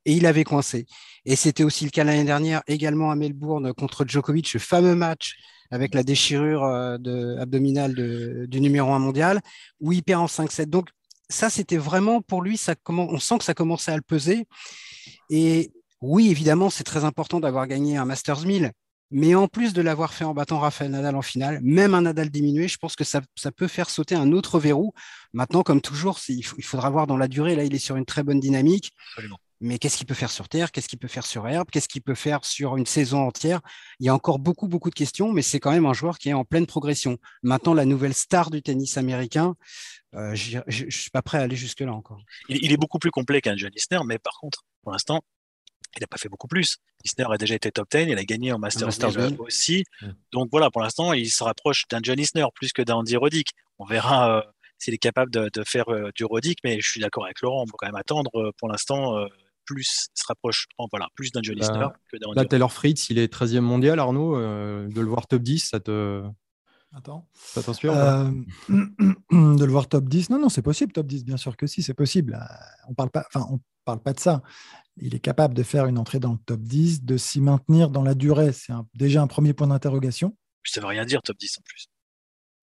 et 0.04 0.14
il 0.14 0.26
avait 0.26 0.44
coincé. 0.44 0.86
Et 1.24 1.36
c'était 1.36 1.64
aussi 1.64 1.84
le 1.84 1.90
cas 1.90 2.04
l'année 2.04 2.24
dernière, 2.24 2.62
également 2.66 3.10
à 3.10 3.16
Melbourne 3.16 3.72
contre 3.74 4.04
Djokovic, 4.06 4.48
ce 4.48 4.58
fameux 4.58 4.94
match 4.94 5.36
avec 5.70 5.94
la 5.94 6.02
déchirure 6.02 6.64
euh, 6.64 7.38
abdominale 7.38 7.94
du 8.46 8.60
numéro 8.60 8.92
un 8.92 8.98
mondial, 8.98 9.40
où 9.80 9.92
il 9.92 10.02
perd 10.02 10.20
en 10.20 10.26
5-7. 10.26 10.66
Donc, 10.66 10.88
ça, 11.30 11.48
c'était 11.48 11.78
vraiment 11.78 12.20
pour 12.20 12.42
lui, 12.42 12.60
on 12.88 13.18
sent 13.18 13.38
que 13.38 13.44
ça 13.44 13.54
commençait 13.54 13.90
à 13.90 13.96
le 13.96 14.02
peser. 14.02 14.46
Et 15.30 15.72
oui, 16.02 16.30
évidemment, 16.30 16.68
c'est 16.68 16.84
très 16.84 17.04
important 17.04 17.40
d'avoir 17.40 17.66
gagné 17.66 17.96
un 17.96 18.04
Masters 18.04 18.44
1000, 18.44 18.72
Mais 19.10 19.34
en 19.34 19.48
plus 19.48 19.72
de 19.72 19.80
l'avoir 19.80 20.12
fait 20.12 20.24
en 20.24 20.34
battant 20.34 20.58
Rafael 20.58 20.90
Nadal 20.90 21.16
en 21.16 21.22
finale, 21.22 21.60
même 21.62 21.94
un 21.94 22.02
Nadal 22.02 22.28
diminué, 22.28 22.68
je 22.68 22.76
pense 22.76 22.96
que 22.96 23.04
ça, 23.04 23.22
peut 23.56 23.68
faire 23.68 23.88
sauter 23.88 24.14
un 24.14 24.32
autre 24.32 24.58
verrou. 24.58 24.92
Maintenant, 25.32 25.62
comme 25.62 25.80
toujours, 25.80 26.18
il, 26.28 26.42
faudra 26.42 26.90
voir 26.90 27.06
dans 27.06 27.16
la 27.16 27.28
durée. 27.28 27.56
Là, 27.56 27.64
il 27.64 27.74
est 27.74 27.78
sur 27.78 27.96
une 27.96 28.04
très 28.04 28.22
bonne 28.22 28.40
dynamique. 28.40 28.92
Mais 29.62 29.78
qu'est-ce 29.78 29.96
qu'il 29.96 30.06
peut 30.06 30.14
faire 30.14 30.30
sur 30.32 30.48
terre? 30.48 30.72
Qu'est-ce 30.72 30.88
qu'il 30.88 30.98
peut 30.98 31.06
faire 31.06 31.24
sur 31.24 31.46
herbe? 31.46 31.68
Qu'est-ce 31.70 31.86
qu'il 31.86 32.02
peut 32.02 32.16
faire 32.16 32.44
sur 32.44 32.76
une 32.76 32.84
saison 32.84 33.20
entière? 33.20 33.60
Il 34.00 34.06
y 34.06 34.08
a 34.08 34.14
encore 34.14 34.40
beaucoup, 34.40 34.66
beaucoup 34.66 34.90
de 34.90 34.94
questions, 34.94 35.32
mais 35.32 35.42
c'est 35.42 35.60
quand 35.60 35.70
même 35.70 35.86
un 35.86 35.92
joueur 35.92 36.18
qui 36.18 36.30
est 36.30 36.32
en 36.32 36.44
pleine 36.44 36.66
progression. 36.66 37.16
Maintenant, 37.44 37.72
la 37.72 37.84
nouvelle 37.84 38.12
star 38.12 38.50
du 38.50 38.60
tennis 38.60 38.96
américain, 38.96 39.54
euh, 40.16 40.34
je 40.34 40.58
ne 40.66 40.90
suis 40.90 41.10
pas 41.10 41.22
prêt 41.22 41.38
à 41.38 41.42
aller 41.42 41.54
jusque-là 41.54 41.92
encore. 41.92 42.20
Il, 42.48 42.72
est 42.72 42.76
beaucoup 42.76 42.98
plus 42.98 43.12
complet 43.12 43.40
qu'un 43.40 43.56
John 43.56 43.70
Isner, 43.76 44.00
mais 44.04 44.18
par 44.18 44.34
contre, 44.40 44.64
pour 44.82 44.90
l'instant, 44.90 45.20
il 45.96 46.00
n'a 46.00 46.08
pas 46.08 46.16
fait 46.16 46.28
beaucoup 46.28 46.48
plus. 46.48 46.78
Isner 47.04 47.26
a 47.30 47.38
déjà 47.38 47.54
été 47.54 47.70
top 47.70 47.88
10, 47.88 48.06
il 48.08 48.18
a 48.18 48.24
gagné 48.24 48.52
en 48.52 48.58
Masters, 48.58 48.88
aussi. 49.38 49.84
Mm. 50.00 50.08
Donc 50.32 50.48
voilà, 50.50 50.72
pour 50.72 50.82
l'instant, 50.82 51.12
il 51.12 51.30
se 51.30 51.44
rapproche 51.44 51.84
d'un 51.88 52.00
John 52.02 52.18
Isner 52.18 52.46
plus 52.52 52.72
que 52.72 52.82
d'un 52.82 52.96
Andy 52.96 53.16
Roddick. 53.16 53.50
On 53.78 53.84
verra 53.84 54.38
euh, 54.38 54.42
s'il 54.78 54.92
est 54.92 54.98
capable 54.98 55.30
de, 55.30 55.50
faire 55.64 55.88
euh, 55.92 56.10
du 56.16 56.24
Roddick, 56.24 56.58
mais 56.64 56.80
je 56.80 56.90
suis 56.90 57.00
d'accord 57.00 57.26
avec 57.26 57.40
Laurent, 57.42 57.62
on 57.62 57.66
peut 57.66 57.76
quand 57.78 57.86
même 57.86 57.94
attendre 57.94 58.52
pour 58.58 58.68
l'instant 58.68 59.24
plus 59.72 60.08
se 60.14 60.24
rapproche 60.26 60.66
voilà, 60.90 61.08
plus 61.14 61.32
d'un 61.32 61.40
Johnny 61.42 61.60
bah, 61.60 61.94
que 62.10 62.16
d'un 62.18 62.26
Là, 62.34 62.44
Taylor 62.44 62.72
Fritz, 62.72 63.10
il 63.10 63.18
est 63.18 63.32
13e 63.32 63.60
mondial, 63.60 63.98
Arnaud. 63.98 64.36
Euh, 64.36 64.88
de 64.88 65.00
le 65.00 65.06
voir 65.06 65.26
top 65.26 65.42
10, 65.42 65.68
ça 65.70 65.80
te. 65.80 66.22
Attends. 66.94 67.26
Ça 67.34 67.62
t'inspire 67.62 67.94
euh, 67.94 68.30
De 68.68 69.64
le 69.64 69.72
voir 69.72 69.88
top 69.88 70.08
10 70.08 70.30
Non, 70.30 70.38
non, 70.38 70.48
c'est 70.48 70.62
possible, 70.62 70.92
top 70.92 71.06
10, 71.06 71.24
bien 71.24 71.38
sûr 71.38 71.56
que 71.56 71.66
si, 71.66 71.82
c'est 71.82 71.94
possible. 71.94 72.34
Euh, 72.34 72.54
on 72.88 72.94
parle 72.94 73.10
pas, 73.10 73.24
enfin, 73.32 73.46
on 73.50 73.60
parle 73.84 74.02
pas 74.02 74.12
de 74.12 74.20
ça. 74.20 74.42
Il 74.98 75.14
est 75.14 75.20
capable 75.20 75.54
de 75.54 75.62
faire 75.62 75.86
une 75.86 75.98
entrée 75.98 76.18
dans 76.18 76.32
le 76.32 76.38
top 76.38 76.60
10, 76.60 77.04
de 77.04 77.16
s'y 77.16 77.40
maintenir 77.40 77.90
dans 77.90 78.02
la 78.02 78.14
durée. 78.14 78.52
C'est 78.52 78.74
déjà 78.94 79.22
un 79.22 79.26
premier 79.26 79.54
point 79.54 79.66
d'interrogation. 79.66 80.36
Ça 80.64 80.80
veut 80.80 80.86
rien 80.86 81.06
dire, 81.06 81.22
top 81.22 81.38
10 81.38 81.58
en 81.58 81.62
plus. 81.62 81.86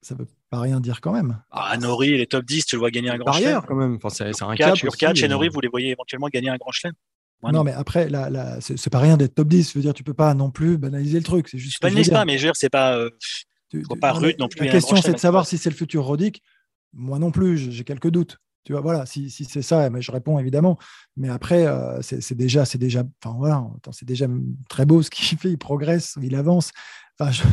Ça 0.01 0.15
veut 0.15 0.27
pas 0.49 0.59
rien 0.59 0.79
dire 0.79 1.01
quand 1.01 1.13
même. 1.13 1.41
Ah, 1.51 1.77
Nori, 1.77 2.17
les 2.17 2.27
top 2.27 2.45
10, 2.45 2.65
tu 2.65 2.75
le 2.75 2.79
vois 2.79 2.91
gagner 2.91 3.09
un 3.09 3.17
grand 3.17 3.33
chelem. 3.33 3.61
quand 3.67 3.75
même. 3.75 3.95
Enfin, 3.95 4.09
c'est, 4.09 4.43
un 4.43 4.55
catch. 4.55 4.79
Sur 4.79 4.97
catch 4.97 5.21
et 5.21 5.27
Nori, 5.27 5.49
vous 5.49 5.59
les 5.61 5.67
voyez 5.67 5.91
éventuellement 5.91 6.27
gagner 6.27 6.49
un 6.49 6.57
grand 6.57 6.71
chelem. 6.71 6.93
non, 7.43 7.63
mais 7.63 7.71
après, 7.71 8.09
là, 8.09 8.29
là, 8.29 8.57
c'est, 8.59 8.89
pas 8.89 8.99
rien 8.99 9.17
d'être 9.17 9.35
top 9.35 9.47
10. 9.47 9.71
Je 9.71 9.77
veux 9.77 9.81
dire, 9.81 9.93
tu 9.93 10.03
peux 10.03 10.13
pas 10.13 10.33
non 10.33 10.51
plus 10.51 10.77
banaliser 10.77 11.17
le 11.17 11.23
truc. 11.23 11.47
C'est 11.49 11.57
juste. 11.57 11.77
Je 11.81 11.87
banalise 11.87 12.09
pas, 12.09 12.25
mais 12.25 12.37
je 12.37 12.43
veux 12.43 12.47
dire, 12.47 12.55
c'est 12.55 12.69
pas, 12.69 12.97
euh, 12.97 13.09
pas 14.01 14.13
rude 14.13 14.39
non 14.39 14.47
plus. 14.47 14.65
La 14.65 14.71
question, 14.71 14.97
c'est 14.97 15.13
de 15.13 15.19
savoir 15.19 15.45
si 15.45 15.57
c'est 15.57 15.69
le 15.69 15.75
futur 15.75 16.03
Rodic. 16.03 16.41
Moi 16.93 17.19
non 17.19 17.31
plus, 17.31 17.71
j'ai 17.71 17.83
quelques 17.83 18.09
doutes. 18.09 18.37
Tu 18.65 18.73
vois, 18.73 18.81
voilà, 18.81 19.05
si, 19.05 19.29
si 19.29 19.45
c'est 19.45 19.61
ça, 19.61 19.89
mais 19.89 20.01
je 20.01 20.11
réponds 20.11 20.37
évidemment. 20.37 20.77
Mais 21.15 21.29
après, 21.29 21.65
euh, 21.65 22.01
c'est, 22.01 22.35
déjà, 22.35 22.65
c'est 22.65 22.77
déjà, 22.77 23.03
enfin 23.23 23.35
voilà, 23.37 23.65
c'est 23.91 24.05
déjà 24.05 24.27
très 24.69 24.85
beau 24.85 25.01
ce 25.01 25.09
qu'il 25.09 25.37
fait. 25.39 25.49
Il 25.51 25.57
progresse, 25.57 26.17
il 26.21 26.35
avance. 26.35 26.71
Enfin, 27.19 27.31
je, 27.31 27.43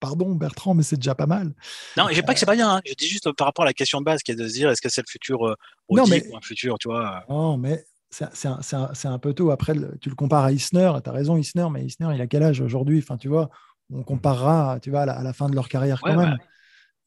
pardon 0.00 0.34
Bertrand, 0.34 0.74
mais 0.74 0.82
c'est 0.82 0.96
déjà 0.96 1.14
pas 1.14 1.26
mal. 1.26 1.52
Non, 1.96 2.06
j'ai 2.10 2.22
pas 2.22 2.34
que 2.34 2.40
c'est 2.40 2.46
pas 2.46 2.54
bien. 2.54 2.76
Hein. 2.76 2.80
Je 2.86 2.94
dis 2.94 3.06
juste 3.06 3.30
par 3.32 3.46
rapport 3.46 3.64
à 3.64 3.66
la 3.66 3.72
question 3.72 4.00
de 4.00 4.04
base 4.04 4.22
qui 4.22 4.32
est 4.32 4.36
de 4.36 4.46
se 4.46 4.52
dire 4.52 4.70
est-ce 4.70 4.82
que 4.82 4.88
c'est 4.88 5.02
le 5.02 5.10
futur 5.10 5.46
euh, 5.46 5.54
non, 5.90 6.06
mais... 6.06 6.26
ou 6.28 6.36
un 6.36 6.40
futur, 6.40 6.78
tu 6.78 6.88
vois 6.88 7.16
euh. 7.16 7.32
Non, 7.32 7.56
mais 7.56 7.84
c'est 8.10 9.06
un, 9.06 9.18
peu 9.18 9.34
tôt. 9.34 9.50
Après, 9.50 9.74
tu 10.00 10.08
le 10.08 10.14
compares 10.14 10.44
à 10.44 10.52
Isner, 10.52 10.92
tu 11.02 11.10
as 11.10 11.12
raison, 11.12 11.36
Isner, 11.36 11.66
mais 11.70 11.84
Isner, 11.84 12.08
il 12.14 12.20
a 12.20 12.26
quel 12.26 12.42
âge 12.42 12.60
aujourd'hui? 12.60 12.98
Enfin, 12.98 13.16
tu 13.18 13.28
vois, 13.28 13.50
on 13.92 14.02
comparera 14.02 14.78
tu 14.80 14.90
vois, 14.90 15.02
à 15.02 15.22
la, 15.22 15.32
fin 15.32 15.48
de 15.48 15.54
leur 15.54 15.68
carrière 15.68 16.00
quand 16.00 16.16
même. 16.16 16.36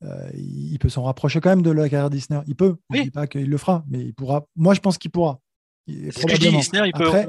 Euh, 0.03 0.29
il 0.33 0.77
peut 0.79 0.89
s'en 0.89 1.03
rapprocher 1.03 1.41
quand 1.41 1.49
même 1.49 1.61
de 1.61 1.71
la 1.71 1.87
carrière 1.89 2.09
d'Isner. 2.09 2.39
Il 2.47 2.55
peut. 2.55 2.75
Je 2.91 2.99
ne 2.99 3.03
dis 3.03 3.11
pas 3.11 3.27
qu'il 3.27 3.49
le 3.49 3.57
fera, 3.57 3.83
mais 3.87 3.99
il 3.99 4.13
pourra. 4.13 4.45
Moi, 4.55 4.73
je 4.73 4.79
pense 4.79 4.97
qu'il 4.97 5.11
pourra. 5.11 5.39
Je 5.87 6.37
dis, 6.37 6.47
Isner, 6.47 6.83
il 6.85 6.93
peut. 6.93 7.07
Après, 7.07 7.27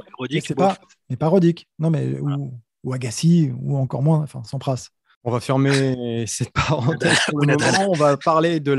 pas, 0.54 0.78
mais 1.10 1.16
pas 1.16 1.28
Rodic. 1.28 1.68
Non, 1.78 1.90
mais 1.90 2.18
ou, 2.18 2.52
ou 2.84 2.92
Agassi, 2.92 3.50
ou 3.60 3.76
encore 3.76 4.02
moins, 4.02 4.20
enfin, 4.22 4.42
Sampras. 4.44 4.88
On 5.24 5.30
va 5.30 5.38
fermer 5.38 6.24
cette 6.26 6.52
parenthèse 6.52 7.18
pour 7.28 7.40
le 7.40 7.56
moment. 7.56 7.90
On 7.90 7.94
va 7.94 8.16
parler 8.16 8.58
de 8.58 8.72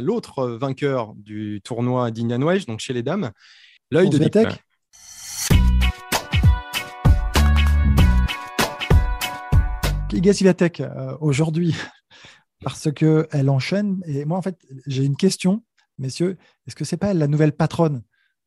l'autre 0.00 0.48
vainqueur 0.48 1.12
du 1.14 1.60
tournoi 1.62 2.10
d'Indian 2.10 2.40
Wells, 2.40 2.64
donc 2.64 2.80
chez 2.80 2.94
les 2.94 3.02
dames, 3.02 3.30
l'œil 3.90 4.08
de 4.08 4.16
Tech. 4.28 4.64
Iga 10.12 10.32
Swiatek 10.32 10.80
euh, 10.80 11.16
aujourd'hui 11.20 11.74
parce 12.64 12.90
qu'elle 12.92 13.50
enchaîne. 13.50 14.02
Et 14.06 14.24
moi, 14.24 14.38
en 14.38 14.42
fait, 14.42 14.58
j'ai 14.86 15.04
une 15.04 15.16
question, 15.16 15.62
messieurs. 15.98 16.36
Est-ce 16.66 16.76
que 16.76 16.84
c'est 16.84 16.96
pas 16.96 17.14
la 17.14 17.26
nouvelle 17.26 17.52
patronne 17.52 18.02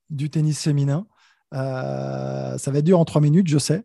du 0.09 0.29
tennis 0.29 0.61
féminin? 0.61 1.07
Euh, 1.53 2.57
Ça 2.57 2.71
va 2.71 2.79
être 2.79 2.85
dur 2.85 2.99
en 2.99 3.05
trois 3.05 3.21
minutes, 3.21 3.47
je 3.47 3.59
sais. 3.59 3.83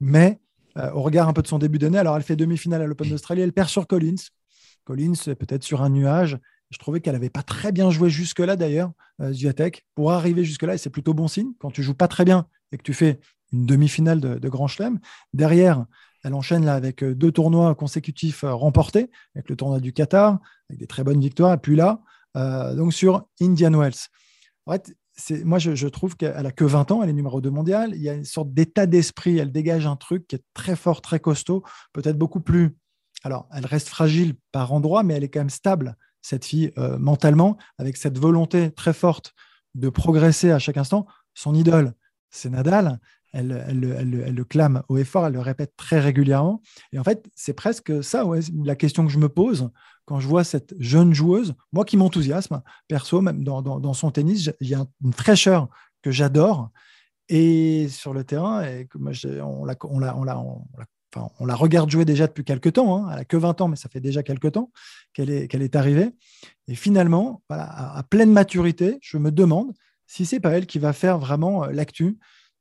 Mais 0.00 0.38
euh, 0.76 0.90
au 0.92 1.02
regard 1.02 1.28
un 1.28 1.32
peu 1.32 1.42
de 1.42 1.46
son 1.46 1.58
début 1.58 1.78
d'année. 1.78 1.98
Alors, 1.98 2.16
elle 2.16 2.22
fait 2.22 2.36
demi-finale 2.36 2.82
à 2.82 2.86
l'Open 2.86 3.08
d'Australie, 3.08 3.42
elle 3.42 3.52
perd 3.52 3.68
sur 3.68 3.86
Collins. 3.86 4.16
Collins, 4.84 5.34
peut-être 5.38 5.64
sur 5.64 5.82
un 5.82 5.90
nuage. 5.90 6.38
Je 6.70 6.78
trouvais 6.78 7.00
qu'elle 7.00 7.14
n'avait 7.14 7.30
pas 7.30 7.42
très 7.42 7.72
bien 7.72 7.90
joué 7.90 8.10
jusque-là, 8.10 8.56
d'ailleurs, 8.56 8.92
euh, 9.20 9.32
Pour 9.94 10.12
arriver 10.12 10.44
jusque-là, 10.44 10.74
et 10.74 10.78
c'est 10.78 10.90
plutôt 10.90 11.14
bon 11.14 11.28
signe, 11.28 11.52
quand 11.58 11.70
tu 11.70 11.82
joues 11.82 11.94
pas 11.94 12.08
très 12.08 12.24
bien 12.24 12.46
et 12.72 12.78
que 12.78 12.82
tu 12.82 12.94
fais 12.94 13.20
une 13.52 13.66
demi-finale 13.66 14.20
de, 14.20 14.48
Grand 14.48 14.66
Chelem. 14.66 14.98
Derrière, 15.32 15.86
elle 16.24 16.34
enchaîne 16.34 16.64
là 16.64 16.74
avec 16.74 17.04
euh, 17.04 17.14
deux 17.14 17.30
tournois 17.30 17.74
consécutifs 17.76 18.42
euh, 18.42 18.52
remportés, 18.52 19.10
avec 19.34 19.48
le 19.48 19.56
tournoi 19.56 19.78
du 19.78 19.92
Qatar, 19.92 20.40
avec 20.68 20.80
des 20.80 20.86
très 20.86 21.04
bonnes 21.04 21.20
victoires. 21.20 21.54
Et 21.54 21.58
puis 21.58 21.76
là, 21.76 22.00
donc 22.74 22.92
sur 22.92 23.26
Indian 23.40 23.72
Wells. 23.72 24.10
Moi, 25.44 25.58
je, 25.58 25.88
trouve 25.88 26.16
qu'elle 26.16 26.46
a 26.46 26.52
que 26.52 26.64
20 26.64 26.90
ans, 26.90 27.02
elle 27.02 27.08
est 27.08 27.14
numéro 27.14 27.40
2 27.40 27.50
mondial. 27.50 27.92
Il 27.94 28.02
y 28.02 28.08
a 28.08 28.14
une 28.14 28.24
sorte 28.24 28.52
d'état 28.52 28.86
d'esprit, 28.86 29.38
elle 29.38 29.52
dégage 29.52 29.86
un 29.86 29.96
truc 29.96 30.26
qui 30.26 30.36
est 30.36 30.44
très 30.54 30.76
fort, 30.76 31.00
très 31.00 31.20
costaud, 31.20 31.62
peut-être 31.92 32.18
beaucoup 32.18 32.40
plus. 32.40 32.76
Alors, 33.24 33.48
elle 33.52 33.66
reste 33.66 33.88
fragile 33.88 34.34
par 34.52 34.72
endroits, 34.72 35.02
mais 35.02 35.14
elle 35.14 35.24
est 35.24 35.28
quand 35.28 35.40
même 35.40 35.50
stable, 35.50 35.96
cette 36.20 36.44
fille, 36.44 36.72
euh, 36.78 36.98
mentalement, 36.98 37.56
avec 37.78 37.96
cette 37.96 38.18
volonté 38.18 38.70
très 38.70 38.92
forte 38.92 39.32
de 39.74 39.88
progresser 39.88 40.50
à 40.50 40.58
chaque 40.58 40.76
instant. 40.76 41.06
Son 41.34 41.54
idole, 41.54 41.94
c'est 42.30 42.50
Nadal. 42.50 43.00
Elle, 43.38 44.34
le 44.34 44.44
clame 44.44 44.82
au 44.88 44.96
effort, 44.96 45.26
elle 45.26 45.34
le 45.34 45.40
répète 45.40 45.74
très 45.76 46.00
régulièrement. 46.00 46.62
Et 46.92 46.98
en 46.98 47.04
fait, 47.04 47.28
c'est 47.34 47.52
presque 47.52 48.02
ça, 48.02 48.24
la 48.64 48.76
question 48.76 49.04
que 49.06 49.12
je 49.12 49.18
me 49.18 49.28
pose 49.28 49.70
quand 50.06 50.20
je 50.20 50.26
vois 50.26 50.44
cette 50.44 50.74
jeune 50.78 51.12
joueuse, 51.12 51.54
moi 51.72 51.84
qui 51.84 51.96
m'enthousiasme, 51.96 52.62
perso, 52.88 53.20
même 53.20 53.44
dans, 53.44 53.92
son 53.92 54.10
tennis, 54.10 54.50
il 54.60 54.68
y 54.68 54.74
a 54.74 54.86
une 55.04 55.12
fraîcheur 55.12 55.68
que 56.02 56.10
j'adore. 56.10 56.70
Et 57.28 57.88
sur 57.88 58.14
le 58.14 58.22
terrain, 58.22 58.62
et 58.62 58.88
on, 59.42 59.64
la, 59.64 59.74
regarde 61.54 61.90
jouer 61.90 62.04
déjà 62.04 62.28
depuis 62.28 62.44
quelques 62.44 62.74
temps. 62.74 62.96
Hein. 62.96 63.08
Elle 63.10 63.16
n'a 63.16 63.24
que 63.24 63.36
20 63.36 63.60
ans, 63.60 63.68
mais 63.68 63.74
ça 63.74 63.88
fait 63.88 64.00
déjà 64.00 64.22
quelques 64.22 64.52
temps 64.52 64.70
qu'elle 65.12 65.30
est, 65.30 65.76
arrivée. 65.76 66.10
Et 66.68 66.76
finalement, 66.76 67.42
à, 67.50 68.02
pleine 68.08 68.32
maturité, 68.32 68.98
je 69.02 69.18
me 69.18 69.32
demande 69.32 69.72
si 70.06 70.24
c'est 70.24 70.38
pas 70.38 70.50
elle 70.50 70.66
qui 70.66 70.78
va 70.78 70.92
faire 70.92 71.18
vraiment 71.18 71.64
euh, 71.64 71.72
l'actu 71.72 72.16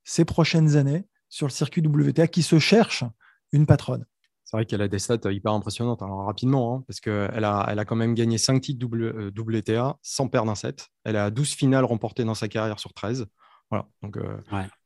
ces 0.06 0.24
prochaines 0.24 0.78
années 0.78 1.06
sur 1.28 1.48
le 1.48 1.52
circuit 1.52 1.82
WTA, 1.86 2.28
qui 2.28 2.44
se 2.44 2.60
cherche 2.60 3.04
une 3.52 3.66
patronne. 3.66 4.06
C'est 4.46 4.56
vrai 4.56 4.66
qu'elle 4.66 4.82
a 4.84 4.88
des 4.88 5.00
stats 5.00 5.32
hyper 5.32 5.52
impressionnantes. 5.52 6.04
Alors 6.04 6.26
rapidement, 6.26 6.76
hein, 6.76 6.84
parce 6.88 7.00
qu'elle 7.00 7.44
a, 7.44 7.66
elle 7.68 7.80
a 7.80 7.86
quand 7.86 7.96
même 7.96 8.14
gagné 8.14 8.38
5 8.38 8.62
titres 8.62 8.86
WTA 8.86 9.90
euh, 9.90 9.94
sans 10.04 10.28
perdre 10.28 10.52
un 10.52 10.56
set. 10.56 10.88
Elle 11.04 11.18
a 11.18 11.32
12 11.32 11.54
finales 11.56 11.84
remportées 11.84 12.24
dans 12.24 12.36
sa 12.36 12.48
carrière 12.48 12.80
sur 12.80 12.94
13. 12.94 13.26
Voilà. 13.72 13.88
Donc, 14.04 14.18
euh, 14.18 14.38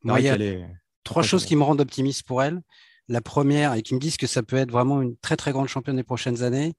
il 0.05 0.23
y 0.23 0.29
a 0.29 0.67
trois 1.03 1.23
choses 1.23 1.45
qui 1.45 1.57
me 1.57 1.63
rendent 1.63 1.81
optimiste 1.81 2.23
pour 2.23 2.41
elle. 2.41 2.61
La 3.09 3.21
première, 3.21 3.73
et 3.73 3.81
qui 3.81 3.95
me 3.95 3.99
disent 3.99 4.17
que 4.17 4.27
ça 4.27 4.43
peut 4.43 4.55
être 4.55 4.71
vraiment 4.71 5.01
une 5.01 5.17
très 5.17 5.35
très 5.35 5.51
grande 5.51 5.67
championne 5.67 5.95
des 5.95 6.03
prochaines 6.03 6.43
années, 6.43 6.75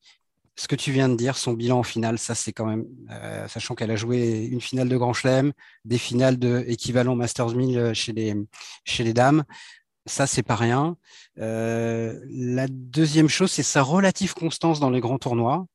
ce 0.61 0.69
que 0.69 0.77
tu 0.77 0.93
viens 0.93 1.09
de 1.09 1.17
dire, 1.17 1.39
son 1.39 1.55
bilan 1.55 1.79
en 1.79 1.83
finale, 1.83 2.19
ça 2.19 2.35
c'est 2.35 2.53
quand 2.53 2.67
même, 2.67 2.85
euh, 3.11 3.49
sachant 3.49 3.75
qu'elle 3.75 3.91
a 3.91 3.97
joué 3.97 4.45
une 4.45 4.61
finale 4.61 4.91
de 4.91 4.97
Grand 4.99 5.15
Chelem, 5.15 5.53
des 5.87 5.97
finales 5.97 6.39
de 6.39 6.65
équivalent 6.67 7.17
Masters 7.17 7.55
1000 7.55 7.93
chez 7.95 8.13
les, 8.13 8.37
chez 8.85 9.03
les 9.03 9.15
dames, 9.15 9.45
ça, 10.05 10.27
c'est 10.27 10.43
pas 10.43 10.57
rien. 10.57 10.99
Euh, 11.39 12.21
la 12.29 12.67
deuxième 12.69 13.29
chose, 13.29 13.51
c'est 13.51 13.63
sa 13.63 13.81
relative 13.81 14.35
constance 14.35 14.81
dans 14.81 14.91
les 14.91 15.01
grands 15.01 15.19
tournois. 15.19 15.67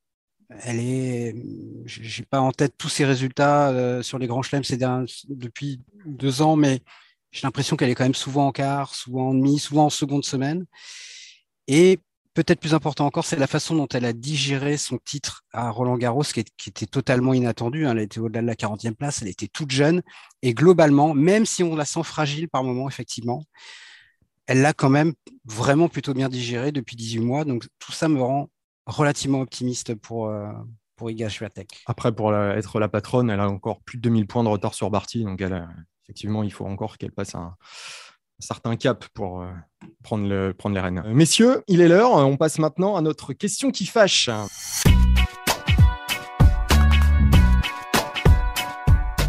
Elle 0.62 0.80
est, 0.80 1.36
j'ai 1.86 2.24
pas 2.24 2.40
en 2.40 2.52
tête 2.52 2.76
tous 2.78 2.90
ses 2.90 3.06
résultats 3.06 3.70
euh, 3.70 4.04
sur 4.04 4.20
les 4.20 4.28
grands 4.28 4.44
chelems 4.44 4.64
depuis 5.30 5.82
deux 6.06 6.44
ans, 6.44 6.56
mais 6.56 6.82
j'ai 7.32 7.42
l'impression 7.48 7.76
qu'elle 7.76 7.90
est 7.90 7.96
quand 7.96 8.04
même 8.04 8.14
souvent 8.14 8.48
en 8.48 8.52
quart, 8.52 8.94
souvent 8.94 9.30
en 9.30 9.34
demi, 9.34 9.58
souvent 9.58 9.86
en 9.86 9.90
seconde 9.90 10.26
semaine. 10.26 10.66
Et 11.68 12.00
peut-être 12.36 12.60
plus 12.60 12.76
important 12.76 13.06
encore, 13.06 13.26
c'est 13.26 13.40
la 13.40 13.48
façon 13.48 13.76
dont 13.76 13.88
elle 13.88 14.06
a 14.06 14.14
digéré 14.14 14.78
son 14.78 15.00
titre 15.00 15.44
à 15.54 15.72
Roland 15.72 15.98
Garros, 15.98 16.24
qui, 16.24 16.42
était 16.42 16.86
totalement 16.86 17.34
inattendu. 17.34 17.88
Hein. 17.88 17.92
Elle 17.94 18.04
était 18.04 18.20
au-delà 18.20 18.42
de 18.42 18.48
la 18.48 18.56
40e 18.56 18.94
place, 18.94 19.22
elle 19.22 19.30
était 19.30 19.48
toute 19.48 19.72
jeune. 19.72 20.04
Et 20.44 20.54
globalement, 20.54 21.16
même 21.16 21.46
si 21.46 21.64
on 21.64 21.76
la 21.76 21.86
sent 21.86 22.04
fragile 22.04 22.50
par 22.50 22.64
moment, 22.64 22.88
effectivement, 22.88 23.42
elle 24.46 24.62
l'a 24.62 24.74
quand 24.74 24.90
même 24.90 25.14
vraiment 25.46 25.88
plutôt 25.90 26.14
bien 26.14 26.30
digéré 26.30 26.72
depuis 26.72 26.96
18 26.96 27.20
mois. 27.22 27.46
Donc 27.46 27.66
tout 27.80 27.94
ça 27.94 28.10
me 28.10 28.22
rend 28.22 28.50
relativement 28.86 29.40
optimiste 29.40 29.96
pour, 29.96 30.28
euh, 30.28 30.52
pour 30.98 31.10
Iga 31.10 31.30
Swiatek. 31.30 31.84
Après, 31.88 32.12
pour 32.14 32.36
être 32.36 32.80
la 32.80 32.90
patronne, 32.90 33.30
elle 33.30 33.40
a 33.40 33.50
encore 33.50 33.82
plus 33.82 33.98
de 33.98 34.04
2000 34.04 34.28
points 34.28 34.44
de 34.44 34.50
retard 34.50 34.74
sur 34.74 34.92
Barty. 34.92 35.24
Donc 35.24 35.42
effectivement, 36.04 36.44
il 36.44 36.52
faut 36.52 36.66
encore 36.66 36.98
qu'elle 36.98 37.14
passe 37.14 37.34
un, 37.34 37.56
certain 38.40 38.76
cap 38.76 39.06
pour, 39.14 39.42
euh, 39.42 39.48
prendre, 40.04 40.28
le, 40.28 40.54
prendre 40.54 40.76
les 40.76 40.82
rênes. 40.82 41.04
Messieurs, 41.14 41.64
il 41.68 41.82
est 41.82 41.88
l'heure. 41.88 42.12
On 42.14 42.38
passe 42.38 42.60
maintenant 42.60 42.96
à 42.96 43.02
notre 43.02 43.34
question 43.34 43.72
qui 43.72 43.86
fâche. 43.86 44.30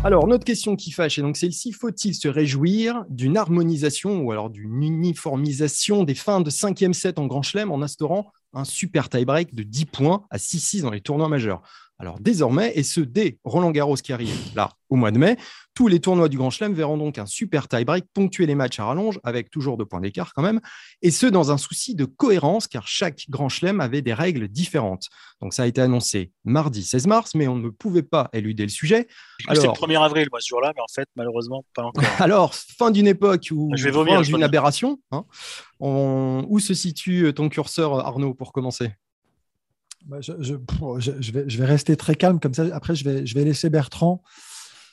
Alors, 0.07 0.29
notre 0.29 0.45
question 0.45 0.77
qui 0.77 0.93
fâche, 0.93 1.19
et 1.19 1.23
donc 1.23 1.37
celle-ci, 1.37 1.73
faut-il 1.73 2.15
se 2.15 2.29
réjouir 2.29 3.05
d'une 3.09 3.37
harmonisation 3.37 4.21
ou 4.21 4.31
alors 4.31 4.51
d'une 4.51 4.85
uniformisation 4.85 6.05
des 6.05 6.15
fins 6.15 6.41
de 6.41 6.49
cinquième 6.49 6.95
set 6.95 7.19
en 7.19 7.27
Grand 7.27 7.43
Chelem 7.43 7.73
en 7.73 7.83
instaurant 7.83 8.31
un 8.53 8.63
super 8.63 9.09
tie-break 9.09 9.53
de 9.53 9.65
10 9.65 9.87
points 9.87 10.25
à 10.31 10.37
6-6 10.37 10.83
dans 10.83 10.91
les 10.91 11.01
tournois 11.01 11.29
majeurs? 11.29 11.63
Alors 11.99 12.21
désormais, 12.21 12.73
et 12.75 12.83
ce 12.83 13.01
dès 13.01 13.39
Roland 13.45 13.71
Garros 13.71 13.97
qui 13.97 14.13
arrive 14.13 14.35
là 14.55 14.71
au 14.91 14.97
mois 14.97 15.11
de 15.11 15.19
mai, 15.19 15.37
tous 15.75 15.89
les 15.89 15.99
tournois 15.99 16.29
du 16.29 16.37
Grand 16.37 16.51
Chelem 16.51 16.75
verront 16.75 16.99
donc 16.99 17.19
un 17.19 17.27
super 17.27 17.69
tie-break 17.69 18.05
ponctuer 18.13 18.47
les 18.47 18.55
matchs 18.55 18.79
à 18.79 18.85
rallonge 18.85 19.19
avec 19.25 19.51
toujours 19.51 19.77
deux 19.77 19.87
points 19.87 20.01
d'écart 20.01 20.33
quand 20.35 20.43
même, 20.43 20.61
et 21.03 21.11
ce 21.11 21.27
dans 21.27 21.51
un 21.51 21.59
souci 21.59 21.95
de 21.95 22.05
cohérence 22.05 22.67
car 22.69 22.87
chaque 22.87 23.25
Grand 23.29 23.49
Chelem 23.49 23.81
avait 23.81 24.03
des 24.03 24.15
règles 24.15 24.49
différentes. 24.49 25.09
Donc 25.41 25.55
ça 25.55 25.63
a 25.63 25.67
été 25.67 25.81
annoncé 25.81 26.33
mardi 26.45 26.83
16 26.83 27.07
mars, 27.07 27.35
mais 27.35 27.49
on 27.49 27.57
ne 27.57 27.71
pouvait 27.71 28.03
pas 28.03 28.29
éluder 28.33 28.63
le 28.63 28.69
sujet. 28.69 29.09
C'est 29.49 29.55
le 29.55 29.69
1er 29.69 30.03
avril, 30.03 30.29
moi, 30.31 30.41
ce 30.41 30.49
jour-là, 30.49 30.73
mais 30.75 30.83
en 30.83 30.93
fait, 30.93 31.09
malheureusement, 31.17 31.65
pas 31.75 31.83
encore. 31.85 32.05
Alors, 32.21 32.55
fin 32.55 32.91
d'une 32.91 33.07
époque 33.07 33.49
ou 33.53 33.71
fin 33.77 34.23
d'une 34.23 34.43
aberration. 34.43 35.01
Hein, 35.13 35.25
où 35.81 36.59
se 36.59 36.75
situe 36.75 37.33
ton 37.35 37.49
curseur, 37.49 38.07
Arnaud, 38.07 38.35
pour 38.35 38.53
commencer? 38.53 38.93
Bah, 40.07 40.19
je, 40.21 40.33
je, 40.41 40.55
vais, 41.33 41.45
je, 41.49 41.59
vais, 41.59 41.65
rester 41.65 41.97
très 41.97 42.15
calme 42.15 42.39
comme 42.39 42.55
ça. 42.55 42.65
Après, 42.73 42.95
je 42.95 43.05
vais, 43.05 43.27
je 43.27 43.35
vais 43.35 43.45
laisser 43.45 43.71
Bertrand. 43.71 44.23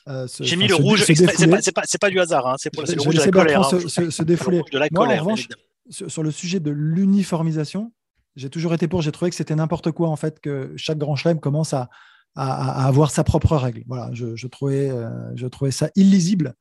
Euh, 0.08 0.26
J'ai 0.40 0.56
mis 0.56 0.66
le 0.66 0.74
rouge, 0.74 1.04
c'est 1.04 1.72
pas, 1.72 1.82
pas, 2.00 2.10
du 2.10 2.20
hasard, 2.20 2.46
hein, 2.46 2.56
c'est 2.58 2.70
pour 2.70 2.82
le 2.82 3.00
rouge 3.00 3.14
de 3.14 3.20
la 3.20 3.30
colère. 3.30 3.60
Bertrand 3.60 3.78
hein. 3.78 4.10
se, 4.10 4.22
défouler. 4.22 4.62
Moi, 4.92 5.06
en 5.06 5.16
revanche, 5.18 5.48
sur, 5.88 6.22
le 6.22 6.30
sujet 6.30 6.60
de 6.60 6.70
l'uniformisation, 6.70 7.92
j'ai 8.36 8.50
toujours 8.50 8.74
été 8.74 8.88
pour. 8.88 9.02
J'ai 9.02 9.12
trouvé 9.12 9.30
que 9.30 9.36
c'était 9.36 9.54
n'importe 9.54 9.92
quoi 9.92 10.08
en 10.08 10.16
fait 10.16 10.40
que 10.40 10.72
chaque 10.76 10.98
grand 10.98 11.16
chelem 11.16 11.40
commence 11.40 11.72
à, 11.72 11.88
à, 12.34 12.86
avoir 12.86 13.10
sa 13.10 13.24
propre 13.24 13.56
règle. 13.56 13.84
Voilà, 13.86 14.10
je, 14.12 14.46
trouvais, 14.46 14.90
euh, 14.90 15.08
je 15.36 15.46
trouvais 15.46 15.70
ça 15.70 15.90
illisible 15.94 16.54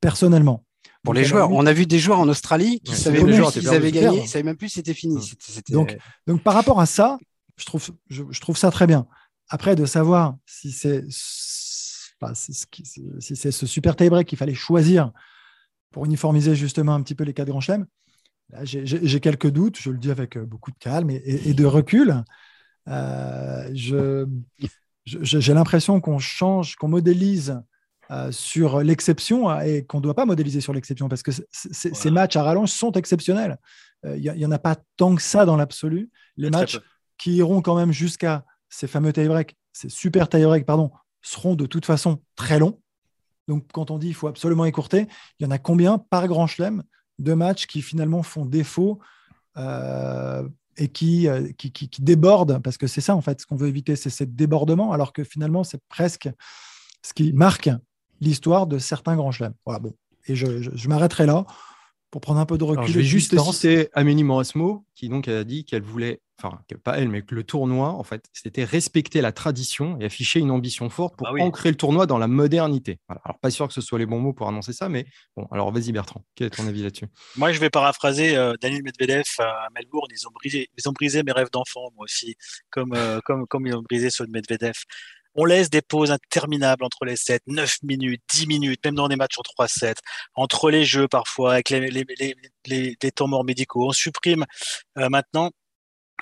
personnellement. 0.00 0.64
Pour 1.02 1.14
les 1.14 1.24
joueurs, 1.24 1.50
on 1.52 1.64
a 1.64 1.72
vu 1.72 1.86
des 1.86 1.98
joueurs 1.98 2.20
en 2.20 2.28
Australie 2.28 2.80
qui 2.80 2.94
savaient 2.94 3.22
même 3.22 3.36
plus 3.36 3.52
s'ils 3.52 3.68
avaient 3.68 3.92
gagné, 3.92 4.22
ils 4.22 4.28
savaient 4.28 4.42
même 4.42 4.56
plus 4.56 4.68
si 4.68 4.74
c'était 4.76 4.94
fini. 4.94 5.18
Donc, 5.70 5.96
donc 6.26 6.42
par 6.42 6.52
rapport 6.54 6.80
à 6.80 6.86
ça, 6.86 7.18
je 7.60 7.66
trouve, 7.66 7.90
je, 8.08 8.40
trouve 8.40 8.56
ça 8.56 8.70
très 8.70 8.86
bien. 8.86 9.06
Après, 9.48 9.76
de 9.76 9.84
savoir 9.84 10.36
si 10.46 10.72
c'est 10.72 11.04
si 11.10 13.36
ce 13.36 13.66
super 13.66 13.96
tie-break 13.96 14.26
qu'il 14.26 14.38
fallait 14.38 14.54
choisir 14.54 15.12
pour 15.90 16.06
uniformiser 16.06 16.54
justement 16.54 16.94
un 16.94 17.02
petit 17.02 17.14
peu 17.14 17.24
les 17.24 17.34
quatre 17.34 17.48
grands 17.48 17.60
chelems, 17.60 17.86
j'ai 18.62 19.20
quelques 19.20 19.50
doutes, 19.50 19.78
je 19.78 19.90
le 19.90 19.98
dis 19.98 20.10
avec 20.10 20.36
euh, 20.36 20.44
beaucoup 20.44 20.70
de 20.70 20.78
calme 20.78 21.10
et, 21.10 21.54
de 21.54 21.64
recul. 21.64 22.24
Euh, 22.88 23.68
j'ai 25.04 25.54
l'impression 25.54 26.00
qu'on 26.00 26.18
change, 26.18 26.76
qu'on 26.76 26.88
modélise 26.88 27.60
euh, 28.10 28.32
sur 28.32 28.82
l'exception 28.82 29.56
et 29.60 29.84
qu'on 29.84 29.98
ne 29.98 30.02
doit 30.02 30.14
pas 30.14 30.26
modéliser 30.26 30.60
sur 30.60 30.72
l'exception 30.72 31.08
parce 31.08 31.22
que 31.22 31.30
ces 31.52 32.10
matchs 32.10 32.36
à 32.36 32.42
rallonge 32.42 32.70
sont 32.70 32.92
exceptionnels. 32.92 33.58
Il 34.04 34.32
n'y 34.32 34.46
en 34.46 34.50
a 34.50 34.58
pas 34.58 34.76
tant 34.96 35.14
que 35.14 35.22
ça 35.22 35.44
dans 35.44 35.56
l'absolu. 35.56 36.10
Les 36.36 36.50
matchs 36.50 36.80
qui 37.20 37.34
iront 37.34 37.60
quand 37.60 37.76
même 37.76 37.92
jusqu'à 37.92 38.44
ces 38.70 38.86
fameux 38.86 39.12
tie-break, 39.12 39.54
ces 39.72 39.90
super 39.90 40.28
tie-break, 40.28 40.64
pardon, 40.64 40.90
seront 41.20 41.54
de 41.54 41.66
toute 41.66 41.84
façon 41.84 42.22
très 42.34 42.58
longs. 42.58 42.80
Donc, 43.46 43.66
quand 43.72 43.90
on 43.90 43.98
dit 43.98 44.06
qu'il 44.06 44.16
faut 44.16 44.28
absolument 44.28 44.64
écourter, 44.64 45.06
il 45.38 45.44
y 45.44 45.46
en 45.46 45.50
a 45.50 45.58
combien 45.58 45.98
par 45.98 46.26
grand 46.28 46.46
chelem 46.46 46.82
de 47.18 47.34
matchs 47.34 47.66
qui 47.66 47.82
finalement 47.82 48.22
font 48.22 48.46
défaut 48.46 49.00
euh, 49.58 50.48
et 50.78 50.88
qui, 50.88 51.28
euh, 51.28 51.52
qui, 51.58 51.90
débordent? 51.98 52.62
Parce 52.62 52.78
que 52.78 52.86
c'est 52.86 53.02
ça, 53.02 53.14
en 53.14 53.20
fait, 53.20 53.42
ce 53.42 53.46
qu'on 53.46 53.56
veut 53.56 53.68
éviter, 53.68 53.96
c'est 53.96 54.08
ces 54.08 54.24
débordements, 54.24 54.92
alors 54.92 55.12
que 55.12 55.22
finalement, 55.22 55.62
c'est 55.62 55.82
presque 55.90 56.30
ce 57.02 57.12
qui 57.12 57.34
marque 57.34 57.68
l'histoire 58.22 58.66
de 58.66 58.78
certains 58.78 59.14
grands 59.14 59.32
chelems. 59.32 59.54
Voilà, 59.66 59.78
bon. 59.80 59.94
Et 60.26 60.36
je 60.36 60.88
m'arrêterai 60.88 61.26
là 61.26 61.44
pour 62.10 62.20
prendre 62.20 62.40
un 62.40 62.46
peu 62.46 62.58
de 62.58 62.64
recul. 62.64 62.86
je 62.86 62.98
vais 62.98 63.04
juste 63.04 63.38
citer 63.38 63.88
Amélie 63.92 64.24
Morasmo, 64.24 64.84
qui 64.94 65.08
donc 65.08 65.28
a 65.28 65.44
dit 65.44 65.64
qu'elle 65.64 65.82
voulait, 65.82 66.20
enfin 66.38 66.60
pas 66.82 66.98
elle, 66.98 67.08
mais 67.08 67.22
que 67.22 67.34
le 67.34 67.44
tournoi, 67.44 67.90
en 67.90 68.02
fait, 68.02 68.24
c'était 68.32 68.64
respecter 68.64 69.20
la 69.20 69.32
tradition 69.32 69.98
et 70.00 70.06
afficher 70.06 70.40
une 70.40 70.50
ambition 70.50 70.90
forte 70.90 71.16
pour 71.16 71.28
ah 71.28 71.34
ancrer 71.40 71.70
le 71.70 71.76
tournoi 71.76 72.06
dans 72.06 72.18
la 72.18 72.26
modernité. 72.26 72.98
Alors 73.08 73.38
pas 73.38 73.50
sûr 73.50 73.68
que 73.68 73.74
ce 73.74 73.80
soit 73.80 73.98
les 73.98 74.06
bons 74.06 74.18
mots 74.18 74.32
pour 74.32 74.48
annoncer 74.48 74.72
ça, 74.72 74.88
mais 74.88 75.06
bon, 75.36 75.46
alors 75.52 75.72
vas-y 75.72 75.92
Bertrand, 75.92 76.24
quel 76.34 76.48
est 76.48 76.50
ton 76.50 76.66
avis 76.66 76.82
là-dessus? 76.82 77.06
Moi, 77.36 77.52
je 77.52 77.60
vais 77.60 77.70
paraphraser 77.70 78.36
euh, 78.36 78.54
Daniel 78.60 78.82
Medvedev 78.82 79.24
à 79.38 79.68
Melbourne. 79.74 80.10
Ils 80.10 80.26
ont 80.26 80.32
brisé, 80.32 80.68
ils 80.76 80.88
ont 80.88 80.92
brisé 80.92 81.22
mes 81.22 81.32
rêves 81.32 81.50
d'enfant, 81.52 81.90
moi 81.94 82.04
aussi, 82.04 82.34
comme, 82.70 82.92
euh, 82.94 83.20
comme, 83.24 83.46
comme 83.46 83.66
ils 83.66 83.74
ont 83.74 83.82
brisé 83.82 84.10
ceux 84.10 84.26
de 84.26 84.32
Medvedev 84.32 84.74
on 85.34 85.44
laisse 85.44 85.70
des 85.70 85.82
pauses 85.82 86.10
interminables 86.10 86.84
entre 86.84 87.04
les 87.04 87.16
7, 87.16 87.42
9 87.46 87.78
minutes, 87.82 88.22
10 88.32 88.46
minutes, 88.46 88.84
même 88.84 88.94
dans 88.94 89.08
des 89.08 89.16
matchs 89.16 89.38
en 89.38 89.64
3-7, 89.64 89.94
entre 90.34 90.70
les 90.70 90.84
jeux 90.84 91.08
parfois, 91.08 91.54
avec 91.54 91.70
les, 91.70 91.90
les, 91.90 92.04
les, 92.66 92.96
les 93.02 93.12
temps 93.12 93.28
morts 93.28 93.44
médicaux. 93.44 93.88
On 93.88 93.92
supprime 93.92 94.44
euh, 94.98 95.08
maintenant 95.08 95.50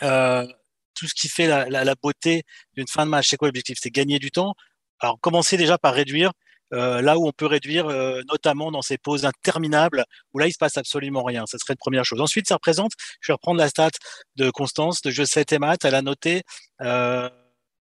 euh, 0.02 0.46
tout 0.94 1.06
ce 1.06 1.14
qui 1.14 1.28
fait 1.28 1.46
la, 1.46 1.68
la, 1.68 1.84
la 1.84 1.94
beauté 1.94 2.44
d'une 2.74 2.88
fin 2.88 3.06
de 3.06 3.10
match. 3.10 3.28
C'est 3.28 3.36
quoi 3.36 3.48
l'objectif? 3.48 3.78
C'est 3.80 3.90
gagner 3.90 4.18
du 4.18 4.30
temps? 4.30 4.54
Alors, 5.00 5.18
commencer 5.20 5.56
déjà 5.56 5.78
par 5.78 5.94
réduire 5.94 6.32
euh, 6.74 7.00
là 7.00 7.18
où 7.18 7.26
on 7.26 7.32
peut 7.32 7.46
réduire, 7.46 7.86
euh, 7.88 8.20
notamment 8.28 8.70
dans 8.70 8.82
ces 8.82 8.98
pauses 8.98 9.24
interminables, 9.24 10.04
où 10.32 10.38
là, 10.38 10.46
il 10.46 10.52
se 10.52 10.58
passe 10.58 10.76
absolument 10.76 11.24
rien. 11.24 11.44
Ça 11.46 11.58
serait 11.58 11.74
une 11.74 11.78
première 11.78 12.04
chose. 12.04 12.20
Ensuite, 12.20 12.46
ça 12.46 12.54
représente, 12.54 12.92
je 13.20 13.32
vais 13.32 13.34
reprendre 13.34 13.58
la 13.58 13.68
stat 13.68 13.90
de 14.36 14.50
Constance 14.50 15.00
de 15.02 15.10
jeu 15.10 15.24
7 15.24 15.52
et 15.52 15.58
maths. 15.58 15.84
Elle 15.84 15.94
a 15.94 16.02
noté 16.02 16.42
euh, 16.82 17.30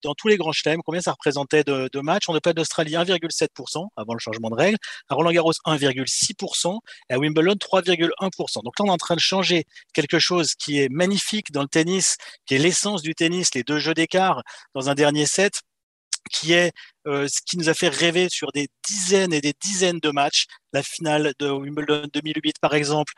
dans 0.02 0.14
tous 0.14 0.28
les 0.28 0.36
grands 0.36 0.52
chelems, 0.52 0.80
combien 0.84 1.00
ça 1.00 1.12
représentait 1.12 1.64
de, 1.64 1.88
de 1.92 2.00
matchs? 2.00 2.28
En 2.28 2.34
Open 2.34 2.52
d'Australie, 2.52 2.92
1,7% 2.92 3.88
avant 3.96 4.14
le 4.14 4.18
changement 4.18 4.50
de 4.50 4.54
règle. 4.54 4.76
À 5.08 5.14
Roland 5.14 5.30
Garros, 5.30 5.52
1,6%. 5.52 6.78
Et 7.08 7.14
à 7.14 7.18
Wimbledon, 7.18 7.54
3,1%. 7.54 8.62
Donc 8.64 8.78
là, 8.78 8.84
on 8.84 8.86
est 8.86 8.90
en 8.90 8.96
train 8.96 9.14
de 9.14 9.20
changer 9.20 9.64
quelque 9.92 10.18
chose 10.18 10.54
qui 10.54 10.80
est 10.80 10.88
magnifique 10.88 11.52
dans 11.52 11.62
le 11.62 11.68
tennis, 11.68 12.16
qui 12.46 12.54
est 12.54 12.58
l'essence 12.58 13.02
du 13.02 13.14
tennis, 13.14 13.54
les 13.54 13.62
deux 13.62 13.78
jeux 13.78 13.94
d'écart 13.94 14.42
dans 14.74 14.88
un 14.88 14.94
dernier 14.94 15.26
set 15.26 15.60
qui 16.30 16.52
est 16.52 16.72
euh, 17.06 17.26
ce 17.28 17.40
qui 17.44 17.56
nous 17.56 17.68
a 17.70 17.74
fait 17.74 17.88
rêver 17.88 18.28
sur 18.28 18.52
des 18.52 18.68
dizaines 18.86 19.32
et 19.32 19.40
des 19.40 19.54
dizaines 19.60 20.00
de 20.00 20.10
matchs. 20.10 20.44
La 20.72 20.82
finale 20.82 21.32
de 21.38 21.48
Wimbledon 21.48 22.06
2008, 22.12 22.56
par 22.60 22.74
exemple. 22.74 23.12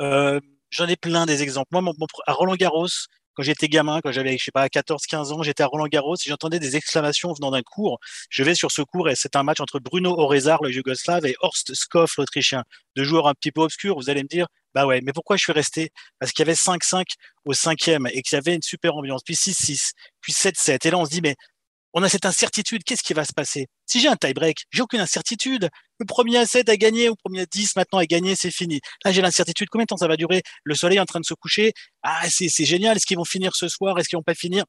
Euh, 0.00 0.38
J'en 0.72 0.88
ai 0.88 0.96
plein 0.96 1.26
des 1.26 1.42
exemples. 1.42 1.68
Moi, 1.72 1.92
à 2.26 2.32
Roland 2.32 2.56
Garros, 2.56 2.88
quand 3.34 3.42
j'étais 3.42 3.68
gamin, 3.68 4.00
quand 4.02 4.12
j'avais, 4.12 4.36
je 4.38 4.44
sais 4.44 4.50
pas, 4.50 4.68
14, 4.68 5.06
15 5.06 5.32
ans, 5.32 5.42
j'étais 5.42 5.62
à 5.62 5.66
Roland 5.66 5.86
Garros 5.86 6.16
j'entendais 6.24 6.58
des 6.58 6.76
exclamations 6.76 7.32
venant 7.32 7.50
d'un 7.50 7.62
cours. 7.62 7.98
Je 8.30 8.42
vais 8.44 8.54
sur 8.54 8.70
ce 8.70 8.82
cours 8.82 9.08
et 9.08 9.14
c'est 9.14 9.36
un 9.36 9.42
match 9.42 9.60
entre 9.60 9.78
Bruno 9.80 10.18
Orezar, 10.18 10.62
le 10.62 10.70
Yougoslave, 10.70 11.26
et 11.26 11.34
Horst 11.40 11.74
Skoff, 11.74 12.16
l'Autrichien. 12.16 12.64
Deux 12.96 13.04
joueurs 13.04 13.26
un 13.26 13.34
petit 13.34 13.52
peu 13.52 13.62
obscurs. 13.62 13.96
Vous 13.96 14.10
allez 14.10 14.22
me 14.22 14.28
dire, 14.28 14.46
bah 14.74 14.86
ouais, 14.86 15.00
mais 15.02 15.12
pourquoi 15.12 15.36
je 15.36 15.42
suis 15.42 15.52
resté? 15.52 15.90
Parce 16.18 16.32
qu'il 16.32 16.46
y 16.46 16.48
avait 16.48 16.56
5-5 16.56 17.04
au 17.44 17.52
cinquième 17.52 18.06
et 18.06 18.22
qu'il 18.22 18.36
y 18.36 18.38
avait 18.38 18.54
une 18.54 18.62
super 18.62 18.96
ambiance. 18.96 19.22
Puis 19.24 19.34
6-6, 19.34 19.92
puis 20.20 20.32
7-7. 20.32 20.86
Et 20.86 20.90
là, 20.90 20.98
on 20.98 21.04
se 21.04 21.10
dit, 21.10 21.20
mais 21.22 21.36
on 21.94 22.02
a 22.02 22.08
cette 22.08 22.26
incertitude. 22.26 22.84
Qu'est-ce 22.84 23.02
qui 23.02 23.12
va 23.12 23.24
se 23.24 23.32
passer? 23.32 23.68
Si 23.86 24.00
j'ai 24.00 24.08
un 24.08 24.16
tie-break, 24.16 24.64
j'ai 24.70 24.82
aucune 24.82 25.00
incertitude. 25.00 25.68
Le 25.98 26.06
premier 26.06 26.38
à 26.38 26.46
7 26.46 26.68
a 26.68 26.76
gagné, 26.76 27.08
ou 27.08 27.12
le 27.12 27.22
premier 27.22 27.40
à 27.42 27.46
10 27.46 27.76
maintenant 27.76 27.98
a 27.98 28.06
gagné, 28.06 28.34
c'est 28.34 28.50
fini. 28.50 28.80
Là, 29.04 29.12
j'ai 29.12 29.22
l'incertitude. 29.22 29.68
Combien 29.70 29.84
de 29.84 29.88
temps 29.88 29.96
ça 29.96 30.08
va 30.08 30.16
durer? 30.16 30.42
Le 30.64 30.74
soleil 30.74 30.98
est 30.98 31.00
en 31.00 31.06
train 31.06 31.20
de 31.20 31.24
se 31.24 31.34
coucher. 31.34 31.72
Ah, 32.02 32.22
c'est 32.28 32.48
génial. 32.64 32.96
Est-ce 32.96 33.06
qu'ils 33.06 33.18
vont 33.18 33.24
finir 33.24 33.54
ce 33.54 33.68
soir? 33.68 33.98
Est-ce 33.98 34.08
qu'ils 34.08 34.16
vont 34.16 34.22
pas 34.22 34.34
finir? 34.34 34.64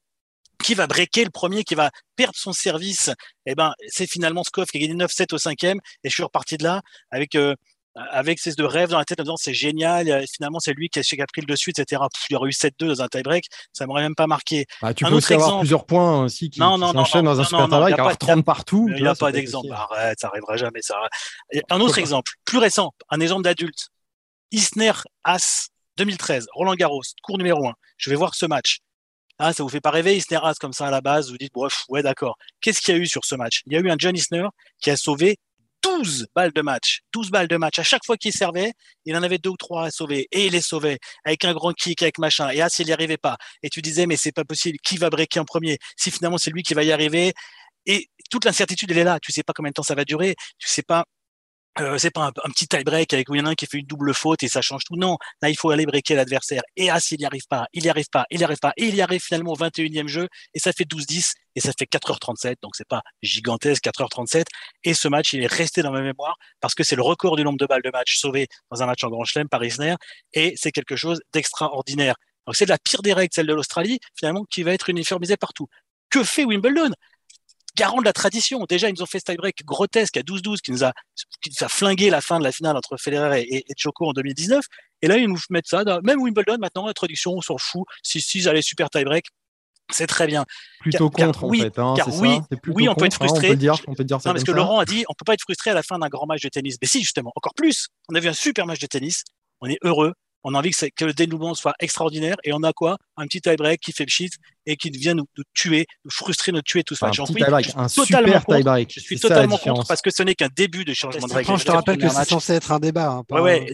Qui 0.64 0.76
va 0.76 0.88
breaker? 0.88 1.26
Le 1.26 1.30
premier, 1.30 1.64
qui 1.64 1.76
va 1.76 1.92
perdre 2.16 2.36
son 2.38 2.54
service, 2.54 3.10
eh 3.46 3.56
ben, 3.56 3.74
c'est 3.88 4.08
finalement 4.08 4.44
Skoff 4.44 4.70
qui 4.70 4.78
a 4.78 4.82
gagné 4.82 4.94
9-7 4.94 5.34
au 5.34 5.38
cinquième, 5.38 5.80
et 6.04 6.10
je 6.10 6.14
suis 6.14 6.24
reparti 6.24 6.58
de 6.58 6.64
là 6.64 6.82
avec 7.12 7.36
euh, 7.36 7.56
avec 7.96 8.40
ces 8.40 8.54
deux 8.54 8.66
rêves 8.66 8.90
dans 8.90 8.98
la 8.98 9.06
tête 9.06 9.20
en 9.20 9.24
disant 9.24 9.38
c'est 9.38 9.54
génial, 9.54 10.26
finalement 10.32 10.60
c'est 10.60 10.74
lui 10.74 10.90
qui 10.90 11.00
a, 11.00 11.02
qui 11.04 11.22
a, 11.22 11.26
pris 11.26 11.42
le 11.42 11.48
dessus, 11.48 11.70
etc. 11.70 12.02
il 12.30 12.34
y 12.34 12.36
aurait 12.36 12.50
eu 12.50 12.52
7-2 12.52 12.88
dans 12.88 13.02
un 13.02 13.08
tie-break, 13.08 13.46
ça 13.72 13.86
m'aurait 13.86 14.02
même 14.02 14.16
pas 14.16 14.28
marqué. 14.28 14.66
Bah, 14.82 14.94
tu 14.94 15.06
un 15.06 15.10
peux 15.10 15.16
aussi 15.16 15.34
avoir 15.34 15.60
plusieurs 15.60 15.86
points 15.86 16.24
aussi 16.24 16.50
qui, 16.50 16.60
non, 16.60 16.78
non, 16.78 16.92
s'enchaînent 16.94 17.26
dans 17.26 17.40
un 17.40 17.44
super 17.44 17.70
tie-break, 17.70 18.00
avoir 18.00 18.18
30 18.18 18.46
partout. 18.46 18.90
Il 18.96 19.04
n'y 19.04 19.08
a 19.08 19.16
pas 19.16 19.32
d'exemple. 19.32 19.72
Arrête, 19.72 20.20
ça 20.20 20.28
arrivera 20.28 20.58
jamais. 20.58 20.82
Ça... 20.82 20.96
Un 21.70 21.80
autre 21.80 21.98
exemple, 21.98 22.32
plus 22.46 22.58
récent, 22.58 22.92
un 23.10 23.20
exemple 23.20 23.44
d'adulte. 23.44 23.90
Isner 24.52 24.94
As 25.24 25.70
2013, 25.98 26.48
Roland 26.54 26.76
Garros, 26.76 27.02
cours 27.24 27.38
numéro 27.38 27.68
1. 27.68 27.74
Je 27.98 28.10
vais 28.10 28.16
voir 28.16 28.36
ce 28.36 28.46
match. 28.46 28.80
Ah, 29.40 29.52
ça 29.52 29.64
vous 29.64 29.70
fait 29.70 29.82
pas 29.82 29.90
rêver, 29.90 30.16
Isner 30.16 30.40
As 30.44 30.56
comme 30.60 30.74
ça 30.74 30.88
à 30.88 30.92
la 30.92 31.02
base, 31.02 31.32
vous 31.32 31.38
dites, 31.38 31.54
bref, 31.54 31.86
ouais, 31.90 32.04
d'accord. 32.04 32.38
Qu'est-ce 32.62 32.82
qu'il 32.82 32.96
y 32.96 32.98
a 32.98 33.02
eu 33.02 33.08
sur 33.08 33.26
ce 33.26 33.36
match? 33.36 33.64
Il 33.66 33.74
y 33.74 33.78
a 33.78 33.80
eu 33.80 33.90
un 33.90 33.96
John 33.98 34.16
Isner 34.16 34.48
qui 34.80 34.92
a 34.92 34.98
sauvé 34.98 35.38
12 35.84 36.28
balles 36.36 36.52
de 36.54 36.62
match. 36.62 37.02
12 37.14 37.30
balles 37.30 37.48
de 37.48 37.58
match. 37.58 37.80
À 37.80 37.84
chaque 37.84 38.06
fois 38.06 38.18
qu'il 38.18 38.34
servait, 38.34 38.74
il 39.06 39.16
en 39.16 39.24
avait 39.24 39.38
deux 39.38 39.52
ou 39.52 39.58
trois 39.58 39.86
à 39.86 39.92
sauver. 39.92 40.28
Et 40.32 40.48
il 40.48 40.54
les 40.54 40.62
sauvait. 40.62 40.98
Avec 41.26 41.46
un 41.46 41.54
grand 41.54 41.74
kick, 41.74 42.02
avec 42.02 42.18
machin. 42.18 42.50
Et 42.50 42.62
ah, 42.62 42.70
s'il 42.70 42.88
n'y 42.88 42.94
arrivait 42.94 43.18
pas. 43.18 43.38
Et 43.62 43.70
tu 43.70 43.82
disais, 43.82 44.06
mais 44.06 44.18
c'est 44.18 44.32
pas 44.32 44.46
possible. 44.46 44.78
Qui 44.84 44.98
va 44.98 45.10
breaker 45.10 45.40
en 45.40 45.46
premier? 45.46 45.78
Si 45.98 46.12
finalement 46.12 46.38
c'est 46.38 46.52
lui 46.52 46.64
qui 46.64 46.74
va 46.74 46.84
y 46.84 46.92
arriver. 46.92 47.34
Et 47.86 48.08
toute 48.30 48.46
l'incertitude, 48.46 48.92
elle 48.92 49.00
est 49.00 49.04
là. 49.04 49.20
Tu 49.22 49.32
sais 49.32 49.44
pas 49.44 49.54
combien 49.54 49.70
de 49.72 49.74
temps 49.74 49.84
ça 49.84 49.96
va 49.96 50.06
durer. 50.06 50.36
Tu 50.58 50.70
sais 50.70 50.84
pas 50.84 51.06
euh, 51.80 51.98
c'est 51.98 52.12
pas 52.12 52.26
un, 52.28 52.50
petit 52.52 52.68
tie-break 52.68 53.14
avec 53.14 53.30
où 53.30 53.36
il 53.36 53.40
y 53.40 53.42
en 53.42 53.46
a 53.46 53.50
un 53.50 53.56
qui 53.56 53.66
fait 53.66 53.80
une 53.80 53.86
double 53.86 54.14
faute 54.14 54.44
et 54.44 54.48
ça 54.48 54.62
change 54.62 54.84
tout. 54.84 54.96
Non, 54.96 55.18
là, 55.42 55.50
il 55.50 55.58
faut 55.58 55.72
aller 55.72 55.86
breaker 55.86 56.16
l'adversaire. 56.16 56.62
Et 56.76 56.90
ah, 56.90 57.00
s'il 57.00 57.20
n'y 57.20 57.26
arrive 57.26 57.48
pas, 57.50 57.68
il 57.74 57.84
n'y 57.84 57.90
arrive 57.90 58.10
pas, 58.12 58.26
il 58.30 58.38
n'y 58.38 58.44
arrive 58.44 58.60
pas, 58.60 58.74
et 58.78 58.86
il 58.86 58.96
y 58.96 59.02
arrive 59.02 59.22
finalement 59.22 59.54
au 59.54 59.56
21e 59.56 60.08
jeu, 60.08 60.28
et 60.54 60.60
ça 60.60 60.72
fait 60.72 60.84
12-10, 60.84 61.34
et 61.56 61.60
ça 61.62 61.72
fait 61.78 61.86
4h37, 61.86 62.58
donc 62.62 62.76
c'est 62.76 62.88
pas 62.88 63.02
gigantesque, 63.22 63.84
4h37. 63.86 64.46
Et 64.84 64.94
ce 64.94 65.08
match, 65.08 65.34
il 65.34 65.44
est 65.44 65.52
resté 65.52 65.82
dans 65.82 65.92
ma 65.92 66.02
mémoire 66.02 66.38
parce 66.60 66.76
que 66.76 66.84
c'est 66.84 66.96
le 66.96 67.02
record 67.02 67.36
du 67.36 67.44
nombre 67.44 67.58
de 67.58 67.66
balles 67.66 67.82
de 67.82 67.92
match 67.92 68.18
sauvées 68.18 68.48
dans 68.72 68.84
un 68.84 68.86
match 68.86 69.04
en 69.04 69.10
Grand 69.10 69.24
Chelem 69.24 69.50
par 69.50 69.64
Isner, 69.64 69.96
et 70.34 70.54
c'est 70.58 70.72
quelque 70.72 70.96
chose 70.96 71.22
d'extraordinaire. 71.34 72.16
Donc 72.46 72.56
c'est 72.56 72.66
de 72.66 72.72
la 72.72 72.78
pire 72.78 73.02
des 73.02 73.14
règles, 73.14 73.34
celle 73.34 73.48
de 73.48 73.54
l'Australie, 73.54 74.00
finalement, 74.18 74.46
qui 74.46 74.64
va 74.64 74.74
être 74.74 74.90
uniformisée 74.90 75.38
partout. 75.38 75.68
Que 76.10 76.24
fait 76.24 76.46
Wimbledon? 76.46 76.92
Garant 77.76 78.00
de 78.00 78.06
la 78.06 78.14
tradition. 78.14 78.66
Déjà, 78.68 78.90
ils 78.90 78.96
nous 78.96 79.02
ont 79.02 79.08
fait 79.08 79.20
ce 79.20 79.26
tie-break 79.26 79.66
grotesque 79.66 80.18
à 80.18 80.22
12-12 80.22 80.62
qui 80.62 80.72
nous 80.72 80.84
a, 80.84 80.94
qui 81.42 81.50
nous 81.50 81.66
a 81.66 81.70
flingué 81.70 82.10
la 82.10 82.22
fin 82.22 82.40
de 82.40 82.44
la 82.44 82.52
finale 82.52 82.78
entre 82.78 82.98
Federer 82.98 83.42
et, 83.42 83.66
et, 83.70 83.74
Choco 83.78 84.08
en 84.08 84.14
2019. 84.14 84.64
Et 85.02 85.08
là, 85.08 85.18
ils 85.18 85.28
nous 85.28 85.40
mettent 85.50 85.68
ça. 85.68 85.84
même 86.04 86.22
Wimbledon, 86.22 86.58
maintenant, 86.60 86.88
la 86.88 86.94
tradition, 86.94 87.34
on 87.34 87.42
s'en 87.42 87.58
fout. 87.58 87.84
Si, 88.02 88.22
si, 88.22 88.48
allez, 88.48 88.62
super 88.62 88.90
tie-break. 88.90 89.26
C'est 89.92 90.08
très 90.08 90.28
bien. 90.28 90.46
Plutôt 90.80 91.10
contre, 91.10 91.44
en 91.44 91.50
oui, 91.50 91.60
fait. 91.60 91.78
Hein, 91.78 91.94
car 91.98 92.08
oui, 92.16 92.40
oui, 92.68 92.88
on 92.88 92.96
peut 92.96 93.06
être 93.06 93.16
frustré. 93.16 93.48
Hein, 93.48 93.50
on 93.50 93.54
peut 93.54 93.58
dire, 93.58 93.76
on 93.88 93.94
peut 93.94 94.04
dire 94.06 94.18
non, 94.18 94.32
parce 94.32 94.44
que 94.44 94.52
Laurent 94.52 94.80
a 94.80 94.86
dit, 94.86 95.04
on 95.10 95.14
peut 95.14 95.26
pas 95.26 95.34
être 95.34 95.42
frustré 95.42 95.72
à 95.72 95.74
la 95.74 95.84
fin 95.84 96.00
d'un 96.00 96.08
grand 96.08 96.26
match 96.26 96.42
de 96.42 96.50
tennis. 96.50 96.78
Mais 96.82 96.88
si, 96.88 97.02
justement, 97.02 97.32
encore 97.36 97.54
plus. 97.54 97.90
On 98.10 98.16
a 98.16 98.20
vu 98.20 98.30
un 98.30 98.34
super 98.34 98.66
match 98.66 98.80
de 98.80 98.88
tennis. 98.88 99.24
On 99.60 99.68
est 99.68 99.78
heureux 99.84 100.14
on 100.44 100.54
a 100.54 100.60
envie 100.60 100.72
que, 100.72 100.86
que, 100.96 101.06
le 101.06 101.14
dénouement 101.14 101.54
soit 101.54 101.74
extraordinaire 101.80 102.36
et 102.44 102.54
on 102.54 102.64
a 102.64 102.74
quoi? 102.74 102.98
Un 103.18 103.26
petit 103.26 103.42
tie-break 103.42 103.80
qui 103.80 103.92
fait 103.92 104.06
le 104.06 104.10
shit 104.10 104.34
et 104.66 104.76
qui 104.76 104.90
vient 104.90 105.14
nous, 105.14 105.26
tuer, 105.54 105.86
nous 106.04 106.12
frustrer, 106.12 106.52
nous 106.52 106.62
tuer 106.62 106.84
tout 106.84 106.96
ce 106.96 107.06
match. 107.06 107.20
Un 107.20 107.26
petit 107.26 107.36
tie-break, 107.36 107.72
un 107.76 107.88
super 107.88 108.46
tie-break. 108.46 108.94
Je 108.94 109.00
suis 109.00 109.20
totalement 109.20 109.58
contre 109.58 109.88
parce 109.88 110.02
que 110.02 110.10
ce 110.10 110.24
n'est 110.24 110.36
qu'un 110.36 110.50
début 110.54 110.86
de 110.86 110.94
changement 110.94 111.28
de 111.28 111.34
règle. 111.34 111.58
Je 111.58 111.66
te 111.66 111.72
rappelle 111.72 111.98
que 111.98 112.10
c'est 112.10 112.26
censé 112.26 112.54
être 112.54 112.72
un 112.72 112.80
débat. 112.80 113.24
Hein, 113.30 113.42
ouais, 113.42 113.74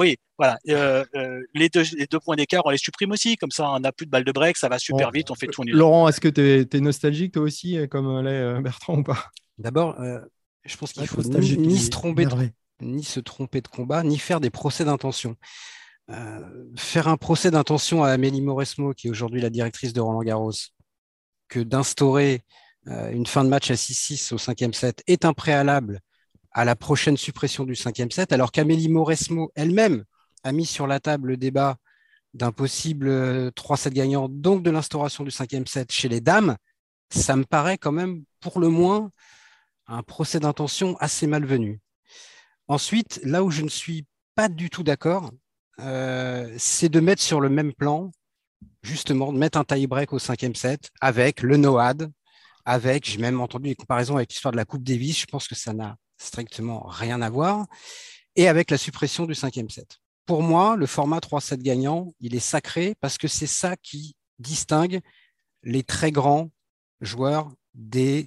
oui, 0.00 0.16
voilà. 0.38 0.58
Euh, 0.68 1.04
euh, 1.14 1.40
les, 1.54 1.68
deux, 1.68 1.84
les 1.96 2.06
deux 2.06 2.18
points 2.18 2.36
d'écart, 2.36 2.62
on 2.64 2.70
les 2.70 2.78
supprime 2.78 3.12
aussi. 3.12 3.36
Comme 3.36 3.50
ça, 3.50 3.70
on 3.70 3.80
n'a 3.80 3.92
plus 3.92 4.06
de 4.06 4.10
balle 4.10 4.24
de 4.24 4.32
break, 4.32 4.56
ça 4.56 4.68
va 4.68 4.78
super 4.78 5.10
vite, 5.10 5.30
on 5.30 5.34
fait 5.34 5.46
tout 5.46 5.64
nul. 5.64 5.76
Laurent, 5.76 6.08
est-ce 6.08 6.20
que 6.20 6.28
tu 6.28 6.76
es, 6.76 6.80
nostalgique 6.80 7.32
toi 7.32 7.42
aussi, 7.42 7.78
comme 7.90 8.24
l'est 8.24 8.60
Bertrand 8.60 8.98
ou 8.98 9.02
pas? 9.02 9.30
D'abord, 9.58 9.96
je 10.64 10.76
pense 10.76 10.92
qu'il 10.92 11.06
faut 11.06 11.22
ni, 11.22 11.78
se 11.78 11.90
tromper 11.90 12.26
ni 12.82 13.04
se 13.04 13.20
tromper 13.20 13.60
de 13.60 13.68
combat, 13.68 14.02
ni 14.02 14.18
faire 14.18 14.40
des 14.40 14.50
procès 14.50 14.84
d'intention. 14.84 15.36
Euh, 16.10 16.40
faire 16.76 17.08
un 17.08 17.16
procès 17.16 17.50
d'intention 17.50 18.02
à 18.02 18.10
Amélie 18.10 18.42
Mauresmo, 18.42 18.92
qui 18.92 19.06
est 19.06 19.10
aujourd'hui 19.10 19.40
la 19.40 19.50
directrice 19.50 19.92
de 19.92 20.00
Roland 20.00 20.22
Garros, 20.22 20.52
que 21.48 21.60
d'instaurer 21.60 22.42
euh, 22.88 23.10
une 23.10 23.26
fin 23.26 23.44
de 23.44 23.48
match 23.48 23.70
à 23.70 23.74
6-6 23.74 24.34
au 24.34 24.38
cinquième 24.38 24.72
set 24.72 25.02
est 25.06 25.24
un 25.24 25.32
préalable 25.32 26.00
à 26.50 26.64
la 26.64 26.76
prochaine 26.76 27.16
suppression 27.16 27.64
du 27.64 27.76
cinquième 27.76 28.10
set, 28.10 28.32
alors 28.32 28.52
qu'Amélie 28.52 28.88
Mauresmo 28.88 29.52
elle-même 29.54 30.04
a 30.44 30.52
mis 30.52 30.66
sur 30.66 30.86
la 30.86 31.00
table 31.00 31.28
le 31.28 31.36
débat 31.36 31.76
d'un 32.34 32.50
possible 32.50 33.08
3-7 33.50 33.88
euh, 33.88 33.90
gagnant, 33.90 34.28
donc 34.28 34.62
de 34.62 34.70
l'instauration 34.70 35.22
du 35.24 35.30
cinquième 35.30 35.66
set 35.66 35.92
chez 35.92 36.08
les 36.08 36.20
dames, 36.20 36.56
ça 37.10 37.36
me 37.36 37.44
paraît 37.44 37.78
quand 37.78 37.92
même 37.92 38.24
pour 38.40 38.58
le 38.58 38.68
moins 38.68 39.10
un 39.86 40.02
procès 40.02 40.40
d'intention 40.40 40.96
assez 40.98 41.26
malvenu. 41.26 41.80
Ensuite, 42.68 43.20
là 43.22 43.44
où 43.44 43.50
je 43.50 43.62
ne 43.62 43.68
suis 43.68 44.06
pas 44.34 44.48
du 44.48 44.70
tout 44.70 44.82
d'accord, 44.82 45.30
euh, 45.80 46.54
c'est 46.58 46.88
de 46.88 47.00
mettre 47.00 47.22
sur 47.22 47.40
le 47.40 47.48
même 47.48 47.72
plan, 47.72 48.10
justement, 48.82 49.32
de 49.32 49.38
mettre 49.38 49.58
un 49.58 49.64
tie-break 49.64 50.12
au 50.12 50.18
cinquième 50.18 50.54
set 50.54 50.90
avec 51.00 51.42
le 51.42 51.56
NOAD, 51.56 52.10
avec, 52.64 53.08
j'ai 53.08 53.18
même 53.18 53.40
entendu 53.40 53.70
des 53.70 53.74
comparaisons 53.74 54.16
avec 54.16 54.30
l'histoire 54.30 54.52
de 54.52 54.56
la 54.56 54.64
Coupe 54.64 54.84
Davis, 54.84 55.20
je 55.20 55.26
pense 55.26 55.48
que 55.48 55.54
ça 55.54 55.72
n'a 55.72 55.96
strictement 56.18 56.84
rien 56.86 57.20
à 57.22 57.30
voir, 57.30 57.66
et 58.36 58.48
avec 58.48 58.70
la 58.70 58.78
suppression 58.78 59.26
du 59.26 59.34
cinquième 59.34 59.68
set. 59.68 59.98
Pour 60.26 60.42
moi, 60.42 60.76
le 60.76 60.86
format 60.86 61.18
3-7 61.18 61.58
gagnant, 61.62 62.14
il 62.20 62.34
est 62.34 62.40
sacré 62.40 62.94
parce 63.00 63.18
que 63.18 63.26
c'est 63.26 63.48
ça 63.48 63.76
qui 63.76 64.14
distingue 64.38 65.00
les 65.64 65.82
très 65.82 66.12
grands 66.12 66.50
joueurs 67.00 67.50
des, 67.74 68.26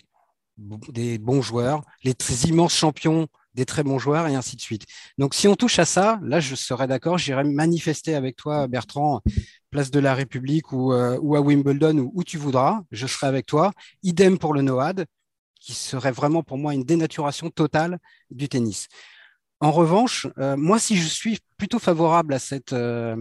des 0.57 1.17
bons 1.17 1.41
joueurs, 1.41 1.81
les 2.03 2.13
immenses 2.47 2.75
champions 2.75 3.27
des 3.55 3.65
très 3.65 3.83
bons 3.83 3.97
joueurs 3.97 4.27
et 4.27 4.35
ainsi 4.35 4.55
de 4.55 4.61
suite. 4.61 4.85
Donc, 5.17 5.33
si 5.33 5.47
on 5.47 5.55
touche 5.55 5.79
à 5.79 5.85
ça, 5.85 6.19
là, 6.21 6.39
je 6.39 6.55
serais 6.55 6.87
d'accord, 6.87 7.17
j'irai 7.17 7.43
manifester 7.43 8.13
avec 8.15 8.35
toi, 8.35 8.67
Bertrand, 8.67 9.21
place 9.71 9.91
de 9.91 9.99
la 9.99 10.13
République 10.13 10.71
ou, 10.71 10.93
euh, 10.93 11.17
ou 11.21 11.35
à 11.35 11.41
Wimbledon 11.41 11.97
ou 11.97 12.11
où 12.13 12.23
tu 12.23 12.37
voudras, 12.37 12.83
je 12.91 13.07
serai 13.07 13.27
avec 13.27 13.45
toi. 13.45 13.71
Idem 14.03 14.37
pour 14.37 14.53
le 14.53 14.61
NOAD, 14.61 15.05
qui 15.59 15.73
serait 15.73 16.11
vraiment 16.11 16.43
pour 16.43 16.57
moi 16.57 16.73
une 16.73 16.83
dénaturation 16.83 17.49
totale 17.49 17.99
du 18.29 18.47
tennis. 18.47 18.87
En 19.61 19.71
revanche, 19.71 20.27
euh, 20.37 20.57
moi, 20.57 20.79
si 20.79 20.97
je 20.97 21.07
suis 21.07 21.39
plutôt 21.57 21.79
favorable 21.79 22.33
à 22.33 22.39
cette, 22.39 22.73
euh, 22.73 23.15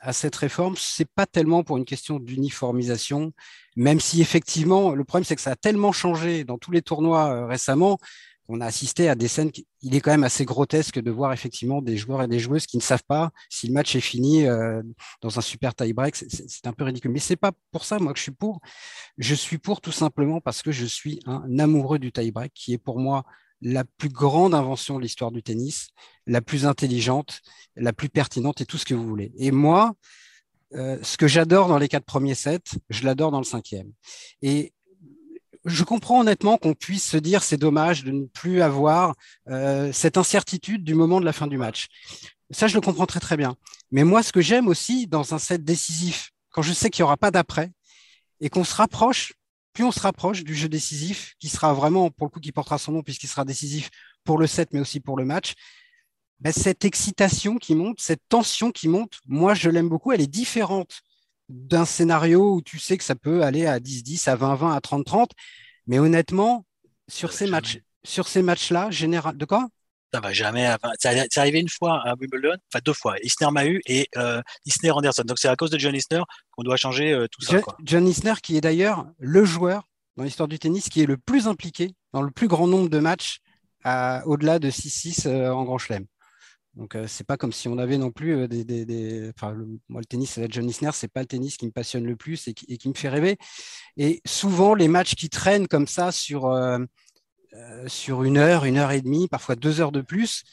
à 0.00 0.12
cette 0.12 0.34
réforme, 0.34 0.74
c'est 0.78 1.08
pas 1.14 1.26
tellement 1.26 1.62
pour 1.62 1.76
une 1.76 1.84
question 1.84 2.18
d'uniformisation, 2.18 3.32
même 3.76 4.00
si 4.00 4.20
effectivement, 4.22 4.94
le 4.94 5.04
problème, 5.04 5.24
c'est 5.24 5.36
que 5.36 5.42
ça 5.42 5.52
a 5.52 5.56
tellement 5.56 5.92
changé 5.92 6.44
dans 6.44 6.58
tous 6.58 6.72
les 6.72 6.82
tournois 6.82 7.46
récemment 7.46 7.98
on 8.48 8.60
a 8.60 8.66
assisté 8.66 9.08
à 9.08 9.14
des 9.14 9.28
scènes. 9.28 9.50
il 9.82 9.94
est 9.94 10.00
quand 10.00 10.10
même 10.10 10.24
assez 10.24 10.44
grotesque 10.44 11.00
de 11.00 11.10
voir 11.10 11.32
effectivement 11.32 11.82
des 11.82 11.96
joueurs 11.96 12.22
et 12.22 12.28
des 12.28 12.38
joueuses 12.38 12.66
qui 12.66 12.76
ne 12.76 12.82
savent 12.82 13.04
pas 13.06 13.30
si 13.50 13.66
le 13.66 13.72
match 13.72 13.94
est 13.96 14.00
fini 14.00 14.46
euh, 14.46 14.82
dans 15.20 15.38
un 15.38 15.42
super 15.42 15.74
tie-break. 15.74 16.14
C'est 16.16 16.66
un 16.66 16.72
peu 16.72 16.84
ridicule. 16.84 17.10
Mais 17.10 17.18
c'est 17.18 17.36
pas 17.36 17.52
pour 17.72 17.84
ça, 17.84 17.98
moi, 17.98 18.12
que 18.12 18.18
je 18.18 18.24
suis 18.24 18.32
pour. 18.32 18.60
Je 19.18 19.34
suis 19.34 19.58
pour 19.58 19.80
tout 19.80 19.92
simplement 19.92 20.40
parce 20.40 20.62
que 20.62 20.72
je 20.72 20.84
suis 20.84 21.20
un 21.26 21.58
amoureux 21.58 21.98
du 21.98 22.12
tie-break, 22.12 22.52
qui 22.54 22.72
est 22.72 22.78
pour 22.78 22.98
moi 22.98 23.24
la 23.62 23.84
plus 23.84 24.10
grande 24.10 24.54
invention 24.54 24.96
de 24.96 25.02
l'histoire 25.02 25.32
du 25.32 25.42
tennis, 25.42 25.88
la 26.26 26.42
plus 26.42 26.66
intelligente, 26.66 27.40
la 27.74 27.92
plus 27.92 28.08
pertinente 28.08 28.60
et 28.60 28.66
tout 28.66 28.78
ce 28.78 28.84
que 28.84 28.94
vous 28.94 29.06
voulez. 29.06 29.32
Et 29.38 29.50
moi, 29.50 29.94
euh, 30.74 30.98
ce 31.02 31.16
que 31.16 31.26
j'adore 31.26 31.68
dans 31.68 31.78
les 31.78 31.88
quatre 31.88 32.04
premiers 32.04 32.34
sets, 32.34 32.76
je 32.90 33.04
l'adore 33.04 33.30
dans 33.30 33.38
le 33.38 33.44
cinquième. 33.44 33.92
Et 34.42 34.72
je 35.66 35.82
comprends 35.82 36.20
honnêtement 36.20 36.56
qu'on 36.58 36.74
puisse 36.74 37.04
se 37.04 37.16
dire 37.16 37.42
c'est 37.42 37.56
dommage 37.56 38.04
de 38.04 38.12
ne 38.12 38.26
plus 38.26 38.62
avoir 38.62 39.14
euh, 39.48 39.92
cette 39.92 40.16
incertitude 40.16 40.84
du 40.84 40.94
moment 40.94 41.20
de 41.20 41.24
la 41.24 41.32
fin 41.32 41.48
du 41.48 41.58
match. 41.58 41.88
Ça, 42.50 42.68
je 42.68 42.74
le 42.74 42.80
comprends 42.80 43.06
très 43.06 43.20
très 43.20 43.36
bien. 43.36 43.56
Mais 43.90 44.04
moi, 44.04 44.22
ce 44.22 44.32
que 44.32 44.40
j'aime 44.40 44.68
aussi 44.68 45.08
dans 45.08 45.34
un 45.34 45.38
set 45.38 45.64
décisif, 45.64 46.30
quand 46.50 46.62
je 46.62 46.72
sais 46.72 46.88
qu'il 46.88 47.02
n'y 47.02 47.06
aura 47.06 47.16
pas 47.16 47.32
d'après 47.32 47.72
et 48.40 48.48
qu'on 48.48 48.62
se 48.62 48.76
rapproche, 48.76 49.32
plus 49.72 49.82
on 49.82 49.90
se 49.90 50.00
rapproche 50.00 50.44
du 50.44 50.54
jeu 50.54 50.68
décisif, 50.68 51.34
qui 51.40 51.48
sera 51.48 51.74
vraiment, 51.74 52.10
pour 52.10 52.26
le 52.28 52.30
coup, 52.30 52.40
qui 52.40 52.52
portera 52.52 52.78
son 52.78 52.92
nom 52.92 53.02
puisqu'il 53.02 53.28
sera 53.28 53.44
décisif 53.44 53.90
pour 54.24 54.38
le 54.38 54.46
set, 54.46 54.72
mais 54.72 54.80
aussi 54.80 55.00
pour 55.00 55.16
le 55.16 55.24
match, 55.24 55.54
ben, 56.38 56.52
cette 56.52 56.84
excitation 56.84 57.56
qui 57.56 57.74
monte, 57.74 58.00
cette 58.00 58.22
tension 58.28 58.70
qui 58.70 58.88
monte, 58.88 59.18
moi, 59.26 59.54
je 59.54 59.68
l'aime 59.68 59.88
beaucoup. 59.88 60.12
Elle 60.12 60.20
est 60.20 60.26
différente 60.28 61.00
d'un 61.48 61.84
scénario 61.84 62.54
où 62.54 62.62
tu 62.62 62.78
sais 62.78 62.96
que 62.96 63.04
ça 63.04 63.14
peut 63.14 63.42
aller 63.42 63.66
à 63.66 63.78
10-10, 63.78 64.28
à 64.28 64.36
20-20, 64.36 64.74
à 64.74 64.80
30-30. 64.80 65.30
Mais 65.86 65.98
honnêtement, 65.98 66.64
sur 67.08 67.32
ces 67.32 67.46
matchs, 67.46 67.80
sur 68.04 68.28
ces 68.28 68.42
matchs-là, 68.42 68.90
général, 68.90 69.36
de 69.36 69.44
quoi? 69.44 69.68
Ça 70.12 70.20
va 70.20 70.32
jamais. 70.32 70.68
C'est 70.98 71.38
arrivé 71.38 71.60
une 71.60 71.68
fois 71.68 72.00
à 72.04 72.14
Wimbledon, 72.14 72.56
enfin 72.72 72.80
deux 72.84 72.92
fois. 72.92 73.16
Isner 73.22 73.50
m'a 73.50 73.66
eu 73.66 73.80
et 73.86 74.08
euh, 74.16 74.40
Isner 74.64 74.90
Anderson. 74.90 75.24
Donc 75.24 75.38
c'est 75.38 75.48
à 75.48 75.56
cause 75.56 75.70
de 75.70 75.78
John 75.78 75.94
Isner 75.94 76.22
qu'on 76.52 76.62
doit 76.62 76.76
changer 76.76 77.12
euh, 77.12 77.26
tout 77.30 77.42
ça. 77.42 77.60
John 77.82 78.06
Isner, 78.06 78.34
qui 78.42 78.56
est 78.56 78.60
d'ailleurs 78.60 79.06
le 79.18 79.44
joueur 79.44 79.82
dans 80.16 80.24
l'histoire 80.24 80.48
du 80.48 80.58
tennis 80.58 80.88
qui 80.88 81.02
est 81.02 81.06
le 81.06 81.16
plus 81.16 81.48
impliqué 81.48 81.92
dans 82.12 82.22
le 82.22 82.30
plus 82.30 82.48
grand 82.48 82.66
nombre 82.66 82.88
de 82.88 82.98
matchs 82.98 83.40
au-delà 84.24 84.58
de 84.58 84.70
6-6 84.70 85.26
euh, 85.26 85.50
en 85.50 85.64
Grand 85.64 85.78
Chelem. 85.78 86.06
Donc, 86.76 86.94
euh, 86.94 87.06
c'est 87.06 87.26
pas 87.26 87.38
comme 87.38 87.52
si 87.52 87.68
on 87.68 87.78
avait 87.78 87.96
non 87.96 88.10
plus 88.10 88.36
euh, 88.36 88.48
des. 88.48 89.30
Enfin, 89.34 89.52
le... 89.52 89.66
moi, 89.88 90.00
le 90.00 90.04
tennis, 90.04 90.36
la 90.36 90.46
John 90.48 90.68
Isner, 90.68 90.90
c'est 90.92 91.08
pas 91.08 91.20
le 91.20 91.26
tennis 91.26 91.56
qui 91.56 91.64
me 91.66 91.70
passionne 91.70 92.04
le 92.04 92.16
plus 92.16 92.46
et 92.48 92.54
qui, 92.54 92.88
me 92.88 92.94
fait 92.94 93.08
rêver. 93.08 93.38
Et 93.96 94.20
souvent, 94.26 94.74
les 94.74 94.88
matchs 94.88 95.14
qui 95.14 95.30
traînent 95.30 95.68
comme 95.68 95.86
ça 95.86 96.12
sur, 96.12 96.46
euh, 96.46 96.78
sur 97.86 98.24
une 98.24 98.36
heure, 98.36 98.66
une 98.66 98.76
heure 98.76 98.92
et 98.92 99.00
demie, 99.00 99.26
parfois 99.26 99.56
deux 99.56 99.80
heures 99.80 99.92
de 99.92 100.02
plus, 100.02 100.44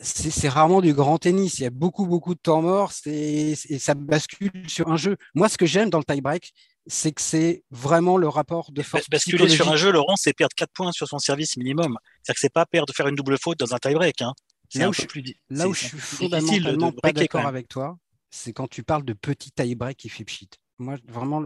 c'est 0.00 0.48
rarement 0.48 0.80
du 0.82 0.92
grand 0.92 1.18
tennis. 1.18 1.58
Il 1.58 1.62
y 1.62 1.66
a 1.66 1.70
beaucoup, 1.70 2.06
beaucoup 2.06 2.34
de 2.34 2.40
temps 2.40 2.62
mort 2.62 2.92
et 3.06 3.56
ça 3.56 3.94
bascule 3.94 4.68
sur 4.68 4.88
un 4.88 4.96
jeu. 4.96 5.16
Moi, 5.34 5.48
ce 5.48 5.58
que 5.58 5.66
j'aime 5.66 5.90
dans 5.90 5.98
le 5.98 6.04
tie-break, 6.04 6.52
c'est 6.86 7.12
que 7.12 7.20
c'est 7.20 7.64
vraiment 7.70 8.16
le 8.16 8.28
rapport 8.28 8.70
de 8.70 8.82
force. 8.82 9.10
Basculer 9.10 9.48
sur 9.48 9.68
un 9.68 9.76
jeu, 9.76 9.90
Laurent, 9.90 10.14
c'est 10.16 10.32
perdre 10.34 10.54
4 10.54 10.70
points 10.72 10.92
sur 10.92 11.08
son 11.08 11.18
service 11.18 11.56
minimum. 11.56 11.98
C'est-à-dire 12.22 12.34
que 12.34 12.40
c'est 12.40 12.52
pas 12.52 12.66
perdre, 12.66 12.94
faire 12.94 13.08
une 13.08 13.16
double 13.16 13.38
faute 13.38 13.58
dans 13.58 13.74
un 13.74 13.78
tie-break. 13.78 14.22
Hein. 14.22 14.34
Là 14.74 14.88
où, 14.88 14.92
je, 14.92 15.02
plus, 15.02 15.24
là 15.48 15.68
où 15.68 15.74
je 15.74 15.86
suis 15.86 15.98
fondamentalement 15.98 16.92
pas 16.92 17.12
d'accord 17.12 17.46
avec 17.46 17.68
toi, 17.68 17.98
c'est 18.30 18.52
quand 18.52 18.68
tu 18.68 18.82
parles 18.82 19.04
de 19.04 19.14
petit 19.14 19.50
tie-break 19.50 19.96
qui 19.96 20.08
fait 20.08 20.24
pchit. 20.24 20.50
Moi, 20.78 20.96
vraiment, 21.06 21.44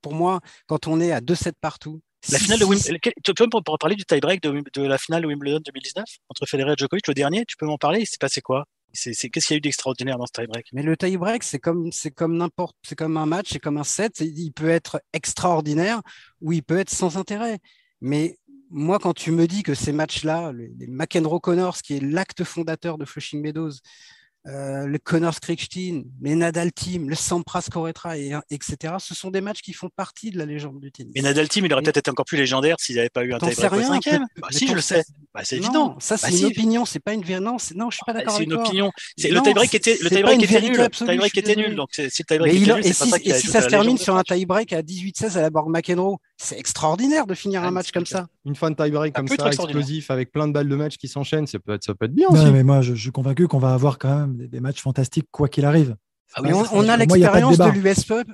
pour 0.00 0.14
moi, 0.14 0.40
quand 0.66 0.86
on 0.86 1.00
est 1.00 1.12
à 1.12 1.20
2-7 1.20 1.52
partout. 1.60 2.00
La 2.30 2.38
finale 2.38 2.58
de 2.58 2.64
Wimbledon, 2.64 2.98
tu 3.24 3.34
peux 3.34 3.48
parler 3.78 3.96
du 3.96 4.04
tie-break 4.04 4.42
de, 4.42 4.62
de, 4.74 4.82
la 4.82 4.98
finale 4.98 5.22
de 5.22 5.26
Wimbledon 5.26 5.60
2019 5.64 6.04
entre 6.28 6.46
Federer 6.46 6.72
et 6.72 6.76
Djokovic, 6.76 7.08
le 7.08 7.14
dernier, 7.14 7.44
tu 7.46 7.56
peux 7.56 7.66
m'en 7.66 7.78
parler? 7.78 8.00
Il 8.00 8.06
s'est 8.06 8.18
passé 8.20 8.42
quoi? 8.42 8.66
Qu'est-ce 8.92 9.28
qu'il 9.28 9.40
y 9.50 9.54
a 9.54 9.56
eu 9.56 9.60
d'extraordinaire 9.60 10.18
dans 10.18 10.26
ce 10.26 10.32
tie-break? 10.32 10.66
Mais 10.72 10.82
le 10.82 10.96
tie-break, 10.96 11.42
c'est 11.42 11.58
comme, 11.58 11.90
c'est 11.92 12.10
comme 12.10 12.36
n'importe, 12.36 12.76
c'est 12.82 12.96
comme 12.96 13.16
un 13.16 13.26
match, 13.26 13.48
c'est 13.52 13.58
comme 13.58 13.78
un 13.78 13.84
set. 13.84 14.20
Il 14.20 14.52
peut 14.52 14.68
être 14.68 15.00
extraordinaire 15.12 16.02
ou 16.40 16.52
il 16.52 16.62
peut 16.62 16.78
être 16.78 16.90
sans 16.90 17.16
intérêt. 17.16 17.58
Mais 18.02 18.36
moi, 18.70 18.98
quand 18.98 19.14
tu 19.14 19.32
me 19.32 19.46
dis 19.46 19.62
que 19.62 19.74
ces 19.74 19.92
matchs-là, 19.92 20.52
les, 20.52 20.72
les 20.78 20.86
McEnroe 20.86 21.40
Connors, 21.40 21.78
qui 21.78 21.96
est 21.96 22.00
l'acte 22.00 22.44
fondateur 22.44 22.98
de 22.98 23.04
Flushing 23.04 23.40
Meadows, 23.40 23.72
euh, 24.46 24.86
le 24.86 24.98
Connors 24.98 25.38
Kriegstein, 25.38 26.04
les 26.22 26.34
Nadal 26.34 26.72
Team, 26.72 27.10
le 27.10 27.14
Sampras 27.14 27.66
Corretra, 27.70 28.16
et, 28.16 28.32
etc. 28.50 28.94
Ce 28.98 29.14
sont 29.14 29.30
des 29.30 29.42
matchs 29.42 29.60
qui 29.60 29.74
font 29.74 29.90
partie 29.94 30.30
de 30.30 30.38
la 30.38 30.46
légende 30.46 30.80
du 30.80 30.90
tennis. 30.90 31.12
Mais 31.14 31.20
Nadal 31.20 31.46
Team, 31.50 31.66
il 31.66 31.72
aurait 31.74 31.82
peut-être 31.82 31.98
été 31.98 32.10
encore 32.10 32.24
plus 32.24 32.38
légendaire 32.38 32.76
s'il 32.80 32.96
n'avait 32.96 33.10
pas 33.10 33.22
eu 33.22 33.34
un 33.34 33.38
tie-break 33.38 33.72
au 33.74 33.82
cinquième. 33.82 34.26
Bah, 34.40 34.48
si, 34.50 34.66
je 34.66 34.72
le 34.72 34.80
sais. 34.80 35.04
Bah, 35.34 35.42
c'est 35.44 35.58
évident. 35.58 35.98
Ça, 36.00 36.16
c'est 36.16 36.30
bah, 36.30 36.38
une 36.38 36.44
opinion, 36.46 36.84
c'est 36.86 37.00
pas 37.00 37.12
une. 37.12 37.20
Non, 37.20 37.58
non, 37.74 37.90
je 37.90 37.96
suis 37.96 38.04
pas 38.06 38.14
d'accord 38.14 38.34
avec 38.34 38.48
toi. 38.48 38.64
C'est 38.64 38.72
une 38.72 38.86
opinion. 38.86 38.92
Le 39.18 39.42
tie-break 39.42 39.74
était, 39.74 39.98
le 40.00 40.08
tie-break 40.08 40.42
était 40.42 40.60
nul. 40.62 40.76
Le 40.78 40.88
tie-break 40.88 41.36
était 41.36 41.56
nul. 41.56 41.74
Donc, 41.74 41.88
si 41.92 42.02
le 42.02 42.10
tie-break 42.10 42.54
était 42.54 42.74
nul, 42.74 42.84
c'est 42.84 42.98
pas 42.98 43.06
ça 43.10 43.18
qui 43.18 43.30
Et 43.30 43.34
si 43.34 43.46
ça 43.46 43.60
se 43.60 43.68
termine 43.68 43.98
sur 43.98 44.16
un 44.16 44.22
tie-break 44.22 44.72
à 44.72 44.80
18-16 44.80 45.36
à 45.36 45.42
la 45.42 45.50
Borg 45.50 45.68
McEnroe, 45.68 46.16
c'est 46.42 46.58
extraordinaire 46.58 47.26
de 47.26 47.34
finir 47.34 47.62
un 47.62 47.68
ah, 47.68 47.70
match 47.70 47.92
comme 47.92 48.06
ça. 48.06 48.28
Une 48.46 48.54
fin 48.54 48.70
de 48.70 48.76
tie-break 48.76 49.14
comme 49.14 49.28
ça, 49.28 49.48
explosif, 49.48 50.10
avec 50.10 50.32
plein 50.32 50.48
de 50.48 50.52
balles 50.52 50.68
de 50.68 50.76
match 50.76 50.96
qui 50.96 51.06
s'enchaînent, 51.06 51.46
ça 51.46 51.58
peut 51.58 51.74
être 51.74 52.06
bien 52.06 52.28
aussi. 52.28 52.50
mais 52.50 52.64
moi, 52.64 52.80
je 52.80 52.94
suis 52.94 53.12
convaincu 53.12 53.46
qu'on 53.46 53.58
va 53.58 53.74
avoir 53.74 53.98
quand 53.98 54.14
même 54.20 54.48
des 54.48 54.60
matchs 54.60 54.80
fantastiques 54.80 55.28
quoi 55.30 55.48
qu'il 55.48 55.64
arrive. 55.64 55.96
Ah 56.34 56.42
on, 56.72 56.88
a 56.88 56.96
l'expérience 56.96 57.58
de 57.58 57.70
l'US 57.70 58.08
Open. 58.08 58.24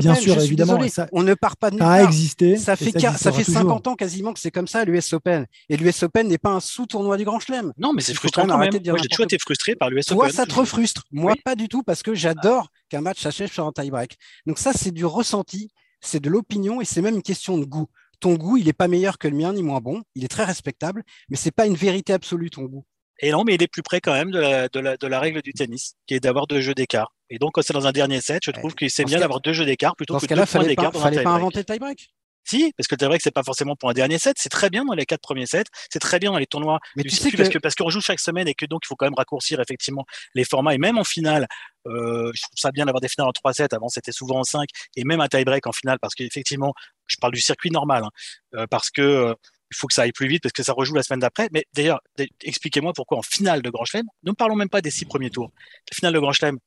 bien 0.00 0.14
sûr, 0.14 0.40
évidemment. 0.40 0.78
on 1.12 1.22
ne 1.22 1.34
part 1.34 1.58
pas 1.58 1.70
de 1.70 1.78
Ça 1.78 1.90
a 1.90 2.02
existé. 2.02 2.56
Ça 2.56 2.74
fait, 2.74 2.98
ça, 2.98 3.32
fait 3.32 3.44
50 3.44 3.86
ans 3.86 3.94
quasiment 3.96 4.32
que 4.32 4.40
c'est 4.40 4.50
comme 4.50 4.66
ça, 4.66 4.84
l'US 4.84 5.12
Open. 5.12 5.44
Et 5.68 5.76
l'US 5.76 6.02
Open 6.04 6.26
n'est 6.26 6.38
pas 6.38 6.52
un 6.52 6.60
sous-tournoi 6.60 7.18
du 7.18 7.24
Grand 7.24 7.40
Chelem. 7.40 7.72
Non, 7.76 7.92
mais 7.92 8.00
c'est 8.00 8.14
frustrant 8.14 8.46
quand 8.46 8.56
même. 8.56 8.70
Moi, 8.86 8.98
j'ai 9.02 9.08
toujours 9.08 9.26
été 9.26 9.38
frustré 9.38 9.76
par 9.76 9.90
l'US 9.90 10.10
Open. 10.10 10.16
Toi, 10.16 10.30
ça 10.30 10.46
te 10.46 10.64
frustre. 10.64 11.02
Moi, 11.12 11.34
pas 11.44 11.54
du 11.54 11.68
tout, 11.68 11.82
parce 11.82 12.02
que 12.02 12.14
j'adore 12.14 12.68
qu'un 12.88 13.02
match 13.02 13.20
s'achève 13.20 13.52
sur 13.52 13.66
un 13.66 13.72
tie-break. 13.72 14.16
Donc 14.46 14.58
ça, 14.58 14.72
c'est 14.72 14.90
du 14.90 15.04
ressenti, 15.04 15.68
c'est 16.04 16.20
de 16.20 16.30
l'opinion 16.30 16.80
et 16.80 16.84
c'est 16.84 17.02
même 17.02 17.16
une 17.16 17.22
question 17.22 17.58
de 17.58 17.64
goût. 17.64 17.86
Ton 18.20 18.34
goût, 18.34 18.56
il 18.56 18.66
n'est 18.66 18.72
pas 18.72 18.88
meilleur 18.88 19.18
que 19.18 19.28
le 19.28 19.36
mien, 19.36 19.52
ni 19.52 19.62
moins 19.62 19.80
bon. 19.80 20.02
Il 20.14 20.24
est 20.24 20.28
très 20.28 20.44
respectable, 20.44 21.02
mais 21.28 21.36
c'est 21.36 21.50
pas 21.50 21.66
une 21.66 21.74
vérité 21.74 22.12
absolue, 22.12 22.50
ton 22.50 22.62
goût. 22.62 22.84
Et 23.20 23.30
non, 23.30 23.44
mais 23.44 23.54
il 23.54 23.62
est 23.62 23.68
plus 23.68 23.82
près 23.82 24.00
quand 24.00 24.12
même 24.12 24.30
de 24.30 24.38
la, 24.38 24.68
de 24.68 24.80
la, 24.80 24.96
de 24.96 25.06
la 25.06 25.20
règle 25.20 25.40
du 25.42 25.52
tennis, 25.52 25.94
qui 26.06 26.14
est 26.14 26.20
d'avoir 26.20 26.46
deux 26.46 26.60
jeux 26.60 26.74
d'écart. 26.74 27.12
Et 27.30 27.38
donc, 27.38 27.52
quand 27.52 27.62
c'est 27.62 27.72
dans 27.72 27.86
un 27.86 27.92
dernier 27.92 28.20
set, 28.20 28.42
je 28.44 28.50
trouve 28.50 28.74
que 28.74 28.88
c'est 28.88 29.04
bien 29.04 29.18
d'avoir 29.18 29.40
deux 29.40 29.52
jeux 29.52 29.64
d'écart 29.64 29.96
plutôt 29.96 30.18
que 30.18 30.26
deux 30.26 30.34
points 30.34 30.64
d'écart. 30.64 30.92
Il 30.94 31.00
fallait 31.00 31.22
pas 31.22 31.30
inventer 31.30 31.58
le 31.58 31.64
tie-break. 31.64 32.13
Si, 32.44 32.72
parce 32.76 32.86
que 32.86 32.94
le 32.94 32.98
tie-break, 32.98 33.22
c'est 33.22 33.30
pas 33.30 33.42
forcément 33.42 33.76
pour 33.76 33.90
un 33.90 33.94
dernier 33.94 34.18
set. 34.18 34.36
C'est 34.38 34.48
très 34.48 34.70
bien 34.70 34.84
dans 34.84 34.94
les 34.94 35.06
quatre 35.06 35.22
premiers 35.22 35.46
sets. 35.46 35.64
C'est 35.90 35.98
très 35.98 36.18
bien 36.18 36.30
dans 36.30 36.38
les 36.38 36.46
tournois 36.46 36.78
mais 36.96 37.02
du 37.02 37.08
tu 37.08 37.16
sais 37.16 37.30
que... 37.30 37.36
parce 37.36 37.48
que 37.48 37.58
parce 37.58 37.74
qu'on 37.74 37.90
joue 37.90 38.00
chaque 38.00 38.20
semaine 38.20 38.48
et 38.48 38.54
que 38.54 38.66
donc 38.66 38.82
il 38.84 38.88
faut 38.88 38.96
quand 38.96 39.06
même 39.06 39.14
raccourcir 39.14 39.60
effectivement 39.60 40.04
les 40.34 40.44
formats. 40.44 40.74
Et 40.74 40.78
même 40.78 40.98
en 40.98 41.04
finale, 41.04 41.46
euh, 41.86 42.30
je 42.34 42.42
trouve 42.42 42.56
ça 42.56 42.70
bien 42.70 42.86
d'avoir 42.86 43.00
des 43.00 43.08
finales 43.08 43.28
en 43.28 43.32
trois 43.32 43.52
sets. 43.52 43.74
Avant, 43.74 43.88
c'était 43.88 44.12
souvent 44.12 44.40
en 44.40 44.44
cinq. 44.44 44.68
Et 44.96 45.04
même 45.04 45.20
un 45.20 45.28
tie-break 45.28 45.66
en 45.66 45.72
finale, 45.72 45.98
parce 46.00 46.14
qu'effectivement, 46.14 46.74
je 47.06 47.16
parle 47.16 47.32
du 47.32 47.40
circuit 47.40 47.70
normal, 47.70 48.04
hein, 48.04 48.10
euh, 48.56 48.66
parce 48.68 48.90
que 48.90 49.02
euh, 49.02 49.34
il 49.70 49.76
faut 49.76 49.86
que 49.86 49.94
ça 49.94 50.02
aille 50.02 50.12
plus 50.12 50.28
vite 50.28 50.42
parce 50.42 50.52
que 50.52 50.62
ça 50.62 50.72
rejoue 50.72 50.94
la 50.94 51.02
semaine 51.02 51.20
d'après. 51.20 51.48
Mais 51.52 51.64
d'ailleurs, 51.74 52.00
expliquez-moi 52.42 52.92
pourquoi 52.94 53.18
en 53.18 53.22
finale 53.22 53.62
de 53.62 53.70
Grand 53.70 53.84
Chelem, 53.84 54.06
ne 54.22 54.32
parlons 54.32 54.54
même 54.54 54.68
pas 54.68 54.80
des 54.80 54.90
six 54.90 55.04
premiers 55.04 55.30
tours. 55.30 55.50
La 55.90 55.94
finale 55.94 56.12
de 56.12 56.18
Grand 56.20 56.32
Chelem, 56.32 56.58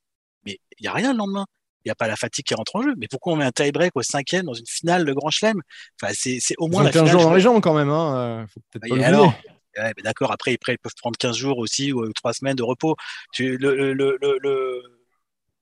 mais 0.46 0.60
il 0.78 0.84
n'y 0.84 0.88
a 0.88 0.94
rien 0.94 1.14
le 1.14 1.18
lendemain. 1.18 1.46
Il 1.86 1.90
n'y 1.90 1.92
a 1.92 1.96
pas 1.96 2.08
la 2.08 2.16
fatigue 2.16 2.46
qui 2.46 2.54
rentre 2.54 2.76
en 2.76 2.82
jeu. 2.82 2.94
Mais 2.98 3.08
pourquoi 3.10 3.34
on 3.34 3.36
met 3.36 3.46
un 3.46 3.52
tie-break 3.52 3.92
au 3.96 4.02
cinquième 4.02 4.46
dans 4.46 4.54
une 4.54 4.68
finale 4.68 5.06
de 5.06 5.14
Grand 5.14 5.30
Chelem? 5.30 5.62
Enfin, 6.02 6.14
c'est, 6.16 6.40
au 6.58 6.68
moins 6.68 6.84
la 6.84 6.92
finale. 6.92 7.06
15 7.06 7.12
jours 7.12 7.22
dans 7.24 7.34
les 7.34 7.42
jambes 7.42 7.62
quand 7.62 7.74
même. 7.74 7.90
Hein. 7.90 8.46
Faut 8.54 8.62
peut-être 8.72 8.90
pas 8.90 9.06
alors, 9.06 9.34
ouais, 9.78 9.94
d'accord, 10.04 10.32
après, 10.32 10.54
ils 10.54 10.58
peuvent 10.58 10.94
prendre 11.00 11.18
15 11.18 11.36
jours 11.36 11.58
aussi 11.60 11.94
ou 11.94 12.12
3 12.14 12.34
semaines 12.34 12.56
de 12.56 12.64
repos. 12.64 12.96
Tu, 13.32 13.58
le, 13.58 13.94
le, 13.94 14.18
le 14.20 14.82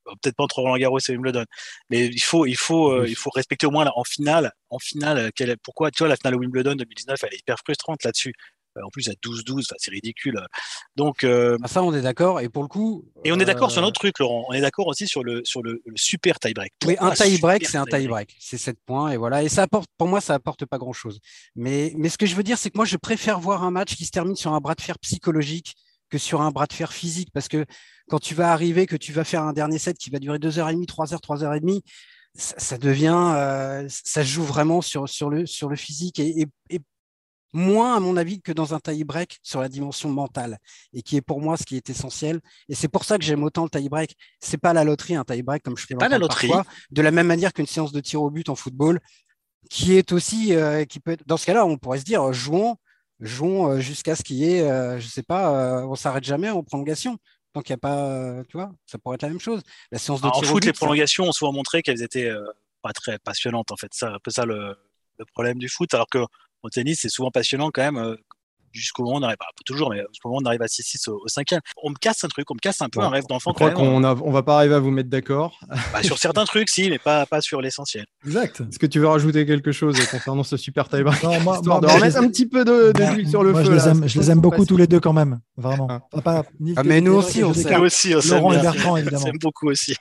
peut-être 0.06 0.36
pas 0.36 0.44
entre 0.44 0.60
Roland 0.60 0.78
Garros 0.78 1.00
et 1.00 1.12
Wimbledon, 1.12 1.46
mais 1.90 2.06
il 2.06 2.22
faut, 2.22 2.46
il 2.46 2.58
faut, 2.58 2.92
euh, 2.92 3.06
il 3.08 3.16
faut 3.16 3.32
respecter 3.32 3.66
au 3.66 3.72
moins 3.72 3.90
en 3.96 4.04
finale, 4.04 4.52
en 4.70 4.80
finale, 4.80 5.32
quelle, 5.34 5.58
pourquoi, 5.58 5.92
tu 5.92 6.00
vois, 6.00 6.08
la 6.08 6.16
finale 6.16 6.34
de 6.34 6.40
Wimbledon 6.40 6.76
2019, 6.76 7.24
elle 7.24 7.34
est 7.34 7.40
hyper 7.40 7.58
frustrante 7.58 8.04
là-dessus. 8.04 8.34
Euh, 8.78 8.82
en 8.84 8.90
plus, 8.90 9.10
à 9.10 9.14
12-12, 9.14 9.64
c'est 9.78 9.92
ridicule. 9.92 10.40
Donc, 10.96 11.24
euh, 11.24 11.58
ah, 11.64 11.68
ça, 11.68 11.84
on 11.84 11.94
est 11.94 12.02
d'accord. 12.02 12.42
Et 12.42 12.50
pour 12.50 12.64
le 12.64 12.68
coup. 12.68 13.06
Et 13.24 13.32
on 13.32 13.40
est 13.40 13.46
d'accord 13.46 13.72
sur 13.72 13.82
un 13.82 13.86
autre 13.86 14.00
truc, 14.00 14.20
Laurent. 14.20 14.46
On 14.50 14.54
est 14.54 14.62
d'accord 14.62 14.88
aussi 14.88 15.08
sur 15.08 15.24
le, 15.24 15.42
sur 15.44 15.62
le, 15.62 15.82
super 15.96 16.40
tie-break. 16.40 16.74
Oui, 16.86 16.96
un 17.00 17.12
tie-break, 17.12 17.68
c'est 17.68 17.78
un 17.78 17.86
tie-break. 17.86 18.36
C'est 18.40 18.58
7 18.58 18.78
points. 18.86 19.12
Et 19.12 19.18
voilà. 19.18 19.44
Et 19.44 19.50
ça 19.50 19.64
apporte, 19.64 19.90
pour 19.98 20.08
moi, 20.08 20.22
ça 20.22 20.34
apporte 20.34 20.66
pas 20.66 20.78
grand-chose. 20.78 21.20
Mais, 21.56 21.94
mais 21.98 22.10
ce 22.10 22.18
que 22.18 22.26
je 22.26 22.36
veux 22.36 22.44
dire, 22.44 22.58
c'est 22.58 22.70
que 22.70 22.78
moi, 22.78 22.86
je 22.86 22.98
préfère 22.98 23.40
voir 23.40 23.64
un 23.64 23.72
match 23.72 23.96
qui 23.96 24.06
se 24.06 24.12
termine 24.12 24.36
sur 24.36 24.54
un 24.54 24.60
bras 24.60 24.76
de 24.76 24.82
fer 24.82 24.98
psychologique 25.00 25.76
que 26.10 26.18
sur 26.18 26.42
un 26.42 26.52
bras 26.52 26.66
de 26.66 26.74
fer 26.74 26.94
physique. 26.94 27.30
Parce 27.34 27.48
que 27.48 27.66
quand 28.10 28.20
tu 28.20 28.36
vas 28.36 28.52
arriver, 28.52 28.86
que 28.86 28.96
tu 28.96 29.12
vas 29.12 29.24
faire 29.24 29.44
un 29.44 29.54
dernier 29.54 29.80
set 29.80 29.98
qui 29.98 30.10
va 30.10 30.20
durer 30.20 30.38
2h30, 30.38 30.86
3h, 30.86 31.22
3h30, 31.22 31.82
ça, 32.36 32.56
ça 32.58 32.78
devient, 32.78 33.34
euh, 33.36 33.88
ça 33.90 34.24
joue 34.24 34.44
vraiment 34.44 34.82
sur, 34.82 35.08
sur, 35.08 35.30
le, 35.30 35.46
sur 35.46 35.70
le 35.70 35.76
physique 35.76 36.20
et, 36.20 36.48
et, 36.70 36.80
moins, 37.56 37.96
à 37.96 38.00
mon 38.00 38.18
avis, 38.18 38.42
que 38.42 38.52
dans 38.52 38.74
un 38.74 38.80
tie-break 38.80 39.40
sur 39.42 39.62
la 39.62 39.70
dimension 39.70 40.10
mentale 40.10 40.60
et 40.94 41.02
qui 41.02 41.18
est 41.18 41.22
pour 41.22 41.42
moi 41.42 41.58
ce 41.58 41.64
qui 41.64 41.78
est 41.78 41.90
essentiel. 41.90 42.42
Et 42.70 42.76
c'est 42.76 42.88
pour 42.88 43.04
ça 43.04 43.18
que 43.18 43.24
j'aime 43.24 43.44
autant 43.44 43.64
le 43.64 43.70
tie-break. 43.70 44.16
C'est 44.40 44.58
pas 44.58 44.74
la 44.74 44.84
loterie, 44.84 45.16
un 45.16 45.24
tie-break, 45.24 45.64
comme 45.64 45.78
je 45.78 45.86
fais 45.86 45.96
pas 45.96 46.10
la 46.10 46.18
loterie. 46.18 46.50
Parfois, 46.50 46.72
de 46.92 47.02
la 47.02 47.12
même 47.12 47.28
manière 47.28 47.54
qu'une 47.54 47.66
séance 47.66 47.92
de 47.92 48.00
tir 48.02 48.22
au 48.22 48.30
but 48.30 48.50
en 48.50 48.56
football, 48.56 49.00
qui 49.70 49.94
est 49.94 50.12
aussi, 50.12 50.54
euh, 50.54 50.86
qui 50.86 51.00
peut 51.00 51.12
être, 51.12 51.26
dans 51.26 51.38
ce 51.38 51.46
cas-là, 51.48 51.66
on 51.66 51.78
pourrait 51.78 52.00
se 52.00 52.04
dire, 52.04 52.32
jouons 52.32 52.78
jouons 53.20 53.70
euh, 53.70 53.80
jusqu'à 53.80 54.16
ce 54.16 54.24
qu'il 54.24 54.38
y 54.38 54.52
ait, 54.52 54.62
euh, 54.62 55.00
je 55.00 55.08
sais 55.08 55.24
pas, 55.24 55.56
euh, 55.80 55.86
on 55.86 55.96
s'arrête 55.96 56.24
jamais 56.24 56.50
en 56.50 56.64
prolongation. 56.64 57.18
Tant 57.54 57.62
qu'il 57.62 57.74
n'y 57.74 57.76
a 57.76 57.78
pas, 57.78 58.44
tu 58.50 58.58
vois, 58.58 58.74
ça 58.86 58.98
pourrait 58.98 59.16
être 59.16 59.22
la 59.22 59.30
même 59.30 59.40
chose. 59.40 59.62
La 59.90 59.98
séance 59.98 60.22
de 60.22 60.28
en 60.28 60.42
foot, 60.42 60.66
les 60.66 60.74
prolongations 60.74 61.24
ont 61.24 61.32
souvent 61.32 61.54
montré 61.54 61.82
qu'elles 61.82 62.02
étaient 62.04 62.30
pas 62.82 62.92
très 62.92 63.18
passionnantes. 63.18 63.72
En 63.72 63.78
fait, 63.78 63.88
c'est 63.94 64.06
un 64.06 64.20
peu 64.22 64.30
ça 64.30 64.46
le, 64.46 64.76
le 65.18 65.26
problème 65.34 65.58
du 65.58 65.70
foot. 65.70 65.94
Alors 65.94 66.08
que 66.10 66.20
au 66.66 66.70
tennis, 66.70 67.00
c'est 67.02 67.10
souvent 67.10 67.32
passionnant 67.32 67.72
quand 67.72 67.92
même 67.92 68.18
jusqu'au 68.76 69.04
moment 69.04 69.16
où 69.16 69.20
on 69.20 69.24
arrive, 69.24 69.38
pas 69.38 69.46
toujours, 69.66 69.90
mais 69.90 70.02
jusqu'au 70.10 70.30
moment 70.30 70.40
où 70.40 70.44
on 70.44 70.46
arrive 70.48 70.62
à 70.62 70.66
6-6 70.66 71.10
au, 71.10 71.28
5 71.28 71.30
cinquième. 71.30 71.62
On 71.82 71.90
me 71.90 71.96
casse 71.96 72.24
un 72.24 72.28
truc, 72.28 72.50
on 72.52 72.56
me 72.56 72.60
casse 72.60 72.82
un 72.82 72.90
peu 72.90 73.00
un 73.00 73.10
rêve 73.10 73.26
d'enfant. 73.28 73.52
Je 73.52 73.56
crois 73.56 73.72
qu'on 73.72 74.04
a, 74.04 74.16
on 74.16 74.32
va 74.32 74.44
pas 74.44 74.58
arriver 74.58 74.76
à 74.76 74.80
vous 74.80 74.92
mettre 74.92 75.10
d'accord. 75.10 75.60
Bah, 75.94 76.04
sur 76.04 76.18
certains 76.18 76.46
trucs, 76.46 76.70
si, 76.70 76.90
mais 76.90 77.00
pas, 77.00 77.26
pas 77.26 77.42
sur 77.42 77.62
l'essentiel. 77.62 78.06
Exact. 78.26 78.62
Est-ce 78.62 78.80
que 78.80 78.86
tu 78.86 79.00
veux 79.00 79.08
rajouter 79.08 79.46
quelque 79.46 79.72
chose 79.72 79.98
concernant 80.08 80.44
ce 80.44 80.58
super 80.58 80.90
tie 80.90 81.04
Non, 81.04 81.40
moi, 81.42 81.62
moi, 81.64 81.80
de 81.80 81.88
remettre 81.88 82.18
un 82.18 82.28
petit 82.28 82.48
peu 82.48 82.66
de, 82.66 82.92
d'huile 82.92 83.30
sur 83.30 83.44
le 83.44 83.54
feu. 83.54 83.64
Je 83.64 83.72
les 83.72 83.88
aime, 83.88 84.08
je 84.08 84.20
les 84.20 84.32
aime 84.32 84.40
beaucoup 84.40 84.66
tous 84.66 84.78
les 84.78 84.88
deux 84.88 85.00
quand 85.00 85.14
même, 85.14 85.40
vraiment. 85.58 85.88
Ah. 85.90 86.22
Pas, 86.22 86.44
ah, 86.76 86.84
mais 86.84 87.02
nous 87.02 87.14
aussi, 87.14 87.44
on 87.44 87.54
s'aime. 87.54 87.82
aussi, 87.82 88.14
Laurent 88.14 88.54
et 88.54 88.60
Bertrand, 88.62 88.98
évidemment. 88.98 89.26
beaucoup 89.40 89.70
aussi. 89.70 89.96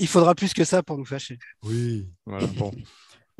il 0.00 0.08
faudra 0.08 0.34
plus 0.34 0.54
que 0.54 0.64
ça 0.64 0.82
pour 0.82 0.98
nous 0.98 1.04
fâcher. 1.04 1.38
Oui, 1.64 2.06
voilà, 2.26 2.46
bon. 2.46 2.70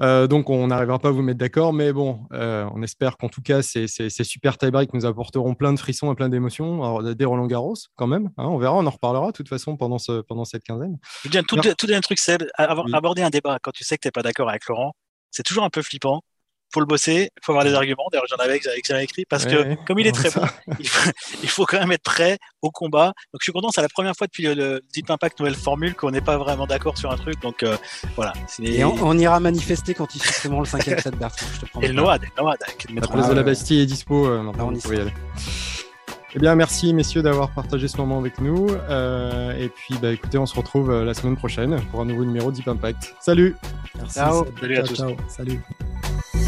Euh, 0.02 0.26
donc, 0.26 0.50
on 0.50 0.66
n'arrivera 0.66 0.98
pas 0.98 1.08
à 1.08 1.10
vous 1.12 1.22
mettre 1.22 1.38
d'accord, 1.38 1.72
mais 1.72 1.92
bon, 1.92 2.26
euh, 2.32 2.68
on 2.74 2.82
espère 2.82 3.16
qu'en 3.16 3.28
tout 3.28 3.42
cas, 3.42 3.62
ces, 3.62 3.86
super 3.86 4.58
tie-breaks 4.58 4.92
nous 4.94 5.06
apporteront 5.06 5.54
plein 5.54 5.72
de 5.72 5.78
frissons 5.78 6.12
et 6.12 6.14
plein 6.14 6.28
d'émotions. 6.28 7.02
Des 7.02 7.24
Roland 7.24 7.46
Garros, 7.46 7.74
quand 7.96 8.06
même. 8.06 8.30
Hein, 8.36 8.46
on 8.46 8.58
verra, 8.58 8.74
on 8.76 8.86
en 8.86 8.90
reparlera 8.90 9.28
de 9.28 9.32
toute 9.32 9.48
façon 9.48 9.76
pendant, 9.76 9.98
ce, 9.98 10.20
pendant 10.22 10.44
cette 10.44 10.64
quinzaine. 10.64 10.98
Je 11.24 11.30
veux 11.30 11.42
tout, 11.44 11.56
tout 11.56 11.86
un 11.92 12.00
truc, 12.00 12.18
c'est 12.18 12.38
aborder 12.56 13.22
un 13.22 13.30
débat 13.30 13.58
quand 13.62 13.72
tu 13.72 13.84
sais 13.84 13.96
que 13.96 14.02
tu 14.02 14.08
n'es 14.08 14.12
pas 14.12 14.22
d'accord 14.22 14.48
avec 14.48 14.66
Laurent. 14.66 14.94
C'est 15.30 15.44
toujours 15.44 15.64
un 15.64 15.70
peu 15.70 15.82
flippant 15.82 16.22
faut 16.72 16.80
le 16.80 16.86
bosser, 16.86 17.30
il 17.36 17.44
faut 17.44 17.52
avoir 17.52 17.64
des 17.64 17.74
arguments. 17.74 18.04
D'ailleurs, 18.10 18.26
j'en 18.28 18.36
avais, 18.36 18.60
j'avais 18.84 19.04
écrit 19.04 19.24
parce 19.24 19.46
que 19.46 19.74
comme 19.84 19.98
il 19.98 20.06
est 20.06 20.12
très 20.12 20.30
bon, 20.30 20.46
il 21.42 21.48
faut, 21.48 21.66
quand 21.66 21.78
même 21.78 21.92
être 21.92 22.02
prêt 22.02 22.38
au 22.62 22.70
combat. 22.70 23.06
Donc, 23.32 23.40
je 23.40 23.44
suis 23.44 23.52
content. 23.52 23.70
C'est 23.70 23.82
la 23.82 23.88
première 23.88 24.14
fois 24.14 24.26
depuis 24.26 24.44
le, 24.44 24.82
Deep 24.92 25.10
Impact 25.10 25.40
nouvelle 25.40 25.54
formule 25.54 25.94
qu'on 25.94 26.10
n'est 26.10 26.20
pas 26.20 26.36
vraiment 26.36 26.66
d'accord 26.66 26.98
sur 26.98 27.10
un 27.10 27.16
truc. 27.16 27.40
Donc, 27.42 27.62
euh, 27.62 27.76
voilà. 28.16 28.32
Et 28.62 28.84
on, 28.84 29.18
ira 29.18 29.40
manifester 29.40 29.94
quand 29.94 30.14
il 30.14 30.22
fait 30.22 30.48
vraiment 30.48 30.60
le 30.60 30.66
cinquième 30.66 30.98
set 30.98 31.16
Bertrand. 31.16 31.46
Je 31.54 31.60
te 31.60 31.66
prends 31.66 31.80
et 31.80 31.88
le 31.88 31.94
Noad, 31.94 32.22
le 32.22 32.42
Noad 32.42 32.58
avec 32.66 32.86
La 32.94 33.06
place 33.06 33.28
de 33.28 33.34
la 33.34 33.42
Bastille 33.42 33.80
est 33.80 33.86
dispo. 33.86 34.26
Euh, 34.26 34.42
maintenant, 34.42 34.70
ah, 34.72 34.76
on 34.88 34.92
y 34.92 35.00
aller. 35.00 35.12
Eh 36.34 36.38
bien, 36.38 36.54
merci 36.54 36.94
messieurs 36.94 37.22
d'avoir 37.22 37.50
partagé 37.50 37.88
ce 37.88 37.98
moment 37.98 38.18
avec 38.18 38.40
nous. 38.40 38.68
Euh, 38.70 39.52
et 39.58 39.68
puis, 39.68 39.96
bah, 40.00 40.12
écoutez, 40.12 40.38
on 40.38 40.46
se 40.46 40.56
retrouve 40.56 40.90
euh, 40.90 41.04
la 41.04 41.12
semaine 41.12 41.36
prochaine 41.36 41.78
pour 41.90 42.00
un 42.00 42.06
nouveau 42.06 42.24
numéro 42.24 42.50
Deep 42.50 42.68
Impact. 42.68 43.14
Salut 43.20 43.54
Merci. 43.96 44.14
Ciao. 44.14 44.46
Salut 44.58 44.76
à 44.78 44.82
tous. 44.82 44.96
Ciao. 44.96 45.16
Salut. 45.28 45.60